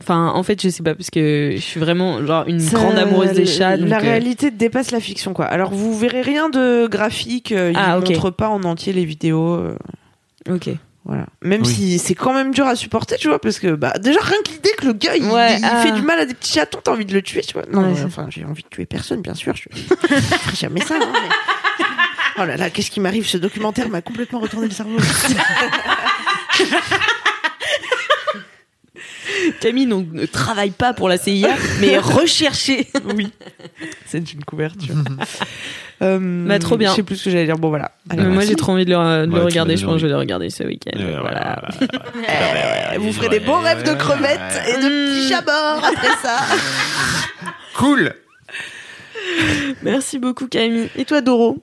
[0.03, 2.99] Enfin, en fait, je sais pas parce que je suis vraiment genre une Ça- grande
[2.99, 3.79] amoureuse des chats.
[3.79, 5.47] donc, la euh, réalité dépasse la fiction, quoi.
[5.47, 7.53] Alors, vous verrez rien de graphique.
[7.53, 8.11] euh, il Ah, ok.
[8.11, 9.55] montre pas en entier les vidéos.
[9.55, 9.75] euh,
[10.51, 10.69] Ok.
[11.07, 11.27] Voilà.
[11.43, 11.73] Même Oui.
[11.73, 14.51] si c'est quand même dur à supporter, tu vois, parce que bah déjà rien que
[14.51, 15.81] l'idée que le gars il, Ouais, il ah.
[15.83, 17.63] fait du mal à des petits chatons, t'as envie de le tuer, tu vois.
[17.73, 19.55] Non, Ouais, mais c'est- enfin, j'ai envie de tuer personne, bien sûr.
[19.57, 19.83] Je, je
[20.21, 20.97] ferai jamais ça.
[21.01, 21.29] hein, mais-
[22.39, 23.27] Oh là là, qu'est-ce qui m'arrive?
[23.27, 24.99] Ce documentaire m'a complètement retourné le cerveau.
[29.61, 31.49] Camille donc, ne travaille pas pour la CIA,
[31.81, 32.87] mais est recherchée.
[33.17, 33.29] oui,
[34.07, 34.95] c'est une couverture.
[36.03, 36.91] Euh, Bah, trop bien.
[36.91, 37.59] Je sais plus ce que j'allais dire.
[37.59, 37.93] Bon voilà.
[38.11, 39.77] Allez, Euh, moi, j'ai trop envie de le, de Ouais, regarder.
[39.77, 40.99] Je pense que je vais le regarder ce week-end.
[40.99, 41.63] Ouais, voilà.
[42.99, 46.39] Vous ferez des bons rêves de crevettes et de petits chats morts après ça.
[47.77, 48.13] Cool.
[49.83, 50.89] Merci beaucoup, Camille.
[50.97, 51.63] Et toi, Doro?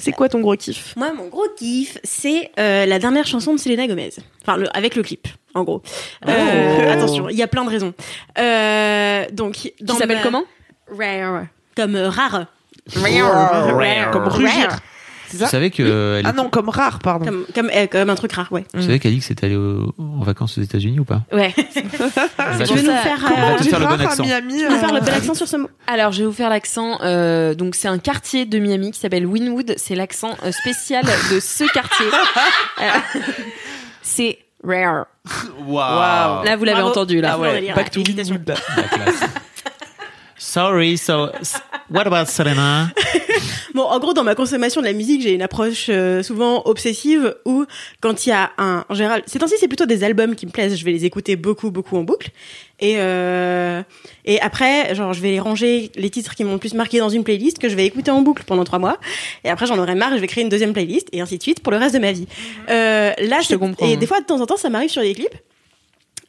[0.00, 0.94] C'est quoi ton gros kiff?
[0.96, 4.10] Moi, mon gros kiff, c'est euh, la dernière chanson de Selena Gomez.
[4.42, 5.82] Enfin, le, avec le clip, en gros.
[6.26, 6.90] Euh, Oh.
[6.90, 7.92] Attention, il y a plein de raisons.
[8.38, 10.44] Euh, donc, Qui dans s'appelle ma- comment?
[10.88, 11.46] Rare.
[11.76, 12.46] Comme euh, rare.
[12.96, 14.10] Rare.
[14.10, 14.68] Comme rugir.
[14.70, 14.78] C'est
[15.32, 17.24] Vous ça savez que elle Ah non, comme rare, pardon.
[17.24, 18.64] Comme, comme, euh, comme un truc rare, ouais.
[18.74, 21.54] Vous savez qu'Alix est allé au- en vacances aux États-unis ou pas Ouais.
[21.56, 24.24] Va Tu te- veux nous faire, On va euh, te faire le bon accent.
[24.24, 26.98] Miami, faire le euh, bel accent sur ce mot Alors, je vais vous faire l'accent.
[27.02, 29.74] euh, donc, c'est un quartier de Miami qui s'appelle Winwood.
[29.76, 32.06] C'est l'accent euh, spécial de ce quartier.
[32.80, 33.20] Euh,
[34.02, 35.06] c'est rare.
[35.66, 36.44] Waouh.
[36.44, 37.32] Là, vous l'avez entendu, là.
[37.34, 38.34] Ah ouais, délire, Back to imitation.
[38.36, 38.56] Winwood.
[38.76, 39.20] La classe.
[40.42, 41.28] Sorry, so
[41.90, 42.90] what about Selena
[43.74, 47.36] Bon, en gros, dans ma consommation de la musique, j'ai une approche euh, souvent obsessive
[47.44, 47.66] où,
[48.00, 50.50] quand il y a un, en général, ces temps-ci, c'est plutôt des albums qui me
[50.50, 50.78] plaisent.
[50.78, 52.30] Je vais les écouter beaucoup, beaucoup en boucle.
[52.80, 53.82] Et euh,
[54.24, 57.22] et après, genre, je vais ranger les titres qui m'ont le plus marqué dans une
[57.22, 58.96] playlist que je vais écouter en boucle pendant trois mois.
[59.44, 61.42] Et après, j'en aurai marre et je vais créer une deuxième playlist et ainsi de
[61.42, 62.26] suite pour le reste de ma vie.
[62.70, 63.86] Euh, là, Je te comprends.
[63.86, 65.36] Et des fois, de temps en temps, ça m'arrive sur des clips.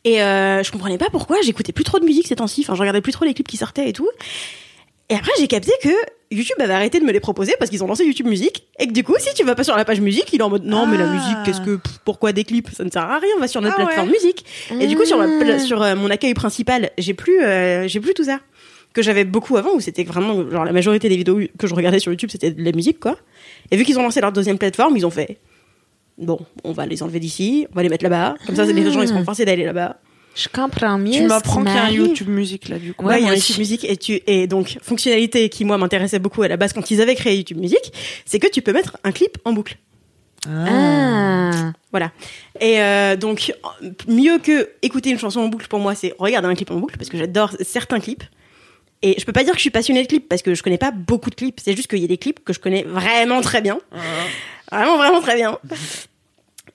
[0.04, 2.62] Et euh, je comprenais pas pourquoi j'écoutais plus trop de musique ces temps-ci.
[2.62, 4.10] Enfin, je regardais plus trop les clips qui sortaient et tout.
[5.10, 5.90] Et après, j'ai capté que
[6.32, 8.66] YouTube avait arrêté de me les proposer parce qu'ils ont lancé YouTube Musique.
[8.80, 10.50] Et que du coup, si tu vas pas sur la page musique, il est en
[10.50, 11.14] mode non, mais la Ah.
[11.14, 12.70] musique, qu'est-ce que, pff, pourquoi des clips?
[12.74, 14.14] Ça ne sert à rien, on va sur notre Ah plateforme ouais.
[14.16, 14.46] musique.
[14.80, 15.60] Et du coup, sur, la Mmh.
[15.60, 18.40] sur euh, mon accueil principal, j'ai plus, euh, j'ai plus tout ça.
[18.94, 22.00] Que j'avais beaucoup avant, où c'était vraiment, genre, la majorité des vidéos que je regardais
[22.00, 23.18] sur YouTube, c'était de la musique, quoi.
[23.72, 25.38] Et vu qu'ils ont lancé leur deuxième plateforme, ils ont fait,
[26.22, 28.36] bon, on va les enlever d'ici, on va les mettre là-bas.
[28.46, 29.98] Comme ça, les gens, ils seront forcés d'aller là-bas.
[30.36, 31.12] Je comprends mieux.
[31.12, 31.90] Tu m'apprends qui qu'il y a un.
[31.92, 33.06] YouTube musique là du coup.
[33.06, 33.36] Ouais, Ouais, il y a un.
[33.36, 36.90] YouTube Music et tu et donc fonctionnalité qui moi m'intéressait beaucoup à la base quand
[36.90, 37.92] ils avaient créé YouTube Music,
[38.26, 39.78] c'est que tu peux mettre un clip en boucle.
[40.48, 41.74] Ah.
[41.92, 42.12] Voilà.
[42.60, 43.54] Et euh, donc
[44.08, 46.98] mieux que écouter une chanson en boucle pour moi, c'est regarder un clip en boucle
[46.98, 48.24] parce que j'adore certains clips.
[49.04, 50.78] Et je peux pas dire que je suis passionnée de clips parce que je connais
[50.78, 51.60] pas beaucoup de clips.
[51.62, 53.80] C'est juste qu'il y a des clips que je connais vraiment très bien,
[54.72, 55.58] vraiment vraiment très bien.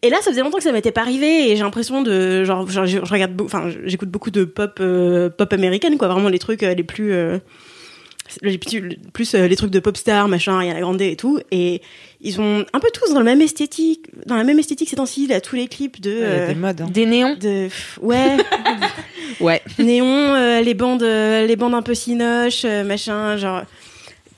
[0.06, 2.68] Et là, ça faisait longtemps que ça m'était pas arrivé et j'ai l'impression de genre,
[2.70, 6.38] genre, je, je regarde, enfin, j'écoute beaucoup de pop, euh, pop américaine quoi, vraiment les
[6.38, 7.38] trucs euh, les plus, euh,
[8.42, 11.38] les plus, plus, euh, les trucs de pop star, machin, Ariana Grande et tout.
[11.50, 11.80] Et
[12.20, 15.26] ils sont un peu tous dans le même esthétique, dans la même esthétique ces temps-ci,
[15.26, 16.80] là, tous les clips de, Il y a euh, des modes.
[16.82, 16.88] hein.
[16.92, 18.36] Des néons de, pff, ouais,
[19.40, 19.62] Ouais.
[19.78, 23.62] néon, euh, les bandes, euh, les bandes un peu cinoches, euh, machin, genre.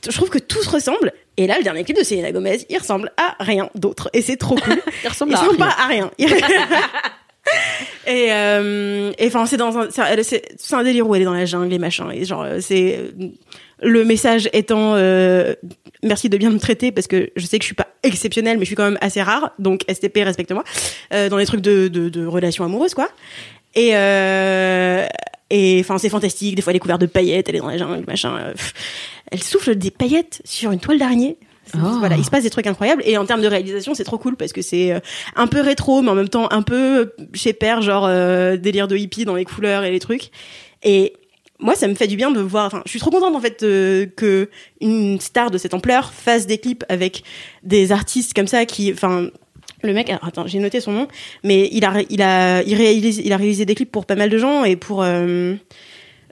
[0.09, 2.77] Je trouve que tout se ressemble Et là, le dernier clip de Selena Gomez, il
[2.77, 4.11] ressemble à rien d'autre.
[4.13, 4.77] Et c'est trop cool.
[5.05, 6.11] Il ressemble il à ressemble pas à rien.
[8.07, 11.47] et euh, et enfin c'est dans un c'est un délire où elle est dans la
[11.47, 13.29] jungle et machin et genre euh, c'est euh,
[13.81, 15.55] le message étant euh,
[16.03, 18.65] merci de bien me traiter parce que je sais que je suis pas exceptionnelle mais
[18.65, 20.65] je suis quand même assez rare donc STP respecte-moi
[21.13, 23.09] euh, dans les trucs de de, de relations amoureuses quoi
[23.75, 25.07] et euh,
[25.51, 27.79] et enfin c'est fantastique des fois elle est couverte de paillettes elle est dans la
[27.79, 28.55] jungle machin euh,
[29.33, 31.99] elle souffle des paillettes sur une toile d'araignée C'est- Oh.
[31.99, 34.37] Voilà, il se passe des trucs incroyables et en termes de réalisation, c'est trop cool
[34.37, 35.01] parce que c'est euh,
[35.37, 38.97] un peu rétro, mais en même temps un peu chez père, genre euh, délire de
[38.97, 40.31] hippie dans les couleurs et les trucs.
[40.83, 41.13] Et
[41.59, 42.65] moi, ça me fait du bien de voir.
[42.69, 44.49] Enfin, je suis trop contente en fait euh, que
[44.81, 47.23] une star de cette ampleur fasse des clips avec
[47.65, 49.29] des artistes comme ça qui, enfin.
[49.83, 51.09] Le mec, alors, attends, j'ai noté son nom,
[51.45, 54.29] mais il a, il a, il réalise, il a réalisé des clips pour pas mal
[54.29, 55.55] de gens et pour, euh,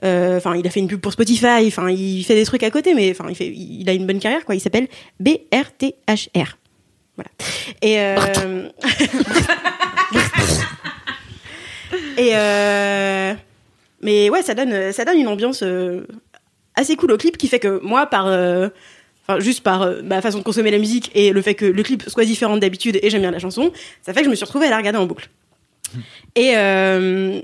[0.03, 1.65] euh, enfin, il a fait une pub pour Spotify.
[1.67, 4.19] Enfin, il fait des trucs à côté, mais enfin, il fait, il a une bonne
[4.19, 4.55] carrière, quoi.
[4.55, 4.87] Il s'appelle
[5.19, 6.57] BRTHR.
[7.15, 7.31] Voilà.
[7.81, 8.69] Et euh...
[12.17, 12.33] et
[14.01, 15.63] mais ouais, ça donne, ça donne une ambiance
[16.75, 18.27] assez cool au clip qui fait que moi, par
[19.27, 21.83] Enfin, juste par euh, ma façon de consommer la musique et le fait que le
[21.83, 23.71] clip soit différent d'habitude et j'aime bien la chanson,
[24.01, 25.29] ça fait que je me suis retrouvée à la regarder en boucle.
[26.35, 27.41] Et euh,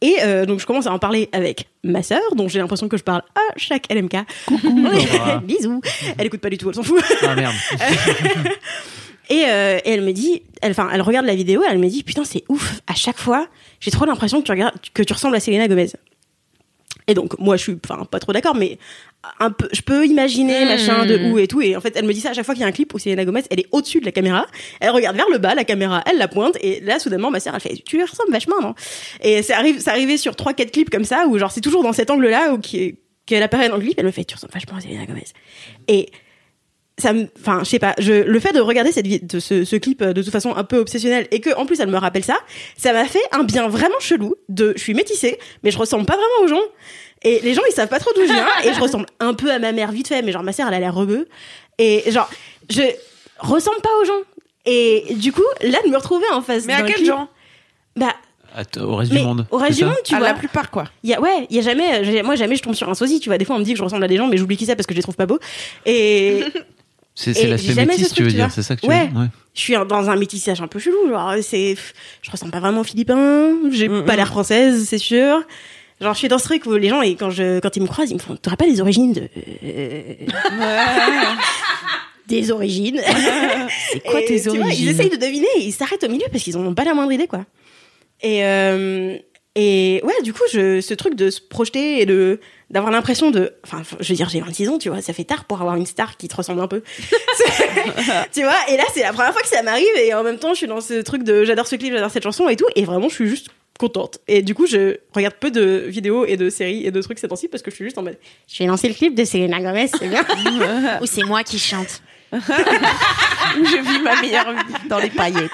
[0.00, 2.96] et euh, donc je commence à en parler avec ma sœur, dont j'ai l'impression que
[2.96, 4.16] je parle à chaque LMK.
[4.46, 4.88] Coucou,
[5.42, 5.80] bisous.
[6.16, 7.02] Elle écoute pas du tout, elle s'en fout.
[7.22, 7.54] Ah merde.
[9.30, 11.88] Et, euh, et elle me dit, elle, enfin, elle regarde la vidéo, et elle me
[11.88, 12.80] dit, putain, c'est ouf.
[12.86, 13.46] À chaque fois,
[13.80, 15.90] j'ai trop l'impression que tu regardes, que tu ressembles à Selena Gomez.
[17.08, 18.78] Et donc, moi, je suis, enfin, pas trop d'accord, mais
[19.40, 20.68] un peu, je peux imaginer, Hmm.
[20.68, 21.60] machin, de où et tout.
[21.60, 22.92] Et en fait, elle me dit ça à chaque fois qu'il y a un clip
[22.94, 24.46] où Selena Gomez, elle est au-dessus de la caméra.
[24.80, 26.56] Elle regarde vers le bas, la caméra, elle la pointe.
[26.60, 28.74] Et là, soudainement, ma sœur, elle fait, tu lui ressembles vachement, non?
[29.22, 31.82] Et ça arrive, ça arrivait sur trois, quatre clips comme ça, où genre, c'est toujours
[31.82, 34.76] dans cet angle-là, où qu'elle apparaît dans le clip, elle me fait, tu ressembles vachement
[34.76, 35.24] à Selena Gomez.
[35.88, 36.10] Et,
[36.98, 39.64] ça me enfin je sais pas je le fait de regarder cette vi- de ce,
[39.64, 41.96] ce clip euh, de toute façon un peu obsessionnel et que en plus elle me
[41.96, 42.36] rappelle ça
[42.76, 46.14] ça m'a fait un bien vraiment chelou de je suis métissée mais je ressemble pas
[46.16, 46.66] vraiment aux gens
[47.22, 49.50] et les gens ils savent pas trop d'où je viens et je ressemble un peu
[49.50, 51.28] à ma mère vite fait mais genre ma sœur elle a l'air rebeu
[51.78, 52.28] et genre
[52.68, 52.82] je
[53.38, 54.20] ressemble pas aux gens
[54.66, 57.28] et du coup là de me retrouver en face Mais à quel clip- genre?
[57.96, 58.14] Bah
[58.80, 59.46] Au reste mais du monde.
[59.50, 60.84] au reste du monde tu À vois la plupart, quoi.
[61.04, 62.94] il y a, ouais, il y a jamais, j'ai- moi jamais je tombe sur un
[62.94, 63.38] sosie, tu vois.
[63.38, 64.74] Des fois on me dit que je ressemble à des gens, mais j'oublie qui c'est
[64.76, 65.38] parce que je les trouve pas beaux.
[65.86, 66.40] Et
[67.20, 69.06] C'est l'aspect métis, ce tu veux dire, c'est ça que tu Ouais.
[69.06, 71.08] veux dire je suis dans un métissage un peu chelou.
[71.08, 71.74] Genre, c'est,
[72.22, 75.42] je ressemble pas vraiment aux Philippins, j'ai pas l'air française, c'est sûr.
[76.00, 77.88] Genre, je suis dans ce truc où les gens, et quand je, quand ils me
[77.88, 79.22] croisent, ils me font, t'aurais pas les origines de,
[82.28, 83.00] des origines.
[83.92, 84.86] C'est quoi Et, tes vois, origines?
[84.86, 86.94] Ils essayent de deviner, et ils s'arrêtent au milieu parce qu'ils en ont pas la
[86.94, 87.44] moindre idée, quoi.
[88.22, 89.16] Et, euh,
[89.56, 92.38] et ouais, du coup, je, ce truc de se projeter et de,
[92.70, 95.44] d'avoir l'impression de, enfin, je veux dire, j'ai 26 ans, tu vois, ça fait tard
[95.44, 96.82] pour avoir une star qui te ressemble un peu.
[98.32, 100.52] Tu vois, et là, c'est la première fois que ça m'arrive, et en même temps,
[100.52, 102.84] je suis dans ce truc de, j'adore ce clip, j'adore cette chanson et tout, et
[102.84, 104.18] vraiment, je suis juste contente.
[104.28, 107.28] Et du coup, je regarde peu de vidéos et de séries et de trucs ces
[107.28, 108.18] temps-ci parce que je suis juste en mode,
[108.48, 110.24] je vais lancer le clip de Selena Gomez, c'est bien.
[111.00, 112.02] Ou c'est moi qui chante.
[112.32, 115.50] Je vis ma meilleure vie dans les paillettes.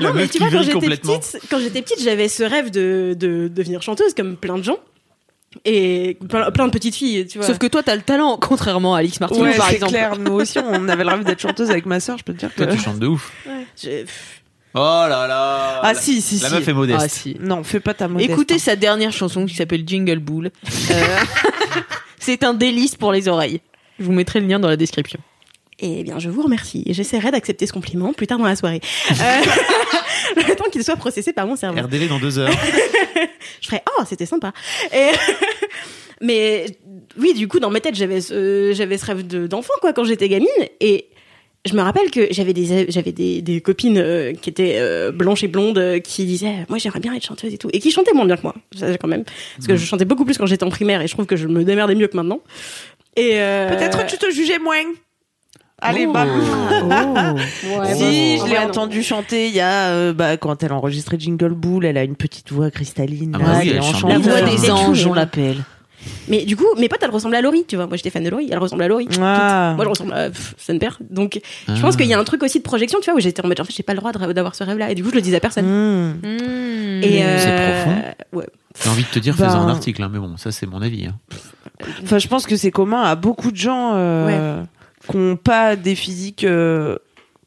[0.00, 1.18] La non, mais tu vois, quand j'étais complètement.
[1.18, 4.78] petite, quand j'étais petite, j'avais ce rêve de, de devenir chanteuse comme plein de gens.
[5.64, 7.46] Et plein, plein de petites filles, tu vois.
[7.46, 9.92] Sauf que toi, t'as le talent, contrairement à Alix Martin, Ouais, par c'est exemple.
[9.92, 10.16] clair.
[10.18, 12.18] Nous aussi, on avait le rêve d'être chanteuse avec ma sœur.
[12.18, 12.62] Je peux te dire que.
[12.62, 13.32] Toi, tu chantes de ouf.
[13.82, 14.04] Je-
[14.72, 14.78] Oh
[15.08, 15.80] là là.
[15.82, 16.54] Ah si, si, La si.
[16.54, 17.00] meuf est modeste.
[17.02, 17.36] Ah, si.
[17.40, 18.30] Non, fais pas ta modeste.
[18.30, 18.58] Écoutez hein.
[18.58, 20.52] sa dernière chanson qui s'appelle Jingle Bull.
[20.92, 21.16] Euh,
[22.20, 23.60] c'est un délice pour les oreilles.
[23.98, 25.18] Je vous mettrai le lien dans la description.
[25.82, 26.84] Eh bien, je vous remercie.
[26.86, 28.80] J'essaierai d'accepter ce compliment plus tard dans la soirée.
[29.10, 29.14] Euh,
[30.36, 31.80] le temps qu'il soit processé par mon cerveau.
[31.80, 32.50] RDV dans deux heures.
[33.60, 34.52] Je ferais oh c'était sympa.
[34.94, 35.10] Et
[36.20, 36.66] mais
[37.18, 40.04] oui du coup dans ma tête j'avais ce, j'avais ce rêve de- d'enfant quoi quand
[40.04, 40.48] j'étais gamine
[40.80, 41.06] et
[41.66, 45.42] je me rappelle que j'avais des j'avais des, des copines euh, qui étaient euh, blanches
[45.44, 48.12] et blondes euh, qui disaient moi j'aimerais bien être chanteuse et tout et qui chantaient
[48.12, 49.24] moins bien que moi ça, quand même
[49.56, 51.46] parce que je chantais beaucoup plus quand j'étais en primaire et je trouve que je
[51.48, 52.40] me démerdais mieux que maintenant
[53.16, 54.76] et euh, Peut-être tu te jugeais moins.
[55.82, 56.12] Allez, Oh.
[56.12, 56.24] bah.
[56.26, 58.68] ouais, si, bon, je l'ai ouais, non.
[58.68, 62.16] entendu chanter il y a euh, bah, quand elle enregistrait Jingle Bull, elle a une
[62.16, 63.32] petite voix cristalline.
[63.34, 64.10] Ah là, bah oui, elle est elle chante.
[64.10, 65.58] La voix Euh, des anges, on l'appelle.
[66.28, 68.30] mais du coup mes potes elles ressemblent à Laurie tu vois moi j'étais fan de
[68.30, 69.74] Laurie elle ressemble à Laurie Ah.
[69.76, 70.98] Moi, je ressemble à pff, Son-Père.
[71.10, 71.80] Donc, je Ah.
[71.80, 73.60] pense qu'il y a un truc aussi de projection, tu vois, où j'étais en mode,
[73.60, 74.90] en fait, j'ai pas le droit d'avoir ce rêve-là.
[74.90, 75.66] Et du coup, je le disais à personne.
[75.66, 77.02] Mmh.
[77.02, 78.02] Et euh, C'est profond.
[78.32, 78.46] Ouais.
[78.82, 80.80] J'ai envie de te dire, Ben- fais-en un article, hein, mais bon, ça c'est mon
[80.80, 81.06] avis.
[81.06, 81.14] hein.
[82.02, 84.62] Enfin, je pense que c'est commun à beaucoup de gens euh,
[85.08, 86.96] qui n'ont pas des physiques euh,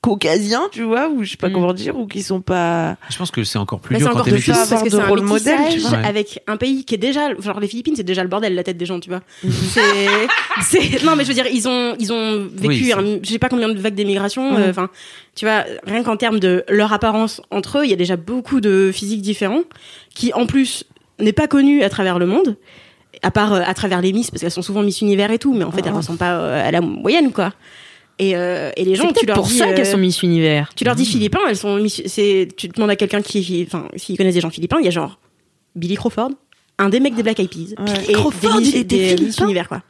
[0.01, 1.53] caucasiens, tu vois, ou je sais pas Mm.
[1.53, 2.97] comment dire, ou qui sont pas.
[3.09, 4.53] Je pense que c'est encore plus Bah, dur c'est quand encore t'es plus métis.
[4.63, 5.97] pas parce que de c'est un rôle modèle, tu vois.
[5.99, 8.75] Avec un pays qui est déjà, genre les Philippines, c'est déjà le bordel la tête
[8.77, 9.21] des gens, tu vois.
[9.43, 10.27] c'est,
[10.61, 13.39] c'est, non mais je veux dire, ils ont, ils ont vécu, Oui, un- je sais
[13.39, 14.55] pas combien de vagues d'émigration.
[14.57, 14.69] euh, Mhm.
[14.71, 14.89] Enfin,
[15.35, 18.59] tu vois, rien qu'en termes de leur apparence entre eux, il y a déjà beaucoup
[18.59, 19.63] de physiques différents
[20.13, 20.84] qui, en plus,
[21.19, 22.57] n'est pas connu à travers le monde.
[23.22, 25.53] À part euh, à travers les Miss, parce qu'elles sont souvent Miss Univers et tout,
[25.53, 25.98] mais en fait, elles Ah.
[25.98, 27.53] ressemblent pas euh, à la moyenne, quoi.
[28.19, 30.69] Et, euh, et les gens, tu leur pour dis, ça qu'elles sont Miss Univers.
[30.76, 34.18] tu leur dis philippins, elles sont Miss- c'est tu demandes à quelqu'un qui enfin s'ils
[34.18, 35.19] connaissent des gens philippins, il y a genre
[35.76, 36.30] Billy Crawford,
[36.77, 37.94] un des mecs des Black Eyed Peas Ouais.
[38.10, 39.81] et Crawford, des, il était des Miss Univers quoi.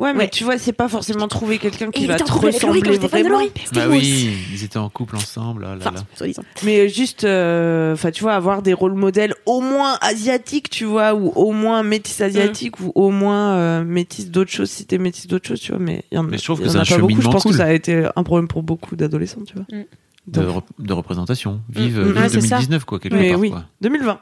[0.00, 0.28] Ouais, mais Ouais.
[0.30, 3.40] tu vois, c'est pas forcément trouver quelqu'un qui va te ressembler vraiment.
[3.74, 5.66] Bah oui, ils étaient en couple ensemble.
[5.68, 6.00] ah là Enfin, là.
[6.16, 6.42] soi-disant.
[6.64, 11.14] Mais juste, euh, enfin, tu vois, avoir des rôles modèles au moins asiatiques, tu vois,
[11.14, 15.26] ou au moins métis asiatiques, ou au moins euh, métis d'autres choses, si t'es métis
[15.26, 15.80] d'autres choses, tu vois.
[15.80, 17.20] Mais il y en, Mais je trouve que y en c'est a un pas beaucoup.
[17.20, 17.52] Je pense cool.
[17.52, 19.64] que ça a été un problème pour beaucoup d'adolescents, tu vois.
[19.70, 19.84] Mm.
[20.28, 21.60] de, Donc, rep- de représentation.
[21.68, 22.06] Vive, Mm, mm.
[22.06, 22.56] vive Ouais, c'est ça.
[22.56, 23.38] 2019, quoi, quelque Mais part.
[23.40, 23.64] oui, quoi.
[23.82, 24.18] 2020.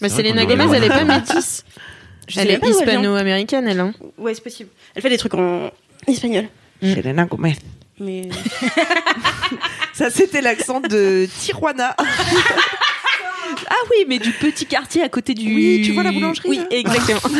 [0.00, 1.64] Bah, Selena Gomez, elle est pas métisse.
[2.28, 3.80] Je Elle est hispano-américaine, elle.
[3.80, 3.92] Hein.
[4.18, 4.70] Ouais, c'est possible.
[4.94, 5.70] Elle fait des trucs en
[6.06, 6.46] espagnol.
[6.82, 6.94] Mm.
[6.94, 7.56] Selena Gomez.
[8.00, 8.28] Mais
[9.92, 11.96] Ça, c'était l'accent de Tijuana.
[13.68, 15.54] Ah oui, mais du petit quartier à côté du.
[15.54, 17.20] Oui, tu vois la boulangerie, Oui, là exactement.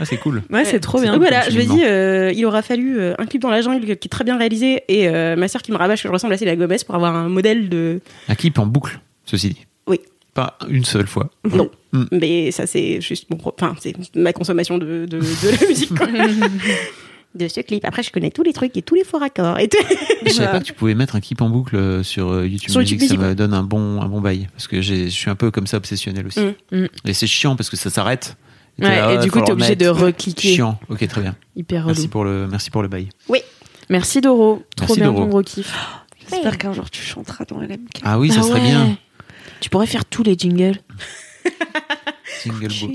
[0.00, 0.42] Ah, c'est cool.
[0.50, 1.12] Ouais, c'est trop bien.
[1.12, 1.74] Donc voilà, je absolument.
[1.74, 4.22] ai dit, euh, il aura fallu euh, un clip dans la jungle qui est très
[4.22, 6.76] bien réalisé et euh, ma sœur qui me rabâche que je ressemble à Selena Gomez
[6.86, 8.00] pour avoir un modèle de.
[8.28, 9.66] Un clip en boucle, ceci dit.
[9.88, 10.00] Oui.
[10.34, 11.30] Pas une seule fois.
[11.44, 11.68] Non.
[11.92, 12.04] Mm.
[12.12, 13.38] Mais ça, c'est juste mon.
[13.44, 16.06] Enfin, c'est ma consommation de, de, de la musique, quoi.
[17.34, 17.84] de ce clip.
[17.84, 19.58] Après, je connais tous les trucs et tous les faux raccords.
[19.58, 19.78] Et tout.
[20.26, 22.70] Je savais pas que tu pouvais mettre un clip en boucle euh, sur euh, YouTube
[22.70, 24.48] Sur Music, YouTube ça Music, me donne un bon, un bon bail.
[24.52, 26.40] Parce que je suis un peu comme ça obsessionnel aussi.
[26.40, 26.54] Mm.
[26.82, 26.86] Mm.
[27.06, 28.36] Et c'est chiant parce que ça s'arrête.
[28.78, 30.06] t'es Ouais, là, et du coup, t'es le obligé de remettre.
[30.06, 30.54] recliquer.
[30.54, 30.78] Chiant.
[30.88, 31.36] Ok, très bien.
[31.56, 31.88] Hyper relou.
[31.94, 33.08] Merci pour le, merci pour le bail.
[33.90, 34.62] Merci Doro.
[34.76, 35.22] Trop Merci, bien Doro.
[35.24, 35.72] ton gros kiff.
[36.30, 38.00] J'espère qu'un jour tu chanteras dans LMK.
[38.02, 38.66] Ah oui, ça Ah serait ouais.
[38.66, 38.98] bien.
[39.60, 40.76] Tu pourrais faire tous les jingles.
[42.42, 42.90] Single Bo.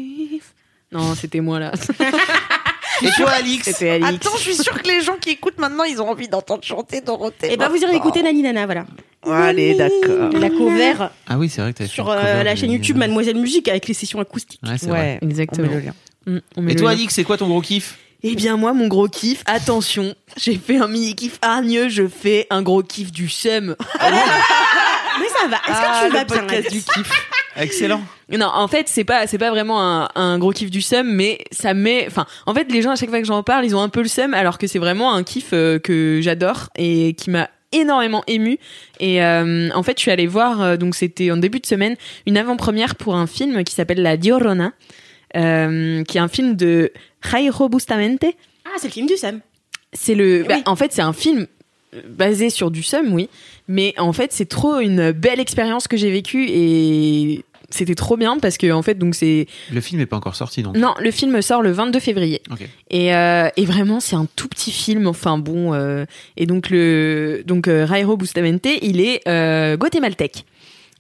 [0.91, 1.71] Non, c'était moi là.
[3.01, 4.07] Et toi, Alix C'était Alix.
[4.27, 7.01] Attends, je suis sûre que les gens qui écoutent maintenant, ils ont envie d'entendre chanter
[7.01, 7.51] Dorothée.
[7.51, 8.85] Et ben, vous irez écouter Nani Nana, voilà.
[9.25, 10.29] Allez, d'accord.
[10.33, 10.93] La cover
[11.27, 13.93] Ah oui, c'est vrai que t'as sur euh, la chaîne YouTube Mademoiselle Musique avec les
[13.93, 14.61] sessions acoustiques.
[14.63, 15.19] Ouais, c'est vrai.
[15.21, 15.67] Ouais, Exactement.
[15.67, 15.93] on met le lien.
[16.27, 16.97] Mm, on met Et le toi, lien.
[16.97, 17.97] Alix, c'est quoi ton gros kiff?
[18.21, 22.47] Eh bien moi, mon gros kiff, attention, j'ai fait un mini kiff hargneux, je fais
[22.49, 23.75] un gros kiff du seum.
[25.19, 25.57] Mais ça va.
[25.57, 27.27] Est-ce Ah, que tu le vas bien Alex du kiff.
[27.55, 28.01] Excellent.
[28.31, 31.39] Non, en fait, c'est pas c'est pas vraiment un, un gros kiff du seum, mais
[31.51, 32.05] ça met.
[32.07, 34.01] Enfin, en fait, les gens à chaque fois que j'en parle, ils ont un peu
[34.01, 38.23] le seum, alors que c'est vraiment un kiff euh, que j'adore et qui m'a énormément
[38.27, 38.59] ému
[38.99, 41.95] et euh, en fait je suis allée voir euh, donc c'était en début de semaine
[42.27, 44.73] une avant-première pour un film qui s'appelle La Diorona
[45.35, 46.91] euh, qui est un film de
[47.27, 48.25] Jairo Bustamente
[48.65, 49.39] Ah, c'est le film du Sam.
[49.91, 50.43] c'est le.
[50.47, 50.63] bah, Oui.
[50.67, 51.47] En fait, c'est un film
[52.09, 53.29] basé sur du seum, oui.
[53.67, 58.37] Mais en fait, c'est trop une belle expérience que j'ai vécue et c'était trop bien
[58.39, 59.47] parce que en fait, donc c'est.
[59.71, 60.77] Le film n'est pas encore sorti, donc.
[60.77, 62.41] Non, le film sort le 22 février.
[62.91, 65.07] Et, euh, et vraiment, c'est un tout petit film.
[65.07, 65.73] Enfin bon.
[65.73, 66.05] euh,
[66.37, 70.45] et donc le donc euh, Jairo Bustamente, il est euh, guatémaltèque.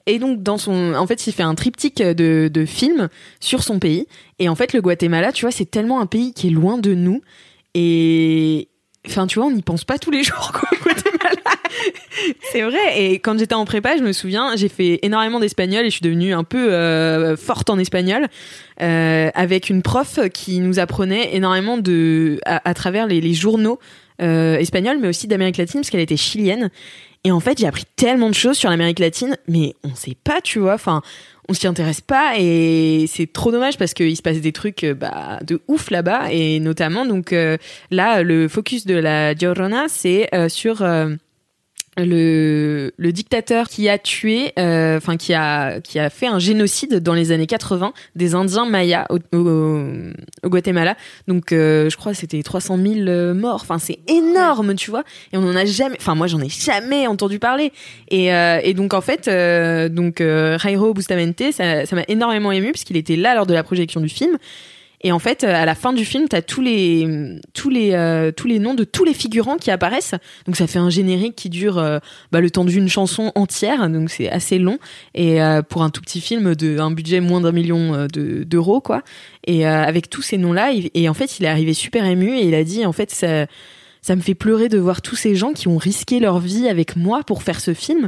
[0.05, 3.07] Et donc dans son, en fait, il fait un triptyque de, de films
[3.39, 4.07] sur son pays.
[4.39, 6.93] Et en fait, le Guatemala, tu vois, c'est tellement un pays qui est loin de
[6.93, 7.21] nous.
[7.75, 8.67] Et
[9.07, 10.69] enfin, tu vois, on n'y pense pas tous les jours, quoi,
[12.51, 13.01] c'est vrai.
[13.01, 16.01] Et quand j'étais en prépa, je me souviens, j'ai fait énormément d'espagnol et je suis
[16.01, 18.27] devenue un peu euh, forte en espagnol
[18.81, 23.79] euh, avec une prof qui nous apprenait énormément de à, travers les, les journaux
[24.21, 26.69] euh, espagnols, mais aussi d'Amérique latine parce qu'elle était chilienne.
[27.25, 30.41] Et en fait, j'ai appris tellement de choses sur l'Amérique latine, mais on sait pas,
[30.41, 30.73] tu vois.
[30.73, 31.01] Enfin,
[31.49, 34.93] on s'y intéresse pas et c'est trop dommage parce qu'il se passe des trucs euh,
[34.93, 37.57] bah, de ouf là-bas et notamment donc euh,
[37.91, 41.15] là le focus de la Llorona c'est euh, sur euh,
[41.97, 46.99] le, le dictateur qui a tué, euh, enfin qui a qui a fait un génocide
[46.99, 49.81] dans les années 80 des Indiens mayas au, au,
[50.43, 50.95] au Guatemala.
[51.27, 53.61] Donc euh, je crois c'était 300 000 euh, morts.
[53.61, 55.03] Enfin c'est énorme, tu vois.
[55.31, 55.97] Et on en a jamais.
[55.99, 57.71] Enfin moi j'en ai jamais entendu parler.
[58.09, 62.51] Et, euh, et donc en fait euh, donc euh, Jairo Bustamente ça ça m'a énormément
[62.51, 64.37] ému parce qu'il était là lors de la projection du film.
[65.05, 68.31] Et en fait, euh, à la fin du film, t'as tous les tous les euh,
[68.31, 70.15] tous les noms de tous les figurants qui apparaissent.
[70.45, 71.99] Donc ça fait un générique qui dure euh,
[72.31, 74.77] bah, le temps d'une chanson entière, donc c'est assez long.
[75.13, 78.43] Et euh, pour un tout petit film de un budget moins d'un million euh, de-
[78.43, 79.01] d'euros, quoi.
[79.45, 82.47] Et avec tous ces noms-là, il- et en fait, il est arrivé super ému et
[82.47, 83.45] il a dit en fait ça
[84.01, 86.95] ça me fait pleurer de voir tous ces gens qui ont risqué leur vie avec
[86.97, 88.07] moi pour faire ce film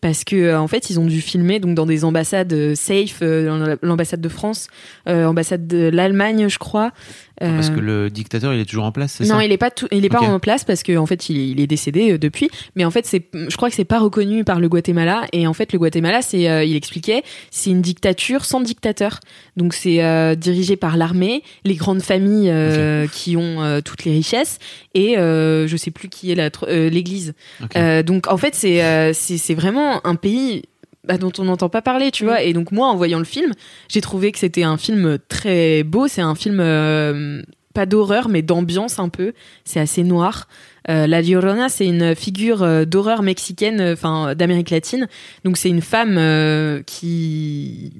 [0.00, 3.18] parce que euh, en fait ils ont dû filmer donc dans des ambassades euh, safe
[3.22, 4.68] euh, l'ambassade de France
[5.06, 6.92] ambassade de l'Allemagne je crois
[7.40, 9.70] Parce Euh, que le dictateur, il est toujours en place, c'est non, il est pas
[9.70, 12.12] tout, il est pas en place parce que en fait il est, il est décédé
[12.12, 12.50] euh, depuis.
[12.76, 15.24] Mais en fait c'est, je crois que c'est pas reconnu par le Guatemala.
[15.32, 19.20] Et en fait le Guatemala, c'est, euh, il expliquait, c'est une dictature sans dictateur.
[19.56, 24.12] Donc c'est euh, dirigé par l'armée, les grandes familles euh, qui ont euh, toutes les
[24.12, 24.58] richesses
[24.94, 27.32] et euh, je sais plus qui est la, euh, l'Église.
[27.76, 30.62] Euh, donc en fait c'est, euh, c'est, c'est vraiment un pays.
[31.04, 32.42] Bah, dont on n'entend pas parler, tu vois.
[32.42, 33.52] Et donc moi, en voyant le film,
[33.88, 36.08] j'ai trouvé que c'était un film très beau.
[36.08, 37.42] C'est un film euh,
[37.74, 39.32] pas d'horreur, mais d'ambiance un peu.
[39.64, 40.48] C'est assez noir.
[40.88, 45.08] Euh, la Llorona, c'est une figure euh, d'horreur mexicaine, euh, enfin d'Amérique latine.
[45.44, 47.92] Donc c'est une femme euh, qui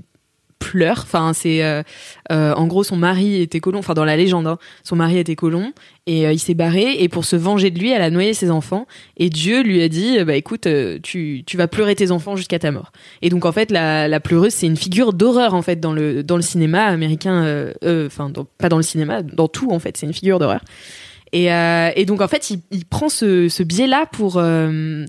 [0.60, 1.00] pleure.
[1.02, 1.82] Enfin, c'est euh,
[2.30, 3.80] euh, en gros son mari était colon.
[3.80, 5.72] Enfin, dans la légende, hein, son mari était colon
[6.06, 7.02] et euh, il s'est barré.
[7.02, 8.86] Et pour se venger de lui, elle a noyé ses enfants.
[9.16, 10.68] Et Dieu lui a dit, bah écoute,
[11.02, 12.92] tu tu vas pleurer tes enfants jusqu'à ta mort.
[13.22, 16.22] Et donc en fait, la, la pleureuse, c'est une figure d'horreur en fait dans le
[16.22, 17.72] dans le cinéma américain.
[17.84, 20.60] Enfin, pas dans le cinéma, dans tout en fait, c'est une figure d'horreur.
[21.32, 25.04] Et, et donc en fait, il, il prend ce, ce biais-là pour euh,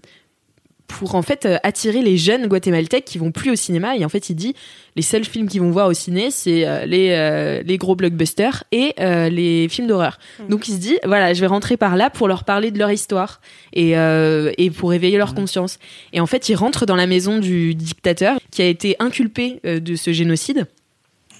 [0.92, 3.96] pour en fait euh, attirer les jeunes guatémaltèques qui vont plus au cinéma.
[3.98, 4.56] Et en fait, il dit
[4.96, 8.64] les seuls films qu'ils vont voir au ciné, c'est euh, les euh, les gros blockbusters
[8.72, 10.20] et euh, les films d'horreur.
[10.50, 12.92] Donc il se dit voilà, je vais rentrer par là pour leur parler de leur
[12.92, 13.42] histoire
[13.74, 15.80] et euh, et pour éveiller leur conscience.
[16.14, 19.80] Et en fait, il rentre dans la maison du dictateur qui a été inculpé euh,
[19.80, 20.68] de ce génocide.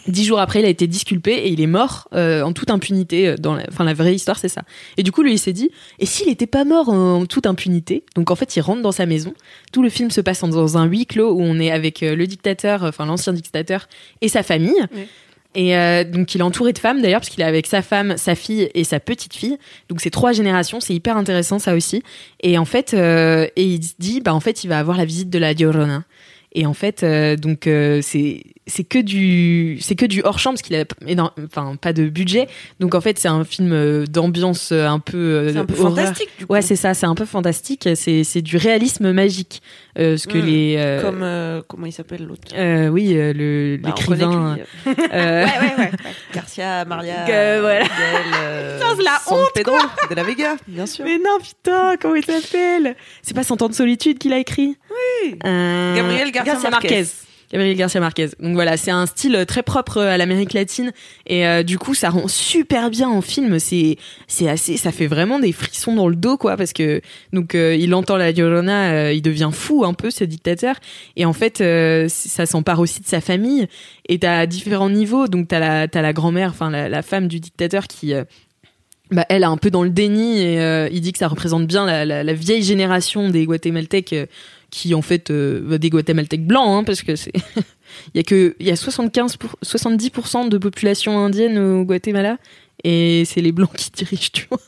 [0.08, 3.28] Dix jours après, il a été disculpé et il est mort euh, en toute impunité.
[3.28, 3.66] euh, Dans la...
[3.70, 4.64] Enfin, la vraie histoire, c'est ça.
[4.98, 5.70] Et du coup, lui, il s'est dit,
[6.00, 9.06] et s'il n'était pas mort en toute impunité Donc, en fait, il rentre dans sa
[9.06, 9.34] maison.
[9.72, 12.26] Tout le film se passe dans un huis clos où on est avec euh, le
[12.26, 13.88] dictateur, enfin l'ancien dictateur,
[14.22, 14.82] et sa famille.
[15.54, 18.16] Et euh, donc, il est entouré de femmes d'ailleurs, parce qu'il est avec sa femme,
[18.18, 19.58] sa fille et sa petite fille.
[19.90, 20.80] Donc, c'est trois générations.
[20.80, 22.04] C'est hyper intéressant, ça aussi.
[22.42, 25.06] Et en fait, euh, et il se dit, bah, en fait, il va avoir la
[25.06, 26.06] visite de la Llorona.
[26.54, 30.52] Et en fait, euh, donc euh, c'est c'est que du c'est que du hors champ
[30.52, 32.48] parce qu'il a énorme- enfin pas de budget.
[32.82, 36.30] Donc en fait, c'est un film euh, d'ambiance euh, un peu euh, un peu fantastique,
[36.40, 36.54] du coup.
[36.54, 37.88] Ouais, c'est ça, c'est un peu fantastique.
[37.96, 39.62] C'est c'est du réalisme magique.
[40.00, 40.46] Euh, ce que Mm.
[40.46, 42.48] les euh, Comme, euh, comment il s'appelle l'autre?
[42.56, 44.58] Euh, oui euh, le Bah, l'écrivain.
[44.86, 45.46] ouais, ouais,
[45.78, 45.92] ouais.
[46.34, 47.84] Garcia, Maria, Que voilà.
[47.84, 49.76] Miguel, Putain, la San honte, Pedro
[50.10, 51.04] de la Vega, bien sûr.
[51.06, 52.96] Mais non, putain, comment il s'appelle?
[53.22, 54.78] C'est pas Cent ans de solitude qu'il a écrit?
[55.24, 55.36] Oui.
[55.44, 57.06] Gabriel Garcia Marquez.
[57.52, 58.30] Gabriel Garcia Marquez.
[58.40, 60.92] Donc voilà, c'est un style très propre à l'Amérique latine
[61.28, 63.60] et euh, du coup ça rend super bien en film.
[63.60, 63.98] C'est
[64.28, 67.02] c'est assez, ça fait vraiment des frissons dans le dos quoi parce que
[67.34, 70.76] donc euh, il entend la Llorona, euh, il devient fou un peu ce dictateur
[71.16, 73.68] et en fait euh, ça s'empare aussi de sa famille
[74.08, 75.28] et t'as différents niveaux.
[75.28, 78.24] Donc t'as la t'as la grand-mère, enfin la, femme du dictateur qui euh,
[79.12, 81.68] bah, elle est un peu dans le déni et euh, il dit que ça représente
[81.68, 84.26] bien la, la, vieille génération des Guatémaltèques euh,
[84.72, 87.32] qui en fait euh, des Guatémaltèques blancs hein, parce que c'est
[88.14, 92.38] il y a que il y a 75 pour- 70% de population indienne au Guatemala
[92.84, 94.60] et c'est les blancs qui dirigent tu vois.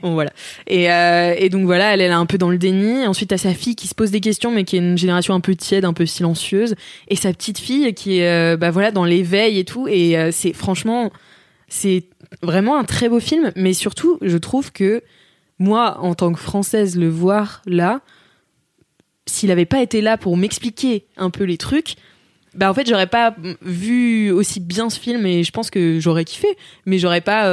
[0.00, 0.30] Bon voilà.
[0.66, 3.06] Et, euh, et donc voilà elle, elle est un peu dans le déni.
[3.06, 5.40] Ensuite t'as sa fille qui se pose des questions mais qui est une génération un
[5.40, 6.74] peu tiède un peu silencieuse.
[7.08, 9.88] Et sa petite fille qui est euh, bah voilà dans l'éveil et tout.
[9.88, 11.10] Et euh, c'est franchement
[11.68, 12.04] c'est
[12.42, 15.02] vraiment un très beau film, mais surtout, je trouve que
[15.58, 18.02] moi, en tant que française, le voir là,
[19.26, 21.96] s'il avait pas été là pour m'expliquer un peu les trucs,
[22.54, 26.24] bah en fait, j'aurais pas vu aussi bien ce film et je pense que j'aurais
[26.24, 26.48] kiffé,
[26.86, 27.50] mais j'aurais pas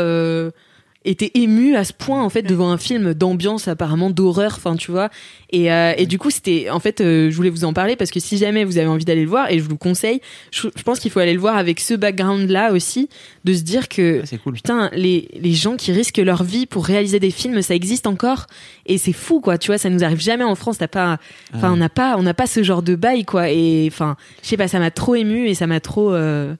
[1.05, 4.91] été ému à ce point en fait devant un film d'ambiance apparemment d'horreur, enfin tu
[4.91, 5.09] vois.
[5.49, 8.09] Et, euh, et du coup, c'était en fait, euh, je voulais vous en parler parce
[8.09, 10.21] que si jamais vous avez envie d'aller le voir, et je vous le conseille,
[10.51, 13.09] je, je pense qu'il faut aller le voir avec ce background là aussi,
[13.43, 14.53] de se dire que cool.
[14.53, 18.47] putain, les, les gens qui risquent leur vie pour réaliser des films, ça existe encore.
[18.85, 19.57] Et c'est fou, quoi.
[19.57, 20.77] Tu vois, ça nous arrive jamais en France.
[20.77, 21.19] T'as pas,
[21.53, 23.49] enfin, on n'a pas, on n'a pas ce genre de bail, quoi.
[23.49, 26.55] Et enfin, je sais pas, ça m'a trop ému et ça m'a trop euh,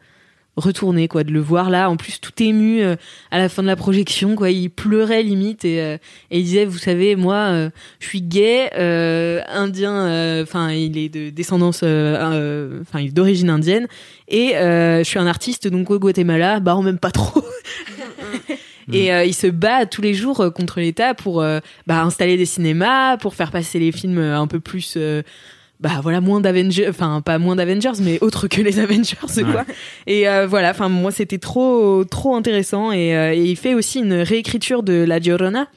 [0.56, 1.90] retourné, quoi, de le voir là.
[1.90, 2.96] En plus, tout ému euh,
[3.32, 4.52] à la fin de la projection, quoi.
[4.52, 5.98] Il pleurait limite et, euh,
[6.30, 7.70] et il disait, vous savez, moi, euh,
[8.00, 9.94] je suis gay, euh, indien.
[10.08, 13.88] euh, Enfin, il est de descendance, euh, euh, enfin, il est d'origine indienne.
[14.28, 17.44] Et euh, je suis un artiste, donc au Guatemala, bah, on m'aime pas trop.
[18.92, 22.46] Et euh, il se bat tous les jours contre l'État pour euh, bah, installer des
[22.46, 25.24] cinémas, pour faire passer les films un peu plus, euh,
[25.84, 29.18] bah voilà, moins d'Avengers, enfin pas moins d'Avengers, mais autre que les Avengers,
[29.52, 29.66] quoi.
[30.08, 34.00] Et euh, voilà, enfin moi c'était trop trop intéressant et, euh, et il fait aussi
[34.00, 35.68] une réécriture de La Llorona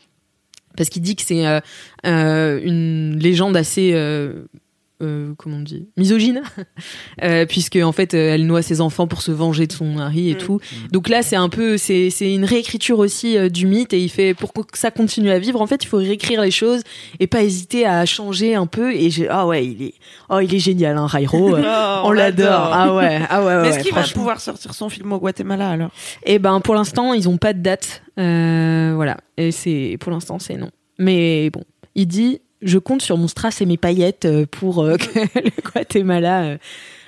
[0.76, 1.58] parce qu'il dit que c'est euh,
[2.06, 3.92] euh, une légende assez
[5.02, 6.42] euh, comment on dit misogyne
[7.22, 10.30] euh, puisque en fait euh, elle noie ses enfants pour se venger de son mari
[10.30, 10.38] et Mm.
[10.38, 10.60] tout.
[10.92, 14.08] Donc là c'est un peu c'est c'est une réécriture aussi euh, du mythe et il
[14.08, 16.82] fait pour que ça continue à vivre en fait il faut réécrire les choses
[17.20, 18.92] et pas hésiter à changer un peu.
[18.94, 19.94] Et j'ai ah ouais il est
[20.30, 21.62] oh il est génial hein Rairo Euh,
[22.06, 22.70] Oh, on l'adore.
[22.72, 25.18] ah ouais ah ouais, ouais, Mais est-ce ouais, qu'il va pouvoir sortir son film au
[25.18, 25.90] Guatemala alors?
[26.24, 29.16] Eh ben pour l'instant ils ont pas de date, Euh, voilà.
[29.36, 30.70] Et c'est pour l'instant c'est non.
[30.98, 31.62] Mais bon,
[31.94, 35.70] il dit je compte sur mon strass et mes paillettes euh, pour euh, que le
[35.72, 36.58] Guatemala euh,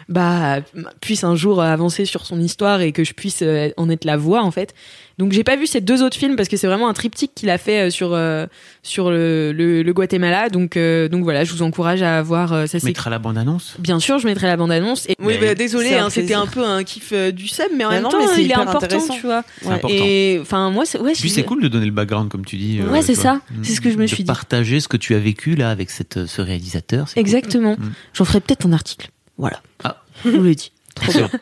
[0.08, 0.60] bah
[1.00, 4.16] puisse un jour avancer sur son histoire et que je puisse euh, en être la
[4.16, 4.74] voix en fait.
[5.18, 7.50] Donc j'ai pas vu ces deux autres films parce que c'est vraiment un triptyque qu'il
[7.50, 8.46] a fait euh, sur euh,
[8.82, 10.48] sur le, le, le Guatemala.
[10.48, 12.52] Donc euh, donc voilà, je vous encourage à voir.
[12.52, 13.74] euh, ça mettras la bande-annonce?
[13.80, 15.06] Bien sûr, je mettrai la bande-annonce.
[15.10, 15.16] Et...
[15.20, 17.94] Oui, bah, désolé, hein, c'était un peu un kiff euh, du sub, mais en Bah
[17.96, 19.42] même non, temps, mais c'est il est hyper important, tu vois.
[19.60, 19.96] C'est important.
[19.98, 22.80] Et enfin, moi, ouais, Puis c'est cool de donner le background, comme tu dis.
[22.80, 23.40] euh, Ouais, c'est ça.
[23.62, 24.28] C'est ce que je me De suis dit.
[24.28, 27.06] Partager ce que tu as vécu là avec cette, ce réalisateur.
[27.12, 27.20] cool.
[27.20, 27.72] Exactement.
[27.78, 27.90] Mm.
[28.14, 29.08] J'en ferai peut-être un article.
[29.38, 29.60] Voilà.
[29.84, 30.02] Ah.
[30.24, 30.72] Je vous l'ai dit.
[30.94, 31.28] Trop bien.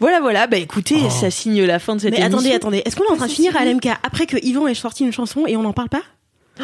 [0.00, 0.46] Voilà, voilà.
[0.46, 1.08] Bah écoutez, Oh.
[1.10, 2.38] ça signe la fin de cette Mais émission.
[2.38, 2.82] attendez, attendez.
[2.84, 5.12] Est-ce qu'on est en train de finir à LMK après que Yvan ait sorti une
[5.12, 6.02] chanson et on n'en parle pas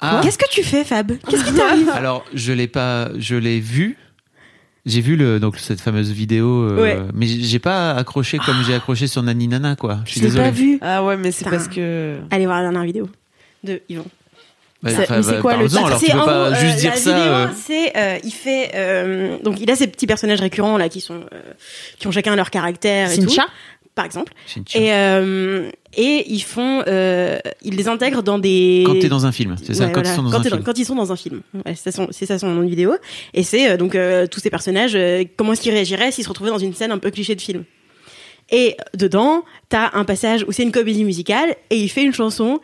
[0.00, 0.20] Ah.
[0.22, 1.10] Qu'est-ce que tu fais, Fab?
[1.28, 1.88] Qu'est-ce qui t'arrive?
[1.90, 3.98] Alors, je l'ai pas, je l'ai vu.
[4.86, 6.98] J'ai vu le, donc cette fameuse vidéo, euh, Ouais.
[7.14, 9.98] mais j'ai pas accroché comme j'ai accroché sur Nani Nana, quoi.
[10.06, 10.78] Je suis pas vu.
[10.82, 12.18] Ah ouais, mais c'est parce que.
[12.30, 13.08] Allez voir la dernière vidéo
[13.64, 14.04] de Yvan.
[14.82, 16.90] Bah, C'est- bah, quoi le alors tu C'est peux en pas gros, juste euh, dire
[16.92, 17.18] la ça.
[17.18, 21.00] euh, c'est euh, il fait euh, donc il a ses petits personnages récurrents là qui
[21.02, 21.40] sont euh,
[21.98, 23.30] qui ont chacun leur caractère et tout,
[23.94, 24.32] par exemple.
[24.74, 29.32] Et euh, et ils font euh, ils les intègrent dans des Quand t'es dans un
[29.32, 30.12] film, c'est ça, Ouais, quand voilà.
[30.12, 30.62] ils sont dans Quand un film.
[30.62, 31.42] quand ils sont dans un film.
[31.66, 32.94] Ouais, c'est ça ça son nom de vidéo.
[33.34, 36.28] Et c'est euh, donc euh, tous ces personnages, euh, comment est-ce qu'ils réagiraient s'ils se
[36.30, 37.64] retrouvaient dans une scène un peu cliché de film.
[38.52, 42.58] Et dedans, t'as un passage où c'est une comédie musicale et il fait une chanson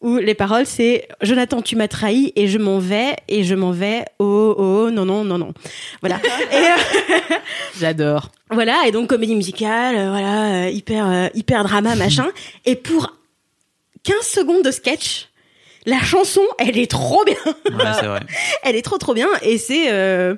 [0.00, 3.72] où les paroles c'est Jonathan tu m'as trahi et je m'en vais et je m'en
[3.72, 5.52] vais oh oh non non non non
[6.00, 6.20] voilà.
[6.52, 7.36] Euh,
[7.78, 8.30] J'adore.
[8.50, 12.28] voilà et donc comédie musicale euh, voilà euh, hyper euh, hyper drama machin.
[12.64, 13.16] Et pour
[14.04, 15.28] 15 secondes de sketch
[15.84, 17.36] la chanson elle est trop bien.
[17.44, 18.20] Ouais, c'est vrai.
[18.62, 19.28] elle est trop trop bien.
[19.42, 20.34] Et c'est euh...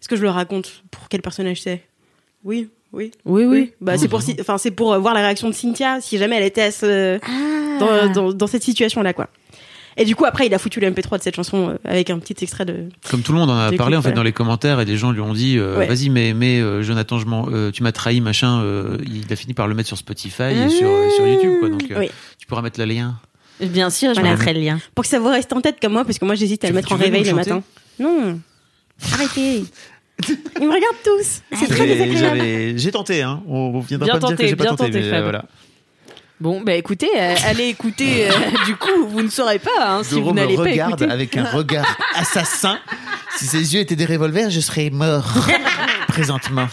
[0.00, 1.82] est-ce que je le raconte pour quel personnage c'est?
[2.44, 3.72] Oui oui Oui, oui.
[3.80, 6.36] bah c'est pour si- enfin c'est pour euh, voir la réaction de Cynthia si jamais
[6.36, 7.78] elle était à ce- Ah.
[7.80, 9.28] dans, dans, dans cette situation là quoi
[9.96, 12.18] et du coup après il a foutu le MP3 de cette chanson euh, avec un
[12.18, 14.16] petit extrait de Comme tout le monde en a parlé en fait voilà.
[14.16, 15.86] dans les commentaires et des gens lui ont dit euh, Ouais.
[15.86, 19.52] vas-y mais mais euh, Jonathan je euh, tu m'as trahi machin euh, il a fini
[19.54, 22.10] par le mettre sur Spotify et sur euh, sur YouTube quoi donc euh, Oui.
[22.38, 23.16] tu pourras mettre le lien.
[23.60, 24.34] Bien sûr, je Voilà.
[24.34, 24.80] mettrai le lien.
[24.94, 26.72] pour que ça vous reste en tête comme moi parce que moi j'hésite à Tu-
[26.72, 27.62] le mettre en réveil le matin
[28.00, 28.38] non
[29.12, 29.64] arrêtez
[30.60, 33.42] ils me regardent tous c'est très désagréable J'ai tenté hein.
[33.48, 35.22] On viendra Bien pas me dire tenté, que j'ai pas bien tenté, tenté, mais, euh,
[35.22, 35.44] voilà.
[36.40, 38.28] Bon, bah écoutez, euh, allez écouter.
[38.28, 38.32] euh,
[38.66, 41.10] du coup, vous ne saurez pas hein, si Doro vous me n'allez pas regarde écouter.
[41.10, 42.78] avec un regard assassin.
[43.36, 45.24] Si ses yeux étaient des revolvers, je serais mort
[46.08, 46.68] présentement.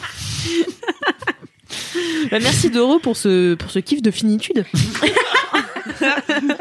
[2.32, 4.66] Bah, merci Doro pour ce pour ce kiff de finitude.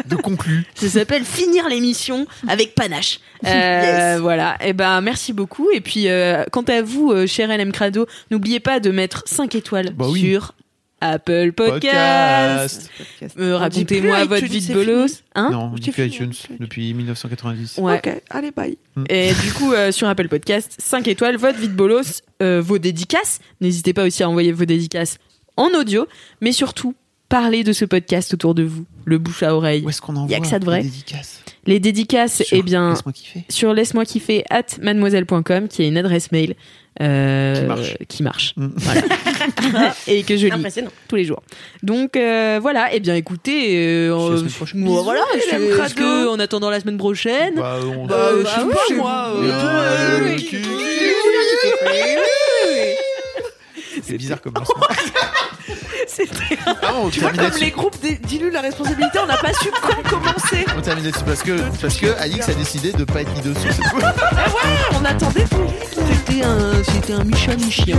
[0.06, 0.64] De conclu.
[0.74, 3.20] Ça s'appelle finir l'émission avec panache.
[3.46, 4.20] Euh, Yes.
[4.20, 4.56] Voilà.
[4.64, 5.68] Et ben merci beaucoup.
[5.72, 9.54] Et puis euh, quant à vous, euh, cher LM Crado, n'oubliez pas de mettre 5
[9.54, 10.20] étoiles Bah oui.
[10.20, 10.54] sur
[11.00, 12.90] Apple Podcast.
[13.38, 15.22] Euh, dit plus Racontez-moi votre iTunes, vie de bolos.
[15.36, 17.78] Hein non, plus fini, iTunes depuis 1990.
[17.78, 17.98] Ouais.
[18.04, 18.76] Ok, allez, bye.
[19.08, 22.78] Et du coup, euh, sur Apple Podcast, 5 étoiles, votre vie de bolos, euh, vos
[22.78, 23.38] dédicaces.
[23.60, 25.18] N'hésitez pas aussi à envoyer vos dédicaces
[25.56, 26.06] en audio,
[26.40, 26.94] mais surtout,
[27.28, 29.82] parlez de ce podcast autour de vous, le bouche à oreille.
[29.84, 30.78] Où est-ce qu'on envoie Y a que ça de vrai.
[30.78, 33.44] les dédicaces Les dédicaces, Sur eh bien, Laisse-moi kiffer.
[33.48, 36.54] sur laisse-moi kiffer at mademoiselle.com, qui est une adresse mail
[37.00, 37.96] euh, Qui marche.
[38.08, 38.54] qui marche.
[38.56, 38.68] Mm.
[38.76, 39.94] Voilà.
[40.08, 41.42] Et que je lis impressionnant tous les jours.
[41.84, 44.42] Donc euh, voilà, et bien écoutez, euh, euh,
[44.74, 48.60] moi, voilà, les que- en attendant la semaine prochaine, Bah, on- Bah, Euh, bah, je
[48.62, 49.32] sais pas, moi.
[49.36, 49.44] vous.
[49.44, 50.64] euh, Euh, euh, le cul.
[54.06, 54.86] C'est bizarre comme lancement.
[56.06, 57.64] C'était Ah, on Tu vois, termine comme là-dessus.
[57.64, 60.64] les groupes dé- diluent la responsabilité, on n'a pas su quand commencer.
[60.76, 63.68] On termine là-dessus parce que, parce que Alix a décidé de pas être mis dessus.
[63.70, 64.00] c'est tout.
[65.00, 65.66] On attendait tout.
[65.92, 67.98] c'était un, c'était un Micha Michien.